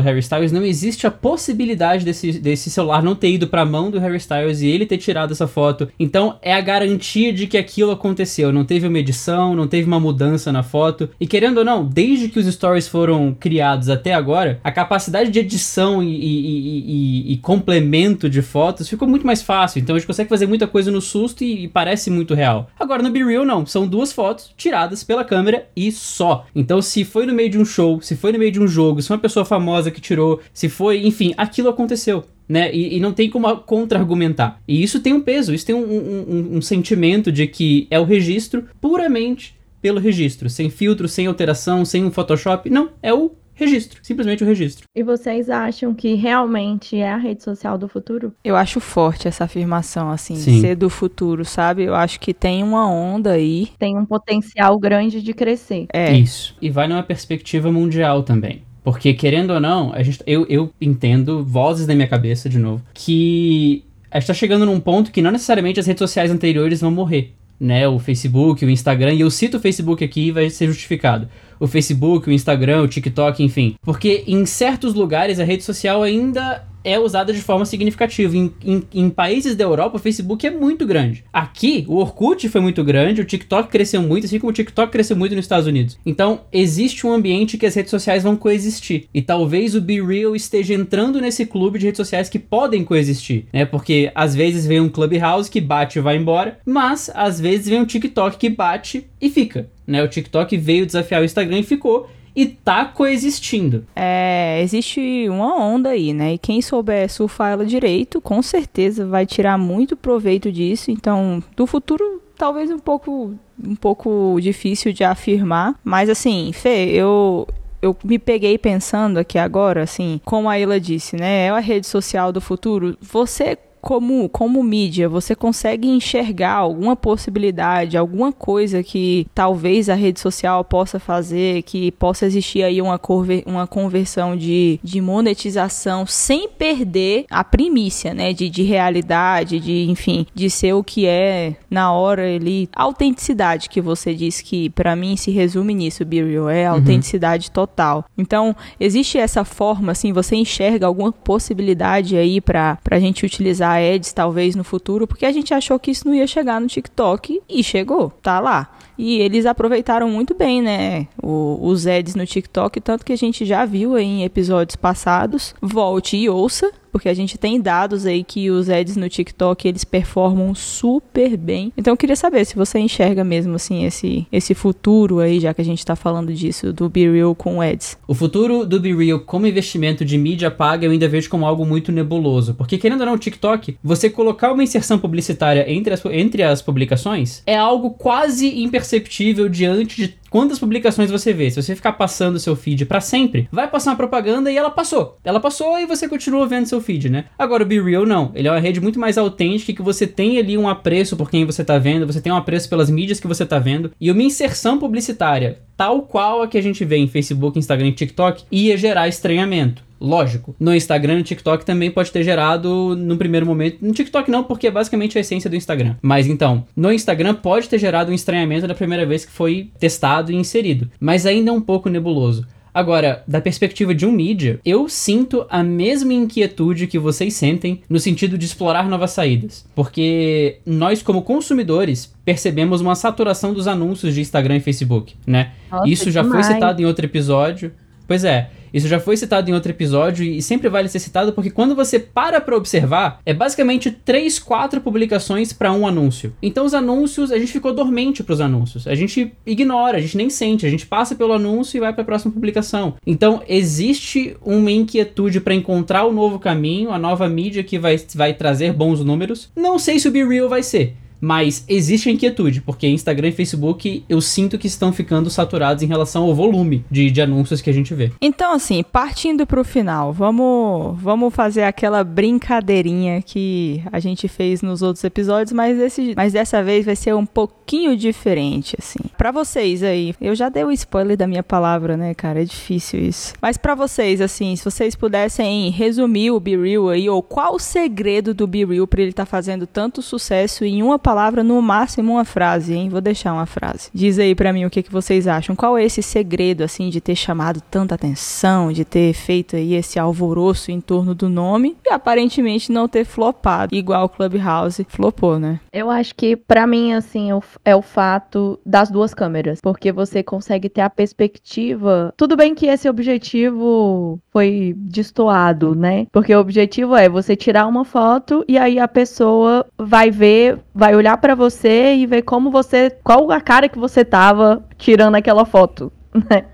Harry 0.00 0.20
Styles, 0.20 0.52
não 0.52 0.64
existe 0.64 1.06
a 1.06 1.10
possibilidade 1.10 2.04
desse, 2.04 2.38
desse 2.38 2.70
celular 2.70 3.02
não 3.02 3.16
ter 3.16 3.30
ido 3.30 3.48
pra 3.48 3.64
mão 3.64 3.90
do 3.90 3.98
Harry 3.98 4.18
Styles 4.18 4.60
e 4.60 4.68
ele 4.68 4.86
ter 4.86 4.98
tirado 4.98 5.32
essa 5.32 5.48
foto. 5.48 5.88
Então 5.98 6.38
é 6.40 6.54
a 6.54 6.67
garantia 6.68 7.32
de 7.32 7.46
que 7.46 7.56
aquilo 7.56 7.92
aconteceu. 7.92 8.52
Não 8.52 8.62
teve 8.62 8.86
uma 8.86 8.98
edição, 8.98 9.56
não 9.56 9.66
teve 9.66 9.86
uma 9.86 9.98
mudança 9.98 10.52
na 10.52 10.62
foto. 10.62 11.08
E 11.18 11.26
querendo 11.26 11.58
ou 11.58 11.64
não, 11.64 11.82
desde 11.82 12.28
que 12.28 12.38
os 12.38 12.46
stories 12.46 12.86
foram 12.86 13.34
criados 13.40 13.88
até 13.88 14.12
agora, 14.12 14.60
a 14.62 14.70
capacidade 14.70 15.30
de 15.30 15.38
edição 15.38 16.02
e, 16.02 16.14
e, 16.14 17.30
e, 17.30 17.32
e 17.32 17.36
complemento 17.38 18.28
de 18.28 18.42
fotos 18.42 18.86
ficou 18.86 19.08
muito 19.08 19.24
mais 19.24 19.40
fácil. 19.40 19.80
Então 19.80 19.96
a 19.96 19.98
gente 19.98 20.06
consegue 20.06 20.28
fazer 20.28 20.46
muita 20.46 20.66
coisa 20.66 20.90
no 20.90 21.00
susto 21.00 21.42
e, 21.42 21.68
parece 21.68 22.10
muito 22.10 22.34
real. 22.34 22.68
Agora 22.78 23.02
no 23.02 23.10
Be 23.10 23.24
Real, 23.24 23.46
não. 23.46 23.64
São 23.64 23.88
duas 23.88 24.12
fotos 24.12 24.52
tiradas 24.54 25.02
pela 25.02 25.24
câmera 25.24 25.66
e 25.74 25.90
só. 25.90 26.44
Então 26.54 26.82
se 26.82 27.02
foi 27.02 27.24
no 27.24 27.32
meio 27.32 27.48
de 27.48 27.58
um 27.58 27.64
show, 27.64 28.02
se 28.02 28.14
foi 28.14 28.30
no 28.30 28.38
meio 28.38 28.52
de 28.52 28.60
um 28.60 28.68
jogo, 28.68 29.00
se 29.00 29.08
foi 29.08 29.16
uma 29.16 29.22
pessoa 29.22 29.46
famosa 29.46 29.90
que 29.90 30.02
tirou, 30.02 30.38
se 30.52 30.68
foi, 30.68 31.06
enfim, 31.06 31.32
aquilo 31.38 31.70
aconteceu 31.70 32.24
né? 32.48 32.72
E, 32.74 32.96
e 32.96 33.00
não 33.00 33.12
tem 33.12 33.28
como 33.28 33.54
contra-argumentar. 33.58 34.60
E 34.66 34.82
isso 34.82 35.00
tem 35.00 35.12
um 35.12 35.20
peso, 35.20 35.54
isso 35.54 35.66
tem 35.66 35.74
um, 35.74 35.80
um, 35.80 36.56
um 36.56 36.62
sentimento 36.62 37.30
de 37.30 37.46
que 37.46 37.86
é 37.90 38.00
o 38.00 38.04
registro 38.04 38.64
puramente 38.80 39.56
pelo 39.80 40.00
registro, 40.00 40.50
sem 40.50 40.70
filtro, 40.70 41.08
sem 41.08 41.26
alteração, 41.26 41.84
sem 41.84 42.04
um 42.04 42.10
Photoshop. 42.10 42.68
Não, 42.68 42.90
é 43.02 43.12
o 43.12 43.32
registro, 43.58 43.98
simplesmente 44.02 44.44
o 44.44 44.46
registro. 44.46 44.84
E 44.94 45.02
vocês 45.02 45.50
acham 45.50 45.92
que 45.92 46.14
realmente 46.14 46.96
é 46.96 47.10
a 47.10 47.16
rede 47.16 47.42
social 47.42 47.76
do 47.76 47.88
futuro? 47.88 48.32
Eu 48.44 48.54
acho 48.54 48.78
forte 48.78 49.26
essa 49.26 49.44
afirmação, 49.44 50.10
assim, 50.10 50.36
Sim. 50.36 50.60
ser 50.60 50.76
do 50.76 50.88
futuro, 50.88 51.44
sabe? 51.44 51.82
Eu 51.82 51.94
acho 51.94 52.20
que 52.20 52.32
tem 52.32 52.62
uma 52.62 52.88
onda 52.88 53.32
aí. 53.32 53.68
Tem 53.78 53.98
um 53.98 54.04
potencial 54.04 54.78
grande 54.78 55.20
de 55.20 55.34
crescer. 55.34 55.86
É. 55.92 56.16
Isso. 56.16 56.56
E 56.62 56.70
vai 56.70 56.86
numa 56.86 57.02
perspectiva 57.02 57.70
mundial 57.72 58.22
também. 58.22 58.62
Porque, 58.90 59.12
querendo 59.12 59.50
ou 59.50 59.60
não, 59.60 59.92
a 59.92 60.02
gente, 60.02 60.22
eu, 60.26 60.46
eu 60.48 60.72
entendo, 60.80 61.44
vozes 61.44 61.86
na 61.86 61.94
minha 61.94 62.08
cabeça, 62.08 62.48
de 62.48 62.58
novo, 62.58 62.82
que 62.94 63.84
a 64.10 64.18
gente 64.18 64.28
tá 64.28 64.32
chegando 64.32 64.64
num 64.64 64.80
ponto 64.80 65.12
que 65.12 65.20
não 65.20 65.30
necessariamente 65.30 65.78
as 65.78 65.86
redes 65.86 65.98
sociais 65.98 66.30
anteriores 66.30 66.80
vão 66.80 66.90
morrer. 66.90 67.34
Né, 67.60 67.86
o 67.86 67.98
Facebook, 67.98 68.64
o 68.64 68.70
Instagram, 68.70 69.12
e 69.12 69.20
eu 69.20 69.30
cito 69.30 69.58
o 69.58 69.60
Facebook 69.60 70.02
aqui 70.02 70.28
e 70.28 70.30
vai 70.30 70.48
ser 70.48 70.68
justificado. 70.68 71.28
O 71.60 71.66
Facebook, 71.66 72.30
o 72.30 72.32
Instagram, 72.32 72.80
o 72.80 72.88
TikTok, 72.88 73.42
enfim. 73.42 73.74
Porque 73.82 74.24
em 74.26 74.46
certos 74.46 74.94
lugares 74.94 75.38
a 75.38 75.44
rede 75.44 75.64
social 75.64 76.02
ainda 76.02 76.64
é 76.84 76.98
usada 76.98 77.32
de 77.32 77.40
forma 77.40 77.64
significativa. 77.64 78.36
Em, 78.36 78.52
em, 78.64 78.82
em, 78.92 79.10
países 79.10 79.56
da 79.56 79.64
Europa, 79.64 79.96
o 79.96 80.00
Facebook 80.00 80.46
é 80.46 80.50
muito 80.50 80.86
grande. 80.86 81.24
Aqui, 81.32 81.84
o 81.88 81.96
Orkut 81.96 82.48
foi 82.48 82.60
muito 82.60 82.82
grande, 82.84 83.20
o 83.20 83.24
TikTok 83.24 83.68
cresceu 83.68 84.02
muito, 84.02 84.24
assim 84.24 84.38
como 84.38 84.50
o 84.50 84.54
TikTok 84.54 84.90
cresceu 84.90 85.16
muito 85.16 85.34
nos 85.34 85.44
Estados 85.44 85.66
Unidos. 85.66 85.98
Então, 86.04 86.42
existe 86.52 87.06
um 87.06 87.12
ambiente 87.12 87.58
que 87.58 87.66
as 87.66 87.74
redes 87.74 87.90
sociais 87.90 88.22
vão 88.22 88.36
coexistir. 88.36 89.08
E 89.12 89.22
talvez 89.22 89.74
o 89.74 89.80
Be 89.80 90.00
Real 90.00 90.34
esteja 90.34 90.74
entrando 90.74 91.20
nesse 91.20 91.44
clube 91.46 91.78
de 91.78 91.86
redes 91.86 91.98
sociais 91.98 92.28
que 92.28 92.38
podem 92.38 92.84
coexistir, 92.84 93.46
né? 93.52 93.64
Porque 93.64 94.10
às 94.14 94.34
vezes 94.34 94.66
vem 94.66 94.80
um 94.80 94.88
Clubhouse 94.88 95.50
que 95.50 95.60
bate 95.60 95.98
e 95.98 96.02
vai 96.02 96.16
embora, 96.16 96.58
mas 96.64 97.10
às 97.14 97.40
vezes 97.40 97.68
vem 97.68 97.80
um 97.80 97.84
TikTok 97.84 98.36
que 98.36 98.48
bate 98.48 99.06
e 99.20 99.28
fica. 99.30 99.68
Né, 99.86 100.02
o 100.02 100.08
TikTok 100.08 100.54
veio 100.58 100.84
desafiar 100.84 101.22
o 101.22 101.24
Instagram 101.24 101.60
e 101.60 101.62
ficou 101.62 102.10
e 102.34 102.46
tá 102.46 102.84
coexistindo. 102.84 103.84
É, 103.94 104.60
existe 104.62 105.28
uma 105.28 105.56
onda 105.56 105.90
aí, 105.90 106.12
né? 106.12 106.34
E 106.34 106.38
quem 106.38 106.62
souber 106.62 107.10
surfar 107.10 107.52
ela 107.52 107.66
direito, 107.66 108.20
com 108.20 108.40
certeza 108.42 109.06
vai 109.06 109.26
tirar 109.26 109.58
muito 109.58 109.96
proveito 109.96 110.50
disso. 110.50 110.90
Então, 110.90 111.42
do 111.56 111.66
futuro, 111.66 112.22
talvez 112.36 112.70
um 112.70 112.78
pouco 112.78 113.34
um 113.62 113.74
pouco 113.74 114.38
difícil 114.40 114.92
de 114.92 115.02
afirmar, 115.02 115.74
mas 115.82 116.08
assim, 116.08 116.52
Fê, 116.52 116.90
eu 116.92 117.46
eu 117.80 117.96
me 118.04 118.18
peguei 118.18 118.58
pensando 118.58 119.18
aqui 119.18 119.38
agora, 119.38 119.82
assim, 119.82 120.20
como 120.24 120.48
a 120.48 120.58
Ila 120.58 120.80
disse, 120.80 121.16
né? 121.16 121.46
É 121.46 121.50
a 121.50 121.60
rede 121.60 121.86
social 121.86 122.32
do 122.32 122.40
futuro. 122.40 122.96
Você 123.00 123.56
como, 123.80 124.28
como 124.28 124.62
mídia, 124.62 125.08
você 125.08 125.34
consegue 125.34 125.88
enxergar 125.88 126.54
alguma 126.54 126.96
possibilidade, 126.96 127.96
alguma 127.96 128.32
coisa 128.32 128.82
que 128.82 129.26
talvez 129.34 129.88
a 129.88 129.94
rede 129.94 130.20
social 130.20 130.64
possa 130.64 130.98
fazer, 130.98 131.62
que 131.62 131.92
possa 131.92 132.26
existir 132.26 132.62
aí 132.62 132.80
uma, 132.82 133.00
uma 133.46 133.66
conversão 133.66 134.36
de, 134.36 134.78
de 134.82 135.00
monetização 135.00 136.06
sem 136.06 136.48
perder 136.48 137.24
a 137.30 137.44
primícia, 137.44 138.12
né? 138.12 138.32
De, 138.32 138.48
de 138.48 138.62
realidade, 138.62 139.60
de, 139.60 139.88
enfim, 139.90 140.26
de 140.34 140.50
ser 140.50 140.72
o 140.72 140.84
que 140.84 141.06
é 141.06 141.56
na 141.70 141.92
hora 141.92 142.22
ali. 142.34 142.68
A 142.74 142.82
autenticidade 142.82 143.68
que 143.68 143.80
você 143.80 144.14
disse 144.14 144.42
que, 144.44 144.70
para 144.70 144.94
mim, 144.96 145.16
se 145.16 145.30
resume 145.30 145.74
nisso, 145.74 146.04
Biriel, 146.04 146.48
é 146.48 146.68
uhum. 146.68 146.76
autenticidade 146.76 147.50
total. 147.50 148.04
Então, 148.16 148.54
existe 148.78 149.18
essa 149.18 149.44
forma, 149.44 149.92
assim, 149.92 150.12
você 150.12 150.36
enxerga 150.36 150.86
alguma 150.86 151.12
possibilidade 151.12 152.16
aí 152.16 152.40
para 152.40 152.78
a 152.90 152.98
gente 152.98 153.24
utilizar 153.24 153.77
ads 153.78 154.12
talvez 154.12 154.54
no 154.54 154.64
futuro, 154.64 155.06
porque 155.06 155.26
a 155.26 155.32
gente 155.32 155.54
achou 155.54 155.78
que 155.78 155.90
isso 155.90 156.06
não 156.06 156.14
ia 156.14 156.26
chegar 156.26 156.60
no 156.60 156.66
TikTok 156.66 157.42
e 157.48 157.62
chegou, 157.62 158.10
tá 158.22 158.40
lá. 158.40 158.70
E 158.96 159.20
eles 159.20 159.46
aproveitaram 159.46 160.08
muito 160.10 160.34
bem, 160.34 160.60
né, 160.60 161.06
o, 161.22 161.58
os 161.62 161.86
ads 161.86 162.14
no 162.14 162.26
TikTok, 162.26 162.80
tanto 162.80 163.04
que 163.04 163.12
a 163.12 163.16
gente 163.16 163.44
já 163.44 163.64
viu 163.64 163.96
em 163.96 164.24
episódios 164.24 164.76
passados. 164.76 165.54
Volte 165.62 166.16
e 166.16 166.28
ouça, 166.28 166.72
porque 166.98 167.08
a 167.08 167.14
gente 167.14 167.38
tem 167.38 167.60
dados 167.60 168.04
aí 168.04 168.24
que 168.24 168.50
os 168.50 168.68
ads 168.68 168.96
no 168.96 169.08
TikTok 169.08 169.68
eles 169.68 169.84
performam 169.84 170.52
super 170.52 171.36
bem. 171.36 171.72
Então 171.76 171.92
eu 171.92 171.96
queria 171.96 172.16
saber 172.16 172.44
se 172.44 172.56
você 172.56 172.80
enxerga 172.80 173.22
mesmo 173.22 173.54
assim 173.54 173.84
esse 173.84 174.26
esse 174.32 174.52
futuro 174.52 175.20
aí, 175.20 175.38
já 175.38 175.54
que 175.54 175.60
a 175.60 175.64
gente 175.64 175.86
tá 175.86 175.94
falando 175.94 176.34
disso 176.34 176.72
do 176.72 176.88
Be 176.88 177.08
Real 177.08 177.36
com 177.36 177.60
ads. 177.62 177.96
O 178.08 178.14
futuro 178.14 178.66
do 178.66 178.80
Be 178.80 178.92
Real 178.92 179.20
como 179.20 179.46
investimento 179.46 180.04
de 180.04 180.18
mídia 180.18 180.50
paga 180.50 180.86
eu 180.86 180.90
ainda 180.90 181.06
vejo 181.06 181.30
como 181.30 181.46
algo 181.46 181.64
muito 181.64 181.92
nebuloso, 181.92 182.52
porque 182.54 182.76
querendo 182.76 183.00
ou 183.02 183.06
não 183.06 183.14
o 183.14 183.18
TikTok, 183.18 183.78
você 183.80 184.10
colocar 184.10 184.52
uma 184.52 184.64
inserção 184.64 184.98
publicitária 184.98 185.70
entre 185.70 185.94
as, 185.94 186.04
entre 186.06 186.42
as 186.42 186.60
publicações 186.60 187.44
é 187.46 187.56
algo 187.56 187.90
quase 187.90 188.60
imperceptível 188.60 189.48
diante 189.48 189.96
de 189.98 190.08
quantas 190.30 190.58
publicações 190.58 191.10
você 191.10 191.32
vê. 191.32 191.50
Se 191.50 191.62
você 191.62 191.74
ficar 191.74 191.92
passando 191.92 192.36
o 192.36 192.40
seu 192.40 192.54
feed 192.54 192.86
para 192.86 193.00
sempre, 193.00 193.48
vai 193.50 193.68
passar 193.68 193.90
uma 193.90 193.96
propaganda 193.96 194.50
e 194.50 194.56
ela 194.56 194.70
passou. 194.70 195.18
Ela 195.24 195.40
passou 195.40 195.78
e 195.78 195.86
você 195.86 196.08
continua 196.08 196.46
vendo 196.46 196.66
seu 196.66 196.80
feed, 196.80 197.08
né? 197.08 197.26
Agora 197.38 197.62
o 197.62 197.66
Be 197.66 197.80
Real 197.80 198.06
não. 198.06 198.32
Ele 198.34 198.48
é 198.48 198.50
uma 198.50 198.60
rede 198.60 198.80
muito 198.80 198.98
mais 198.98 199.18
autêntica 199.18 199.72
que 199.72 199.82
você 199.82 200.06
tem 200.06 200.38
ali 200.38 200.56
um 200.56 200.68
apreço 200.68 201.16
por 201.16 201.30
quem 201.30 201.44
você 201.44 201.64
tá 201.64 201.78
vendo, 201.78 202.06
você 202.06 202.20
tem 202.20 202.32
um 202.32 202.36
apreço 202.36 202.68
pelas 202.68 202.90
mídias 202.90 203.20
que 203.20 203.26
você 203.26 203.44
tá 203.44 203.58
vendo 203.58 203.92
e 204.00 204.10
uma 204.10 204.22
inserção 204.22 204.78
publicitária 204.78 205.58
tal 205.78 206.02
qual 206.02 206.42
a 206.42 206.48
que 206.48 206.58
a 206.58 206.62
gente 206.62 206.84
vê 206.84 206.96
em 206.96 207.06
Facebook, 207.06 207.56
Instagram 207.56 207.86
e 207.86 207.92
TikTok 207.92 208.44
ia 208.50 208.76
gerar 208.76 209.06
estranhamento. 209.06 209.87
Lógico. 210.00 210.54
No 210.58 210.74
Instagram 210.74 211.14
e 211.14 211.18
no 211.18 211.22
TikTok 211.22 211.64
também 211.64 211.90
pode 211.90 212.10
ter 212.12 212.22
gerado 212.22 212.94
no 212.96 213.16
primeiro 213.16 213.46
momento. 213.46 213.78
No 213.80 213.92
TikTok 213.92 214.30
não, 214.30 214.44
porque 214.44 214.66
é 214.66 214.70
basicamente 214.70 215.18
a 215.18 215.20
essência 215.20 215.50
do 215.50 215.56
Instagram. 215.56 215.96
Mas 216.00 216.26
então, 216.26 216.64
no 216.76 216.92
Instagram 216.92 217.34
pode 217.34 217.68
ter 217.68 217.78
gerado 217.78 218.10
um 218.10 218.14
estranhamento 218.14 218.66
na 218.66 218.74
primeira 218.74 219.04
vez 219.04 219.24
que 219.24 219.32
foi 219.32 219.70
testado 219.78 220.30
e 220.30 220.36
inserido. 220.36 220.90
Mas 221.00 221.26
ainda 221.26 221.50
é 221.50 221.52
um 221.52 221.60
pouco 221.60 221.88
nebuloso. 221.88 222.46
Agora, 222.72 223.24
da 223.26 223.40
perspectiva 223.40 223.92
de 223.92 224.06
um 224.06 224.12
mídia, 224.12 224.60
eu 224.64 224.88
sinto 224.88 225.44
a 225.50 225.64
mesma 225.64 226.12
inquietude 226.12 226.86
que 226.86 226.98
vocês 226.98 227.34
sentem 227.34 227.80
no 227.88 227.98
sentido 227.98 228.38
de 228.38 228.44
explorar 228.46 228.88
novas 228.88 229.10
saídas. 229.10 229.66
Porque 229.74 230.58
nós, 230.64 231.02
como 231.02 231.22
consumidores, 231.22 232.14
percebemos 232.24 232.80
uma 232.80 232.94
saturação 232.94 233.52
dos 233.52 233.66
anúncios 233.66 234.14
de 234.14 234.20
Instagram 234.20 234.58
e 234.58 234.60
Facebook, 234.60 235.14
né? 235.26 235.52
Nossa, 235.70 235.88
Isso 235.88 236.10
já 236.10 236.22
demais. 236.22 236.46
foi 236.46 236.54
citado 236.54 236.80
em 236.80 236.84
outro 236.84 237.04
episódio. 237.04 237.72
Pois 238.06 238.22
é. 238.22 238.50
Isso 238.72 238.88
já 238.88 239.00
foi 239.00 239.16
citado 239.16 239.50
em 239.50 239.54
outro 239.54 239.70
episódio 239.70 240.24
e 240.24 240.40
sempre 240.42 240.68
vale 240.68 240.88
ser 240.88 240.98
citado 240.98 241.32
porque 241.32 241.50
quando 241.50 241.74
você 241.74 241.98
para 241.98 242.40
para 242.40 242.56
observar, 242.56 243.20
é 243.24 243.32
basicamente 243.32 243.90
3, 243.90 244.38
4 244.38 244.80
publicações 244.80 245.52
para 245.52 245.72
um 245.72 245.86
anúncio. 245.86 246.34
Então 246.42 246.64
os 246.64 246.74
anúncios, 246.74 247.30
a 247.32 247.38
gente 247.38 247.52
ficou 247.52 247.72
dormente 247.72 248.22
para 248.22 248.32
os 248.32 248.40
anúncios. 248.40 248.86
A 248.86 248.94
gente 248.94 249.32
ignora, 249.46 249.98
a 249.98 250.00
gente 250.00 250.16
nem 250.16 250.30
sente, 250.30 250.66
a 250.66 250.70
gente 250.70 250.86
passa 250.86 251.14
pelo 251.14 251.32
anúncio 251.32 251.76
e 251.76 251.80
vai 251.80 251.92
para 251.92 252.02
a 252.02 252.06
próxima 252.06 252.32
publicação. 252.32 252.94
Então 253.06 253.42
existe 253.48 254.36
uma 254.44 254.70
inquietude 254.70 255.40
para 255.40 255.54
encontrar 255.54 256.04
o 256.04 256.12
novo 256.12 256.38
caminho, 256.38 256.90
a 256.90 256.98
nova 256.98 257.28
mídia 257.28 257.62
que 257.62 257.78
vai, 257.78 257.96
vai 258.14 258.34
trazer 258.34 258.72
bons 258.72 259.04
números. 259.04 259.50
Não 259.54 259.78
sei 259.78 259.98
se 259.98 260.08
o 260.08 260.10
Be 260.10 260.24
Real 260.24 260.48
vai 260.48 260.62
ser. 260.62 260.94
Mas 261.20 261.64
existe 261.68 262.08
a 262.08 262.12
inquietude, 262.12 262.60
porque 262.60 262.86
Instagram 262.86 263.28
e 263.28 263.32
Facebook 263.32 264.04
eu 264.08 264.20
sinto 264.20 264.58
que 264.58 264.66
estão 264.66 264.92
ficando 264.92 265.30
saturados 265.30 265.82
em 265.82 265.86
relação 265.86 266.24
ao 266.24 266.34
volume 266.34 266.84
de, 266.90 267.10
de 267.10 267.20
anúncios 267.20 267.60
que 267.60 267.70
a 267.70 267.72
gente 267.72 267.94
vê. 267.94 268.12
Então, 268.20 268.52
assim, 268.52 268.82
partindo 268.82 269.46
pro 269.46 269.64
final, 269.64 270.12
vamos, 270.12 271.00
vamos 271.00 271.34
fazer 271.34 271.62
aquela 271.62 272.04
brincadeirinha 272.04 273.22
que 273.22 273.82
a 273.90 273.98
gente 273.98 274.28
fez 274.28 274.62
nos 274.62 274.82
outros 274.82 275.04
episódios, 275.04 275.52
mas, 275.52 275.78
esse, 275.78 276.14
mas 276.16 276.32
dessa 276.32 276.62
vez 276.62 276.86
vai 276.86 276.96
ser 276.96 277.14
um 277.14 277.26
pouquinho 277.26 277.96
diferente, 277.96 278.76
assim. 278.78 278.98
Para 279.16 279.30
vocês 279.30 279.82
aí, 279.82 280.14
eu 280.20 280.34
já 280.34 280.48
dei 280.48 280.64
o 280.64 280.72
spoiler 280.72 281.16
da 281.16 281.26
minha 281.26 281.42
palavra, 281.42 281.96
né, 281.96 282.14
cara? 282.14 282.42
É 282.42 282.44
difícil 282.44 283.00
isso. 283.00 283.34
Mas 283.40 283.56
para 283.56 283.74
vocês, 283.74 284.20
assim, 284.20 284.54
se 284.56 284.64
vocês 284.64 284.94
pudessem 284.94 285.70
resumir 285.70 286.30
o 286.30 286.40
Be 286.40 286.56
Real 286.56 286.88
aí, 286.88 287.08
ou 287.08 287.22
qual 287.22 287.54
o 287.54 287.58
segredo 287.58 288.32
do 288.32 288.46
Be 288.46 288.64
Real 288.64 288.86
pra 288.86 289.00
ele 289.00 289.10
estar 289.10 289.24
tá 289.24 289.30
fazendo 289.30 289.66
tanto 289.66 290.02
sucesso 290.02 290.64
em 290.64 290.82
uma 290.82 290.98
palavra, 291.08 291.42
no 291.42 291.62
máximo 291.62 292.12
uma 292.12 292.24
frase, 292.24 292.74
hein? 292.74 292.90
Vou 292.90 293.00
deixar 293.00 293.32
uma 293.32 293.46
frase. 293.46 293.88
Diz 293.94 294.18
aí 294.18 294.34
para 294.34 294.52
mim 294.52 294.66
o 294.66 294.70
que, 294.70 294.82
que 294.82 294.92
vocês 294.92 295.26
acham. 295.26 295.56
Qual 295.56 295.78
é 295.78 295.82
esse 295.82 296.02
segredo, 296.02 296.62
assim, 296.62 296.90
de 296.90 297.00
ter 297.00 297.16
chamado 297.16 297.62
tanta 297.62 297.94
atenção, 297.94 298.70
de 298.70 298.84
ter 298.84 299.14
feito 299.14 299.56
aí 299.56 299.72
esse 299.72 299.98
alvoroço 299.98 300.70
em 300.70 300.82
torno 300.82 301.14
do 301.14 301.26
nome 301.26 301.78
e 301.82 301.90
aparentemente 301.90 302.70
não 302.70 302.86
ter 302.86 303.06
flopado, 303.06 303.74
igual 303.74 304.04
o 304.04 304.08
Clubhouse 304.10 304.86
flopou, 304.86 305.38
né? 305.38 305.60
Eu 305.72 305.90
acho 305.90 306.14
que 306.14 306.36
para 306.36 306.66
mim, 306.66 306.92
assim, 306.92 307.30
é 307.64 307.74
o 307.74 307.80
fato 307.80 308.60
das 308.66 308.90
duas 308.90 309.14
câmeras, 309.14 309.60
porque 309.62 309.90
você 309.90 310.22
consegue 310.22 310.68
ter 310.68 310.82
a 310.82 310.90
perspectiva. 310.90 312.12
Tudo 312.18 312.36
bem 312.36 312.54
que 312.54 312.66
esse 312.66 312.86
objetivo 312.86 314.20
foi 314.30 314.74
destoado, 314.76 315.74
né? 315.74 316.06
Porque 316.12 316.34
o 316.34 316.40
objetivo 316.40 316.94
é 316.94 317.08
você 317.08 317.34
tirar 317.34 317.66
uma 317.66 317.86
foto 317.86 318.44
e 318.46 318.58
aí 318.58 318.78
a 318.78 318.86
pessoa 318.86 319.64
vai 319.78 320.10
ver, 320.10 320.58
vai 320.74 320.97
olhar 320.98 321.16
para 321.16 321.34
você 321.34 321.94
e 321.94 322.06
ver 322.06 322.22
como 322.22 322.50
você, 322.50 322.90
qual 323.02 323.30
a 323.30 323.40
cara 323.40 323.68
que 323.68 323.78
você 323.78 324.04
tava 324.04 324.64
tirando 324.76 325.14
aquela 325.14 325.44
foto, 325.44 325.92
né? 326.30 326.46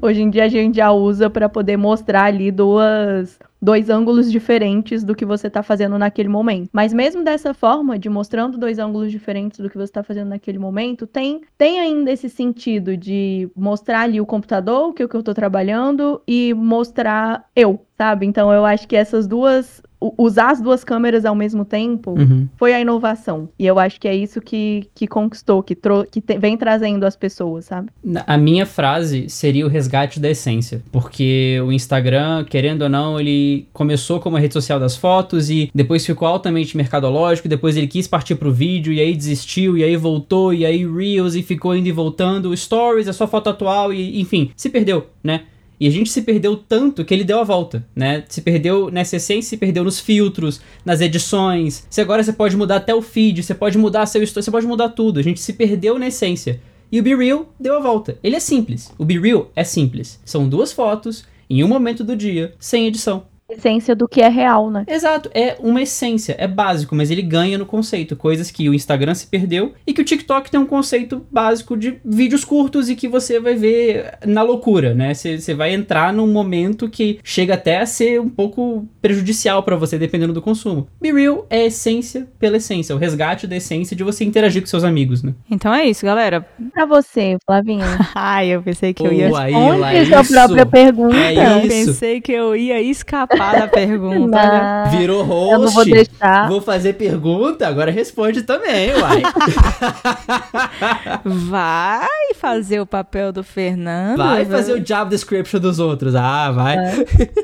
Hoje 0.00 0.22
em 0.22 0.28
dia 0.28 0.44
a 0.44 0.48
gente 0.48 0.76
já 0.76 0.92
usa 0.92 1.30
para 1.30 1.48
poder 1.48 1.76
mostrar 1.76 2.24
ali 2.24 2.50
duas 2.50 3.38
dois 3.62 3.88
ângulos 3.88 4.30
diferentes 4.30 5.04
do 5.04 5.14
que 5.14 5.24
você 5.24 5.46
está 5.46 5.62
fazendo 5.62 5.96
naquele 5.96 6.28
momento. 6.28 6.68
Mas 6.72 6.92
mesmo 6.92 7.22
dessa 7.22 7.54
forma, 7.54 7.96
de 7.96 8.08
mostrando 8.08 8.58
dois 8.58 8.80
ângulos 8.80 9.12
diferentes 9.12 9.60
do 9.60 9.70
que 9.70 9.76
você 9.76 9.84
está 9.84 10.02
fazendo 10.02 10.30
naquele 10.30 10.58
momento, 10.58 11.06
tem, 11.06 11.42
tem 11.56 11.78
ainda 11.78 12.10
esse 12.10 12.28
sentido 12.28 12.96
de 12.96 13.48
mostrar 13.54 14.00
ali 14.00 14.20
o 14.20 14.26
computador, 14.26 14.88
o 14.88 14.92
que, 14.92 15.06
que 15.06 15.14
eu 15.14 15.20
estou 15.20 15.32
trabalhando, 15.32 16.20
e 16.26 16.52
mostrar 16.54 17.48
eu, 17.54 17.86
sabe? 17.96 18.26
Então 18.26 18.52
eu 18.52 18.64
acho 18.66 18.88
que 18.88 18.96
essas 18.96 19.28
duas 19.28 19.80
usar 20.16 20.50
as 20.50 20.60
duas 20.60 20.82
câmeras 20.84 21.24
ao 21.24 21.34
mesmo 21.34 21.64
tempo 21.64 22.12
uhum. 22.18 22.48
foi 22.56 22.72
a 22.72 22.80
inovação. 22.80 23.48
E 23.58 23.66
eu 23.66 23.78
acho 23.78 24.00
que 24.00 24.08
é 24.08 24.14
isso 24.14 24.40
que, 24.40 24.88
que 24.94 25.06
conquistou, 25.06 25.62
que, 25.62 25.76
que 26.10 26.20
te, 26.20 26.38
vem 26.38 26.56
trazendo 26.56 27.04
as 27.04 27.16
pessoas, 27.16 27.66
sabe? 27.66 27.88
A 28.26 28.36
minha 28.36 28.66
frase 28.66 29.28
seria 29.28 29.66
o 29.66 29.68
resgate 29.68 30.18
da 30.18 30.30
essência. 30.30 30.82
Porque 30.90 31.60
o 31.64 31.72
Instagram, 31.72 32.44
querendo 32.44 32.82
ou 32.82 32.88
não, 32.88 33.20
ele 33.20 33.66
começou 33.72 34.20
como 34.20 34.36
a 34.36 34.40
rede 34.40 34.54
social 34.54 34.80
das 34.80 34.96
fotos 34.96 35.50
e 35.50 35.70
depois 35.74 36.04
ficou 36.04 36.26
altamente 36.26 36.76
mercadológico. 36.76 37.48
Depois 37.48 37.76
ele 37.76 37.86
quis 37.86 38.06
partir 38.06 38.34
pro 38.34 38.52
vídeo 38.52 38.92
e 38.92 39.00
aí 39.00 39.14
desistiu 39.14 39.76
e 39.76 39.84
aí 39.84 39.96
voltou 39.96 40.52
e 40.52 40.64
aí 40.66 40.86
Reels 40.86 41.34
e 41.34 41.42
ficou 41.42 41.76
indo 41.76 41.88
e 41.88 41.92
voltando. 41.92 42.56
Stories 42.56 43.08
é 43.08 43.12
só 43.12 43.26
foto 43.26 43.50
atual 43.50 43.92
e 43.92 44.20
enfim, 44.20 44.50
se 44.56 44.68
perdeu, 44.68 45.06
né? 45.22 45.42
E 45.82 45.88
a 45.88 45.90
gente 45.90 46.10
se 46.10 46.22
perdeu 46.22 46.56
tanto 46.56 47.04
que 47.04 47.12
ele 47.12 47.24
deu 47.24 47.40
a 47.40 47.42
volta, 47.42 47.84
né? 47.92 48.22
Se 48.28 48.40
perdeu 48.40 48.88
nessa 48.88 49.16
essência, 49.16 49.50
se 49.50 49.56
perdeu 49.56 49.82
nos 49.82 49.98
filtros, 49.98 50.60
nas 50.84 51.00
edições. 51.00 51.84
Se 51.90 52.00
agora 52.00 52.22
você 52.22 52.32
pode 52.32 52.56
mudar 52.56 52.76
até 52.76 52.94
o 52.94 53.02
feed, 53.02 53.42
você 53.42 53.52
pode 53.52 53.76
mudar 53.76 54.06
seu 54.06 54.22
story, 54.22 54.44
você 54.44 54.50
pode 54.52 54.64
mudar 54.64 54.90
tudo. 54.90 55.18
A 55.18 55.24
gente 55.24 55.40
se 55.40 55.52
perdeu 55.52 55.98
na 55.98 56.06
essência. 56.06 56.60
E 56.92 57.00
o 57.00 57.02
Be 57.02 57.16
Real 57.16 57.52
deu 57.58 57.76
a 57.76 57.80
volta. 57.80 58.16
Ele 58.22 58.36
é 58.36 58.38
simples. 58.38 58.92
O 58.96 59.04
Be 59.04 59.18
Real 59.18 59.50
é 59.56 59.64
simples. 59.64 60.20
São 60.24 60.48
duas 60.48 60.72
fotos 60.72 61.24
em 61.50 61.64
um 61.64 61.68
momento 61.68 62.04
do 62.04 62.14
dia, 62.14 62.54
sem 62.60 62.86
edição 62.86 63.24
essência 63.52 63.94
do 63.94 64.08
que 64.08 64.20
é 64.20 64.28
real, 64.28 64.70
né? 64.70 64.84
Exato, 64.88 65.30
é 65.34 65.56
uma 65.60 65.82
essência, 65.82 66.34
é 66.38 66.46
básico, 66.46 66.94
mas 66.94 67.10
ele 67.10 67.22
ganha 67.22 67.58
no 67.58 67.66
conceito, 67.66 68.16
coisas 68.16 68.50
que 68.50 68.68
o 68.68 68.74
Instagram 68.74 69.14
se 69.14 69.26
perdeu 69.26 69.72
e 69.86 69.92
que 69.92 70.00
o 70.00 70.04
TikTok 70.04 70.50
tem 70.50 70.58
um 70.58 70.66
conceito 70.66 71.26
básico 71.30 71.76
de 71.76 71.98
vídeos 72.04 72.44
curtos 72.44 72.88
e 72.88 72.96
que 72.96 73.08
você 73.08 73.38
vai 73.38 73.54
ver 73.54 74.18
na 74.26 74.42
loucura, 74.42 74.94
né? 74.94 75.14
Você 75.14 75.54
vai 75.54 75.72
entrar 75.72 76.12
num 76.12 76.26
momento 76.26 76.88
que 76.88 77.18
chega 77.22 77.54
até 77.54 77.80
a 77.80 77.86
ser 77.86 78.20
um 78.20 78.28
pouco 78.28 78.86
prejudicial 79.00 79.62
para 79.62 79.76
você, 79.76 79.98
dependendo 79.98 80.32
do 80.32 80.42
consumo. 80.42 80.88
Be 81.00 81.12
Real 81.12 81.46
é 81.50 81.66
essência 81.66 82.26
pela 82.38 82.56
essência, 82.56 82.94
o 82.94 82.98
resgate 82.98 83.46
da 83.46 83.56
essência 83.56 83.96
de 83.96 84.02
você 84.02 84.24
interagir 84.24 84.62
com 84.62 84.68
seus 84.68 84.84
amigos, 84.84 85.22
né? 85.22 85.34
Então 85.50 85.72
é 85.72 85.86
isso, 85.86 86.04
galera. 86.04 86.46
Pra 86.72 86.86
você, 86.86 87.36
Flavinha. 87.46 87.84
Ai, 88.14 88.48
eu 88.48 88.62
pensei 88.62 88.94
que 88.94 89.06
eu 89.06 89.12
ia... 89.12 89.30
Aí, 89.36 89.52
lá, 89.52 89.92
é 89.92 90.04
sua 90.04 90.24
própria 90.24 90.66
pergunta. 90.66 91.16
É 91.16 91.66
isso. 91.66 91.86
Pensei 91.86 92.20
que 92.20 92.32
eu 92.32 92.56
ia 92.56 92.80
escapar 92.80 93.41
da 93.52 93.68
pergunta. 93.68 94.84
Não, 94.84 94.90
Virou 94.98 95.22
host. 95.22 95.52
eu 95.52 95.58
não 95.60 95.70
vou 95.70 95.84
deixar. 95.84 96.48
Vou 96.48 96.60
fazer 96.60 96.94
pergunta, 96.94 97.66
agora 97.66 97.90
responde 97.90 98.42
também, 98.42 98.92
uai. 98.94 99.22
Vai 101.24 102.34
fazer 102.34 102.80
o 102.80 102.86
papel 102.86 103.32
do 103.32 103.42
Fernando. 103.42 104.18
Vai 104.18 104.44
fazer 104.44 104.72
o 104.74 104.80
job 104.80 105.10
description 105.10 105.60
dos 105.60 105.78
outros. 105.78 106.14
Ah, 106.14 106.50
vai. 106.50 106.76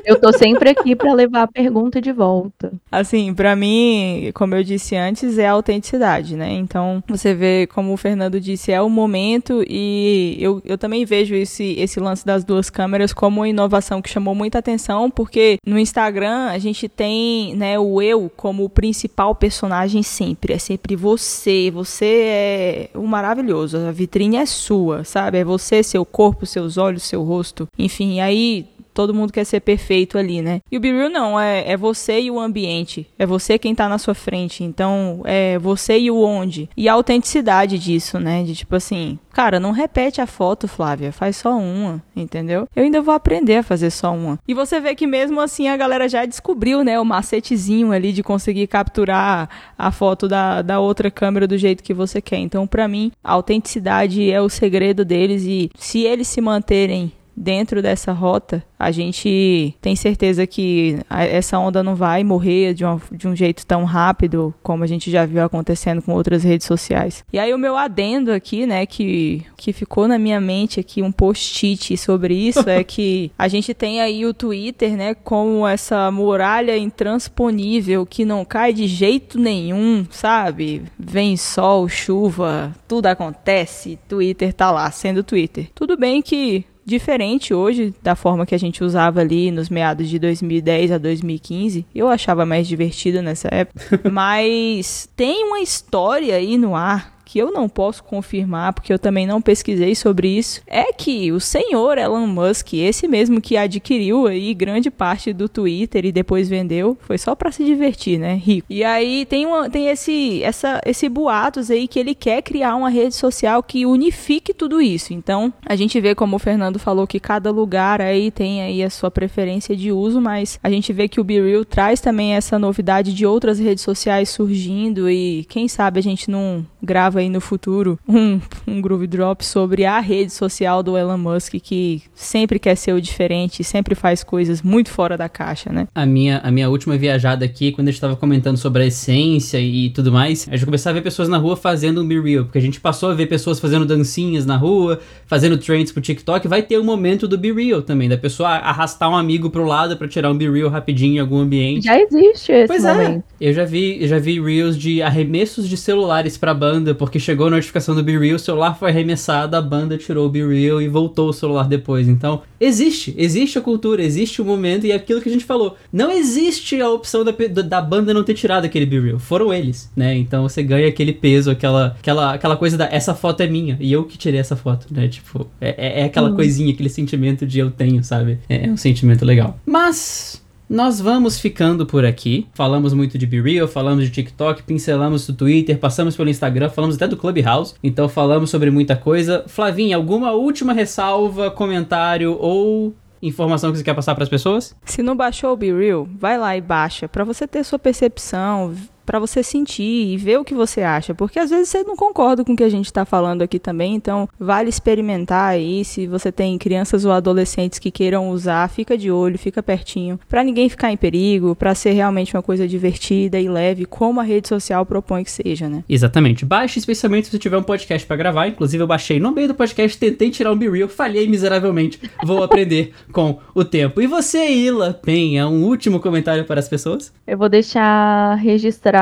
Eu 0.05 0.19
tô 0.19 0.31
sempre 0.33 0.69
aqui 0.69 0.95
pra 0.95 1.13
levar 1.13 1.43
a 1.43 1.47
pergunta 1.47 2.01
de 2.01 2.11
volta. 2.11 2.71
Assim, 2.91 3.33
pra 3.33 3.55
mim, 3.55 4.31
como 4.33 4.55
eu 4.55 4.63
disse 4.63 4.95
antes, 4.95 5.37
é 5.37 5.47
a 5.47 5.51
autenticidade, 5.51 6.35
né? 6.35 6.51
Então, 6.53 7.03
você 7.07 7.33
vê, 7.33 7.67
como 7.67 7.93
o 7.93 7.97
Fernando 7.97 8.39
disse, 8.39 8.71
é 8.71 8.81
o 8.81 8.89
momento 8.89 9.63
e 9.67 10.37
eu, 10.39 10.61
eu 10.65 10.77
também 10.77 11.05
vejo 11.05 11.35
esse, 11.35 11.75
esse 11.79 11.99
lance 11.99 12.25
das 12.25 12.43
duas 12.43 12.69
câmeras 12.69 13.13
como 13.13 13.41
uma 13.41 13.49
inovação 13.49 14.01
que 14.01 14.09
chamou 14.09 14.35
muita 14.35 14.59
atenção, 14.59 15.09
porque 15.09 15.57
no 15.65 15.77
Instagram 15.89 16.49
a 16.49 16.57
gente 16.59 16.87
tem, 16.87 17.55
né, 17.55 17.77
o 17.79 18.01
eu 18.01 18.31
como 18.35 18.63
o 18.63 18.69
principal 18.69 19.33
personagem 19.33 20.03
sempre. 20.03 20.53
É 20.53 20.57
sempre 20.57 20.95
você. 20.95 21.71
Você 21.71 22.05
é 22.05 22.89
o 22.93 23.05
maravilhoso. 23.05 23.77
A 23.77 23.91
vitrine 23.91 24.37
é 24.37 24.45
sua, 24.45 25.03
sabe? 25.03 25.39
É 25.39 25.43
você, 25.43 25.81
seu 25.83 26.05
corpo, 26.05 26.45
seus 26.45 26.77
olhos, 26.77 27.03
seu 27.03 27.23
rosto. 27.23 27.67
Enfim, 27.77 28.19
aí 28.19 28.67
todo 28.99 29.13
mundo 29.13 29.31
quer 29.31 29.45
ser 29.45 29.61
perfeito 29.61 30.17
ali, 30.17 30.41
né? 30.41 30.59
E 30.69 30.75
o 30.75 30.79
Be 30.81 30.91
Real 30.91 31.09
não, 31.09 31.39
é, 31.39 31.71
é 31.71 31.77
você 31.77 32.19
e 32.19 32.29
o 32.29 32.37
ambiente. 32.37 33.07
É 33.17 33.25
você 33.25 33.57
quem 33.57 33.73
tá 33.73 33.87
na 33.87 33.97
sua 33.97 34.13
frente. 34.13 34.61
Então, 34.61 35.21
é 35.23 35.57
você 35.57 35.97
e 35.97 36.11
o 36.11 36.19
onde. 36.21 36.69
E 36.75 36.89
a 36.89 36.93
autenticidade 36.93 37.79
disso, 37.79 38.19
né? 38.19 38.43
De 38.43 38.53
tipo 38.53 38.75
assim, 38.75 39.17
cara, 39.31 39.57
não 39.57 39.71
repete 39.71 40.19
a 40.19 40.27
foto, 40.27 40.67
Flávia, 40.67 41.13
faz 41.13 41.37
só 41.37 41.57
uma, 41.57 42.03
entendeu? 42.13 42.67
Eu 42.75 42.83
ainda 42.83 43.01
vou 43.01 43.13
aprender 43.13 43.55
a 43.55 43.63
fazer 43.63 43.89
só 43.89 44.13
uma. 44.13 44.37
E 44.45 44.53
você 44.53 44.81
vê 44.81 44.93
que 44.93 45.07
mesmo 45.07 45.39
assim 45.39 45.69
a 45.69 45.77
galera 45.77 46.09
já 46.09 46.25
descobriu, 46.25 46.83
né, 46.83 46.99
o 46.99 47.05
macetezinho 47.05 47.93
ali 47.93 48.11
de 48.11 48.21
conseguir 48.21 48.67
capturar 48.67 49.47
a 49.77 49.91
foto 49.93 50.27
da, 50.27 50.61
da 50.61 50.81
outra 50.81 51.09
câmera 51.09 51.47
do 51.47 51.57
jeito 51.57 51.81
que 51.81 51.93
você 51.93 52.21
quer. 52.21 52.39
Então, 52.39 52.67
para 52.67 52.85
mim, 52.85 53.13
a 53.23 53.31
autenticidade 53.31 54.29
é 54.29 54.41
o 54.41 54.49
segredo 54.49 55.05
deles 55.05 55.43
e 55.43 55.71
se 55.77 56.01
eles 56.03 56.27
se 56.27 56.41
manterem 56.41 57.13
dentro 57.39 57.81
dessa 57.81 58.11
rota, 58.11 58.61
a 58.77 58.91
gente 58.91 59.73
tem 59.81 59.95
certeza 59.95 60.45
que 60.45 60.99
essa 61.09 61.57
onda 61.57 61.81
não 61.81 61.95
vai 61.95 62.21
morrer 62.21 62.73
de, 62.73 62.83
uma, 62.83 63.01
de 63.09 63.27
um 63.29 63.35
jeito 63.35 63.65
tão 63.65 63.85
rápido 63.85 64.53
como 64.61 64.83
a 64.83 64.87
gente 64.87 65.09
já 65.09 65.25
viu 65.25 65.41
acontecendo 65.41 66.01
com 66.01 66.13
outras 66.13 66.43
redes 66.43 66.67
sociais. 66.67 67.23
E 67.31 67.39
aí 67.39 67.53
o 67.53 67.57
meu 67.57 67.77
adendo 67.77 68.33
aqui, 68.33 68.65
né, 68.65 68.85
que, 68.85 69.45
que 69.55 69.71
ficou 69.71 70.05
na 70.05 70.19
minha 70.19 70.41
mente 70.41 70.81
aqui 70.81 71.01
um 71.01 71.13
post-it 71.13 71.95
sobre 71.95 72.33
isso 72.35 72.69
é 72.69 72.83
que 72.83 73.31
a 73.37 73.47
gente 73.47 73.73
tem 73.73 74.01
aí 74.01 74.25
o 74.25 74.33
Twitter, 74.33 74.97
né, 74.97 75.13
como 75.13 75.65
essa 75.65 76.11
muralha 76.11 76.77
intransponível 76.77 78.05
que 78.05 78.25
não 78.25 78.43
cai 78.43 78.73
de 78.73 78.85
jeito 78.85 79.39
nenhum, 79.39 80.05
sabe? 80.09 80.83
Vem 80.97 81.37
sol, 81.37 81.87
chuva, 81.87 82.75
tudo 82.85 83.05
acontece, 83.05 83.97
Twitter 84.09 84.53
tá 84.53 84.71
lá, 84.71 84.91
sendo 84.91 85.23
Twitter. 85.23 85.69
Tudo 85.73 85.95
bem 85.97 86.21
que 86.21 86.65
diferente 86.89 87.53
hoje 87.53 87.93
da 88.01 88.15
forma 88.15 88.45
que 88.45 88.55
a 88.55 88.59
gente 88.59 88.83
usava 88.83 89.21
ali 89.21 89.51
nos 89.51 89.69
meados 89.69 90.09
de 90.09 90.19
2010 90.19 90.91
a 90.91 90.97
2015. 90.97 91.85
Eu 91.93 92.09
achava 92.09 92.45
mais 92.45 92.67
divertido 92.67 93.21
nessa 93.21 93.47
época. 93.51 94.01
Mas 94.11 95.07
tem 95.15 95.45
uma 95.45 95.61
história 95.61 96.35
aí 96.35 96.57
no 96.57 96.75
ar 96.75 97.18
que 97.29 97.37
eu 97.37 97.51
não 97.51 97.69
posso 97.69 98.03
confirmar, 98.03 98.73
porque 98.73 98.91
eu 98.91 98.97
também 98.97 99.27
não 99.27 99.39
pesquisei 99.39 99.93
sobre 99.93 100.27
isso, 100.27 100.61
é 100.65 100.91
que 100.91 101.31
o 101.31 101.39
senhor 101.39 101.99
Elon 101.99 102.25
Musk, 102.25 102.73
esse 102.73 103.07
mesmo 103.07 103.39
que 103.39 103.55
adquiriu 103.55 104.25
aí 104.25 104.51
grande 104.55 104.89
parte 104.89 105.31
do 105.31 105.47
Twitter 105.47 106.05
e 106.05 106.11
depois 106.11 106.49
vendeu, 106.49 106.97
foi 107.01 107.19
só 107.19 107.35
para 107.35 107.51
se 107.51 107.63
divertir, 107.63 108.17
né? 108.17 108.33
Rico. 108.33 108.65
E 108.67 108.83
aí 108.83 109.27
tem, 109.27 109.45
uma, 109.45 109.69
tem 109.69 109.89
esse, 109.89 110.41
essa, 110.41 110.81
esse 110.83 111.07
boatos 111.07 111.69
aí 111.69 111.87
que 111.87 111.99
ele 111.99 112.15
quer 112.15 112.41
criar 112.41 112.75
uma 112.75 112.89
rede 112.89 113.13
social 113.13 113.61
que 113.61 113.85
unifique 113.85 114.51
tudo 114.51 114.81
isso. 114.81 115.13
Então, 115.13 115.53
a 115.63 115.75
gente 115.75 116.01
vê 116.01 116.15
como 116.15 116.35
o 116.35 116.39
Fernando 116.39 116.79
falou 116.79 117.05
que 117.05 117.19
cada 117.19 117.51
lugar 117.51 118.01
aí 118.01 118.31
tem 118.31 118.63
aí 118.63 118.81
a 118.81 118.89
sua 118.89 119.11
preferência 119.11 119.75
de 119.75 119.91
uso, 119.91 120.19
mas 120.19 120.59
a 120.63 120.69
gente 120.71 120.91
vê 120.91 121.07
que 121.07 121.21
o 121.21 121.23
BeReal 121.23 121.63
traz 121.63 122.01
também 122.01 122.33
essa 122.33 122.57
novidade 122.57 123.13
de 123.13 123.23
outras 123.23 123.59
redes 123.59 123.83
sociais 123.83 124.29
surgindo 124.29 125.07
e 125.07 125.45
quem 125.47 125.67
sabe 125.67 125.99
a 125.99 126.03
gente 126.03 126.31
não 126.31 126.65
grava 126.81 127.18
aí 127.19 127.29
no 127.29 127.41
futuro 127.41 127.99
um, 128.07 128.39
um 128.67 128.81
Groove 128.81 129.07
Drop 129.07 129.45
sobre 129.45 129.85
a 129.85 129.99
rede 129.99 130.31
social 130.31 130.81
do 130.81 130.97
Elon 130.97 131.17
Musk 131.17 131.55
que 131.61 132.01
sempre 132.15 132.59
quer 132.59 132.75
ser 132.75 132.93
o 132.93 133.01
diferente, 133.01 133.63
sempre 133.63 133.95
faz 133.95 134.23
coisas 134.23 134.61
muito 134.61 134.89
fora 134.89 135.17
da 135.17 135.29
caixa, 135.29 135.71
né? 135.71 135.87
A 135.93 136.05
minha, 136.05 136.39
a 136.39 136.51
minha 136.51 136.69
última 136.69 136.97
viajada 136.97 137.45
aqui, 137.45 137.71
quando 137.71 137.87
a 137.87 137.91
gente 137.91 138.01
tava 138.01 138.15
comentando 138.15 138.57
sobre 138.57 138.83
a 138.83 138.85
essência 138.85 139.59
e 139.59 139.89
tudo 139.89 140.11
mais, 140.11 140.47
a 140.49 140.55
gente 140.55 140.65
começou 140.65 140.89
a 140.89 140.93
ver 140.93 141.01
pessoas 141.01 141.29
na 141.29 141.37
rua 141.37 141.55
fazendo 141.55 142.01
um 142.01 142.07
Be 142.07 142.19
Real, 142.19 142.45
porque 142.45 142.57
a 142.57 142.61
gente 142.61 142.79
passou 142.79 143.09
a 143.09 143.13
ver 143.13 143.27
pessoas 143.27 143.59
fazendo 143.59 143.85
dancinhas 143.85 144.45
na 144.45 144.57
rua, 144.57 144.99
fazendo 145.25 145.57
trends 145.57 145.91
pro 145.91 146.01
TikTok, 146.01 146.47
vai 146.47 146.61
ter 146.61 146.77
o 146.77 146.81
um 146.81 146.85
momento 146.85 147.27
do 147.27 147.37
Be 147.37 147.51
Real 147.51 147.81
também, 147.81 148.09
da 148.09 148.17
pessoa 148.17 148.49
arrastar 148.49 149.09
um 149.09 149.15
amigo 149.15 149.49
pro 149.49 149.63
lado 149.65 149.97
para 149.97 150.07
tirar 150.07 150.31
um 150.31 150.37
Be 150.37 150.49
Real 150.49 150.69
rapidinho 150.69 151.15
em 151.15 151.19
algum 151.19 151.39
ambiente. 151.39 151.85
Já 151.85 151.99
existe 151.99 152.51
esse 152.51 152.67
pois 152.67 152.83
momento. 152.83 153.23
é, 153.39 153.49
eu 153.49 153.53
já 153.53 153.65
vi, 153.65 154.01
eu 154.01 154.07
já 154.07 154.19
vi 154.19 154.39
Reels 154.39 154.77
de 154.77 155.01
arremessos 155.01 155.67
de 155.67 155.77
celulares 155.77 156.37
pra 156.37 156.53
banda, 156.53 156.93
porque 156.93 157.08
chegou 157.17 157.47
a 157.47 157.49
notificação 157.49 157.95
do 157.95 158.03
Be 158.03 158.17
Real, 158.17 158.35
o 158.35 158.39
celular 158.39 158.77
foi 158.77 158.89
arremessado, 158.89 159.55
a 159.55 159.61
banda 159.61 159.97
tirou 159.97 160.27
o 160.27 160.29
Be 160.29 160.45
Real 160.45 160.81
e 160.81 160.89
voltou 160.89 161.29
o 161.29 161.33
celular 161.33 161.69
depois. 161.69 162.09
Então, 162.09 162.41
existe, 162.59 163.15
existe 163.17 163.57
a 163.57 163.61
cultura, 163.61 164.03
existe 164.03 164.41
o 164.41 164.45
momento 164.45 164.85
e 164.85 164.91
é 164.91 164.95
aquilo 164.95 165.21
que 165.21 165.29
a 165.29 165.31
gente 165.31 165.45
falou. 165.45 165.77
Não 165.93 166.11
existe 166.11 166.81
a 166.81 166.89
opção 166.89 167.23
da, 167.23 167.31
da 167.31 167.81
banda 167.81 168.13
não 168.13 168.23
ter 168.23 168.33
tirado 168.33 168.65
aquele 168.65 168.85
Be 168.85 168.99
Real, 168.99 169.19
foram 169.19 169.53
eles, 169.53 169.89
né? 169.95 170.17
Então 170.17 170.43
você 170.43 170.61
ganha 170.61 170.89
aquele 170.89 171.13
peso, 171.13 171.49
aquela, 171.49 171.95
aquela, 171.99 172.33
aquela 172.33 172.57
coisa 172.57 172.77
da 172.77 172.89
essa 172.91 173.15
foto 173.15 173.41
é 173.41 173.47
minha 173.47 173.77
e 173.79 173.93
eu 173.93 174.03
que 174.03 174.17
tirei 174.17 174.39
essa 174.39 174.57
foto, 174.57 174.87
né? 174.91 175.07
Tipo, 175.07 175.47
é, 175.61 176.01
é 176.01 176.03
aquela 176.03 176.29
hum. 176.29 176.35
coisinha, 176.35 176.73
aquele 176.73 176.89
sentimento 176.89 177.45
de 177.45 177.59
eu 177.59 177.71
tenho, 177.71 178.03
sabe? 178.03 178.39
É, 178.49 178.65
é 178.65 178.69
um 178.69 178.77
sentimento 178.77 179.23
legal. 179.23 179.57
Mas 179.65 180.41
nós 180.69 181.01
vamos 181.01 181.39
ficando 181.39 181.85
por 181.85 182.05
aqui. 182.05 182.47
Falamos 182.53 182.93
muito 182.93 183.17
de 183.17 183.25
BeReal, 183.25 183.67
falamos 183.67 184.05
de 184.05 184.11
TikTok, 184.11 184.61
pincelamos 184.63 185.25
do 185.25 185.33
Twitter, 185.33 185.77
passamos 185.79 186.15
pelo 186.15 186.29
Instagram, 186.29 186.69
falamos 186.69 186.95
até 186.95 187.07
do 187.07 187.17
Clubhouse. 187.17 187.73
Então 187.83 188.07
falamos 188.07 188.51
sobre 188.51 188.69
muita 188.69 188.95
coisa. 188.95 189.43
Flavinha, 189.47 189.95
alguma 189.95 190.31
última 190.31 190.71
ressalva, 190.71 191.49
comentário 191.49 192.37
ou 192.39 192.93
informação 193.21 193.71
que 193.71 193.79
você 193.79 193.83
quer 193.83 193.95
passar 193.95 194.13
para 194.13 194.23
as 194.23 194.29
pessoas? 194.29 194.75
Se 194.85 195.01
não 195.01 195.15
baixou 195.15 195.51
o 195.51 195.57
BeReal, 195.57 196.07
vai 196.17 196.37
lá 196.37 196.55
e 196.55 196.61
baixa 196.61 197.07
para 197.07 197.23
você 197.23 197.47
ter 197.47 197.63
sua 197.63 197.79
percepção, 197.79 198.73
para 199.09 199.17
você 199.17 199.41
sentir 199.41 200.13
e 200.13 200.17
ver 200.17 200.37
o 200.37 200.45
que 200.45 200.53
você 200.53 200.83
acha, 200.83 201.15
porque 201.15 201.39
às 201.39 201.49
vezes 201.49 201.69
você 201.69 201.81
não 201.81 201.95
concorda 201.95 202.45
com 202.45 202.53
o 202.53 202.55
que 202.55 202.63
a 202.63 202.69
gente 202.69 202.85
está 202.85 203.05
falando 203.05 203.41
aqui 203.41 203.57
também, 203.57 203.95
então 203.95 204.29
vale 204.39 204.69
experimentar 204.69 205.49
aí. 205.49 205.83
Se 205.83 206.05
você 206.05 206.31
tem 206.31 206.59
crianças 206.59 207.05
ou 207.05 207.11
adolescentes 207.11 207.79
que 207.79 207.89
queiram 207.89 208.29
usar, 208.29 208.69
fica 208.69 208.95
de 208.95 209.09
olho, 209.09 209.39
fica 209.39 209.63
pertinho, 209.63 210.19
para 210.29 210.43
ninguém 210.43 210.69
ficar 210.69 210.91
em 210.91 210.95
perigo, 210.95 211.55
para 211.55 211.73
ser 211.73 211.93
realmente 211.93 212.35
uma 212.35 212.43
coisa 212.43 212.67
divertida 212.67 213.39
e 213.39 213.49
leve, 213.49 213.87
como 213.87 214.19
a 214.19 214.23
rede 214.23 214.47
social 214.47 214.85
propõe 214.85 215.23
que 215.23 215.31
seja, 215.31 215.67
né? 215.67 215.83
Exatamente. 215.89 216.45
Baixe 216.45 216.77
especialmente 216.77 217.25
se 217.25 217.31
você 217.31 217.39
tiver 217.39 217.57
um 217.57 217.63
podcast 217.63 218.05
para 218.05 218.15
gravar. 218.15 218.47
Inclusive 218.47 218.83
eu 218.83 218.87
baixei 218.87 219.19
no 219.19 219.31
meio 219.31 219.47
do 219.47 219.55
podcast, 219.55 219.97
tentei 219.97 220.29
tirar 220.29 220.51
um 220.51 220.55
Be 220.55 220.69
Real, 220.69 220.87
falhei 220.87 221.27
miseravelmente. 221.27 221.99
Vou 222.23 222.43
aprender 222.43 222.93
com 223.11 223.39
o 223.55 223.65
tempo. 223.65 224.01
E 224.01 224.05
você, 224.05 224.51
Ila 224.51 224.93
Penha, 224.93 225.47
um 225.47 225.63
último 225.63 225.99
comentário 225.99 226.45
para 226.45 226.59
as 226.59 226.69
pessoas? 226.69 227.11
Eu 227.25 227.39
vou 227.39 227.49
deixar 227.49 228.37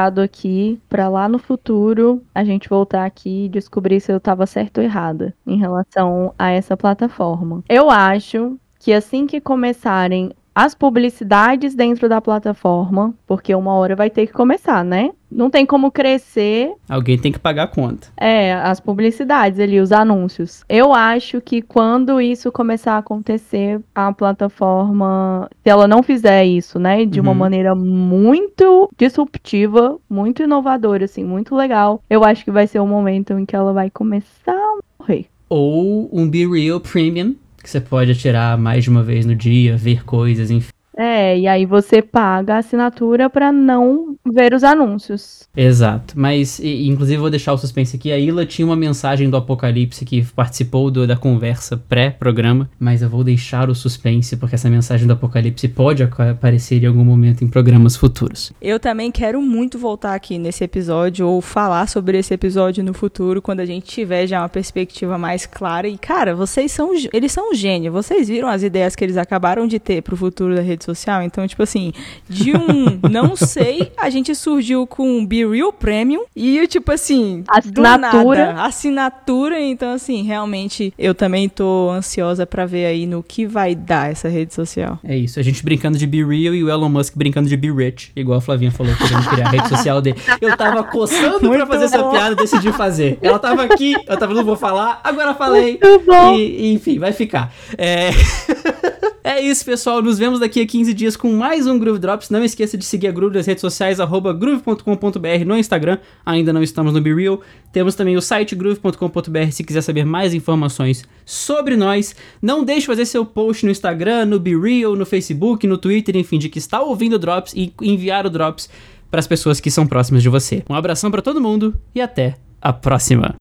aqui 0.05 0.79
para 0.87 1.09
lá 1.09 1.27
no 1.27 1.39
futuro 1.39 2.21
a 2.33 2.43
gente 2.43 2.69
voltar 2.69 3.05
aqui 3.05 3.45
e 3.45 3.49
descobrir 3.49 3.99
se 3.99 4.11
eu 4.11 4.17
estava 4.17 4.45
certo 4.45 4.77
ou 4.77 4.83
errada 4.83 5.33
em 5.45 5.57
relação 5.57 6.33
a 6.37 6.51
essa 6.51 6.77
plataforma. 6.77 7.63
Eu 7.67 7.89
acho 7.89 8.57
que 8.79 8.93
assim 8.93 9.25
que 9.25 9.41
começarem 9.41 10.31
as 10.60 10.74
publicidades 10.74 11.76
dentro 11.76 12.10
da 12.10 12.20
plataforma, 12.20 13.14
porque 13.28 13.53
uma 13.53 13.74
hora 13.76 13.95
vai 13.95 14.10
ter 14.10 14.26
que 14.26 14.34
começar, 14.34 14.84
né? 14.84 15.12
Não 15.32 15.51
tem 15.51 15.68
como 15.68 15.91
crescer. 15.91 16.74
Alguém 16.89 17.16
tem 17.16 17.32
que 17.32 17.38
pagar 17.38 17.64
a 17.64 17.68
conta. 17.68 18.08
É, 18.18 18.53
as 18.55 18.80
publicidades 18.80 19.60
ali, 19.60 19.80
os 19.80 19.91
anúncios. 19.91 20.64
Eu 20.68 20.95
acho 20.95 21.39
que 21.41 21.62
quando 21.62 22.20
isso 22.20 22.51
começar 22.51 22.93
a 22.93 22.97
acontecer, 22.97 23.80
a 23.93 24.12
plataforma, 24.12 25.47
se 25.64 25.70
ela 25.70 25.88
não 25.88 26.01
fizer 26.01 26.43
isso, 26.43 26.80
né, 26.80 27.05
de 27.05 27.20
uma 27.20 27.34
Uhum. 27.34 27.38
maneira 27.38 27.76
muito 27.76 28.89
disruptiva, 28.97 29.99
muito 30.10 30.41
inovadora, 30.41 31.05
assim, 31.05 31.24
muito 31.24 31.55
legal, 31.55 32.01
eu 32.10 32.24
acho 32.24 32.43
que 32.43 32.49
vai 32.49 32.66
ser 32.66 32.80
o 32.80 32.88
momento 32.88 33.34
em 33.38 33.45
que 33.45 33.55
ela 33.55 33.74
vai 33.74 33.91
começar 33.91 34.53
a 34.53 34.78
morrer. 34.99 35.28
Ou 35.49 36.10
um 36.12 36.28
Be 36.28 36.47
Real 36.47 36.80
Premium, 36.80 37.36
que 37.68 37.72
você 37.72 37.82
pode 37.82 38.11
atirar 38.11 38.57
mais 38.57 38.86
de 38.86 38.89
uma 38.89 39.03
vez 39.03 39.26
no 39.26 39.36
dia, 39.36 39.76
ver 39.76 40.05
coisas, 40.05 40.49
enfim. 40.49 40.76
É, 40.97 41.37
e 41.37 41.47
aí 41.47 41.65
você 41.65 42.01
paga 42.01 42.55
a 42.55 42.57
assinatura 42.57 43.29
pra 43.29 43.51
não 43.51 44.15
ver 44.25 44.53
os 44.53 44.63
anúncios. 44.63 45.47
Exato. 45.55 46.13
Mas, 46.17 46.57
e- 46.59 46.87
inclusive, 46.87 47.19
vou 47.19 47.29
deixar 47.29 47.53
o 47.53 47.57
suspense 47.57 47.95
aqui. 47.95 48.11
A 48.11 48.17
Ila 48.17 48.45
tinha 48.45 48.65
uma 48.65 48.75
mensagem 48.75 49.29
do 49.29 49.37
Apocalipse 49.37 50.03
que 50.03 50.23
participou 50.33 50.89
do- 50.89 51.05
da 51.05 51.15
conversa 51.15 51.77
pré-programa, 51.77 52.69
mas 52.79 53.01
eu 53.01 53.09
vou 53.09 53.23
deixar 53.23 53.69
o 53.69 53.75
suspense, 53.75 54.35
porque 54.37 54.55
essa 54.55 54.69
mensagem 54.69 55.05
do 55.05 55.13
Apocalipse 55.13 55.67
pode 55.67 56.01
aparecer 56.03 56.83
em 56.83 56.87
algum 56.87 57.03
momento 57.03 57.43
em 57.43 57.47
programas 57.47 57.95
futuros. 57.95 58.51
Eu 58.61 58.79
também 58.79 59.11
quero 59.11 59.41
muito 59.41 59.77
voltar 59.77 60.15
aqui 60.15 60.37
nesse 60.39 60.63
episódio 60.63 61.27
ou 61.27 61.41
falar 61.41 61.87
sobre 61.87 62.17
esse 62.17 62.33
episódio 62.33 62.83
no 62.83 62.93
futuro, 62.93 63.41
quando 63.41 63.59
a 63.59 63.65
gente 63.65 63.85
tiver 63.85 64.25
já 64.25 64.41
uma 64.41 64.49
perspectiva 64.49 65.17
mais 65.17 65.45
clara. 65.45 65.87
E, 65.87 65.97
cara, 65.97 66.33
vocês 66.35 66.71
são. 66.71 66.91
Eles 67.13 67.31
são 67.31 67.51
um 67.51 67.53
gênio. 67.53 67.91
Vocês 67.91 68.27
viram 68.27 68.47
as 68.47 68.63
ideias 68.63 68.95
que 68.95 69.03
eles 69.03 69.17
acabaram 69.17 69.67
de 69.67 69.79
ter 69.79 70.01
pro 70.01 70.17
futuro 70.17 70.55
da 70.55 70.61
rede 70.61 70.83
social? 70.88 71.21
Então, 71.21 71.47
tipo 71.47 71.61
assim, 71.63 71.91
de 72.29 72.53
um 72.55 72.99
não 73.09 73.35
sei, 73.35 73.91
a 73.97 74.09
gente 74.09 74.33
surgiu 74.35 74.85
com 74.88 75.19
um 75.19 75.25
Be 75.25 75.45
Real 75.45 75.71
Premium 75.71 76.23
e, 76.35 76.65
tipo 76.67 76.91
assim, 76.91 77.43
do 77.65 77.85
Assinatura. 77.85 78.45
nada, 78.53 78.61
assinatura. 78.63 79.59
Então, 79.59 79.93
assim, 79.93 80.23
realmente 80.23 80.93
eu 80.97 81.13
também 81.13 81.47
tô 81.49 81.89
ansiosa 81.91 82.45
pra 82.45 82.65
ver 82.65 82.85
aí 82.85 83.05
no 83.05 83.21
que 83.23 83.45
vai 83.45 83.75
dar 83.75 84.11
essa 84.11 84.27
rede 84.29 84.53
social. 84.53 84.99
É 85.03 85.15
isso, 85.15 85.39
a 85.39 85.43
gente 85.43 85.63
brincando 85.63 85.97
de 85.97 86.07
Be 86.07 86.23
Real 86.23 86.53
e 86.53 86.63
o 86.63 86.69
Elon 86.69 86.89
Musk 86.89 87.15
brincando 87.15 87.49
de 87.49 87.57
Be 87.57 87.71
Rich, 87.71 88.11
igual 88.15 88.38
a 88.38 88.41
Flavinha 88.41 88.71
falou, 88.71 88.95
querendo 88.95 89.29
criar 89.29 89.47
a 89.47 89.49
rede 89.51 89.69
social 89.69 90.01
dele. 90.01 90.17
Eu 90.41 90.55
tava 90.55 90.83
coçando 90.83 91.39
pra 91.39 91.47
Muito 91.49 91.67
fazer 91.67 91.85
essa 91.85 92.01
bom. 92.01 92.11
piada 92.11 92.33
e 92.33 92.35
decidi 92.35 92.71
fazer. 92.71 93.17
Ela 93.21 93.39
tava 93.39 93.63
aqui, 93.63 93.93
eu 94.07 94.17
tava, 94.17 94.33
não 94.33 94.43
vou 94.43 94.55
falar, 94.55 95.01
agora 95.03 95.33
falei. 95.33 95.79
Muito 95.81 96.05
bom. 96.05 96.35
E, 96.35 96.71
enfim, 96.73 96.99
vai 96.99 97.11
ficar. 97.11 97.53
É... 97.77 98.09
é 99.28 99.41
isso, 99.41 99.65
pessoal. 99.65 100.01
Nos 100.01 100.17
vemos 100.17 100.39
daqui 100.39 100.61
a 100.61 100.65
15 100.65 100.93
dias 100.93 101.17
com 101.17 101.34
mais 101.34 101.67
um 101.67 101.78
Groove 101.78 101.99
Drops. 101.99 102.30
Não 102.30 102.45
esqueça 102.45 102.78
de 102.78 102.86
seguir 102.86 103.07
a 103.07 103.11
Groove 103.11 103.36
nas 103.36 103.45
redes 103.45 103.59
sociais, 103.59 103.97
groove.com.br 103.97 105.45
no 105.45 105.57
Instagram. 105.57 105.97
Ainda 106.25 106.53
não 106.53 106.63
estamos 106.63 106.93
no 106.93 107.01
BeReal. 107.01 107.41
Temos 107.73 107.93
também 107.93 108.15
o 108.15 108.21
site 108.21 108.55
groove.com.br 108.55 109.51
se 109.51 109.65
quiser 109.65 109.82
saber 109.82 110.05
mais 110.05 110.34
informações 110.34 111.03
sobre 111.25 111.75
nós. 111.75 112.15
Não 112.41 112.63
deixe 112.63 112.82
de 112.82 112.88
fazer 112.88 113.05
seu 113.05 113.25
post 113.25 113.65
no 113.65 113.71
Instagram, 113.71 114.25
no 114.25 114.39
BeReal, 114.39 114.95
no 114.95 115.05
Facebook, 115.05 115.67
no 115.67 115.78
Twitter, 115.78 116.15
enfim, 116.15 116.39
de 116.39 116.47
que 116.47 116.59
está 116.59 116.82
ouvindo 116.82 117.17
o 117.17 117.19
Drops 117.19 117.53
e 117.53 117.73
enviar 117.82 118.25
o 118.25 118.30
Drops 118.30 118.69
para 119.11 119.19
as 119.19 119.28
pessoas 119.28 119.59
que 119.59 119.69
são 119.69 119.86
próximas 119.86 120.23
de 120.23 120.30
você. 120.30 120.63
Um 120.69 120.73
abração 120.73 121.11
para 121.11 121.21
todo 121.21 121.41
mundo 121.41 121.75
e 121.93 121.99
até 121.99 122.36
a 122.61 122.71
próxima. 122.71 123.36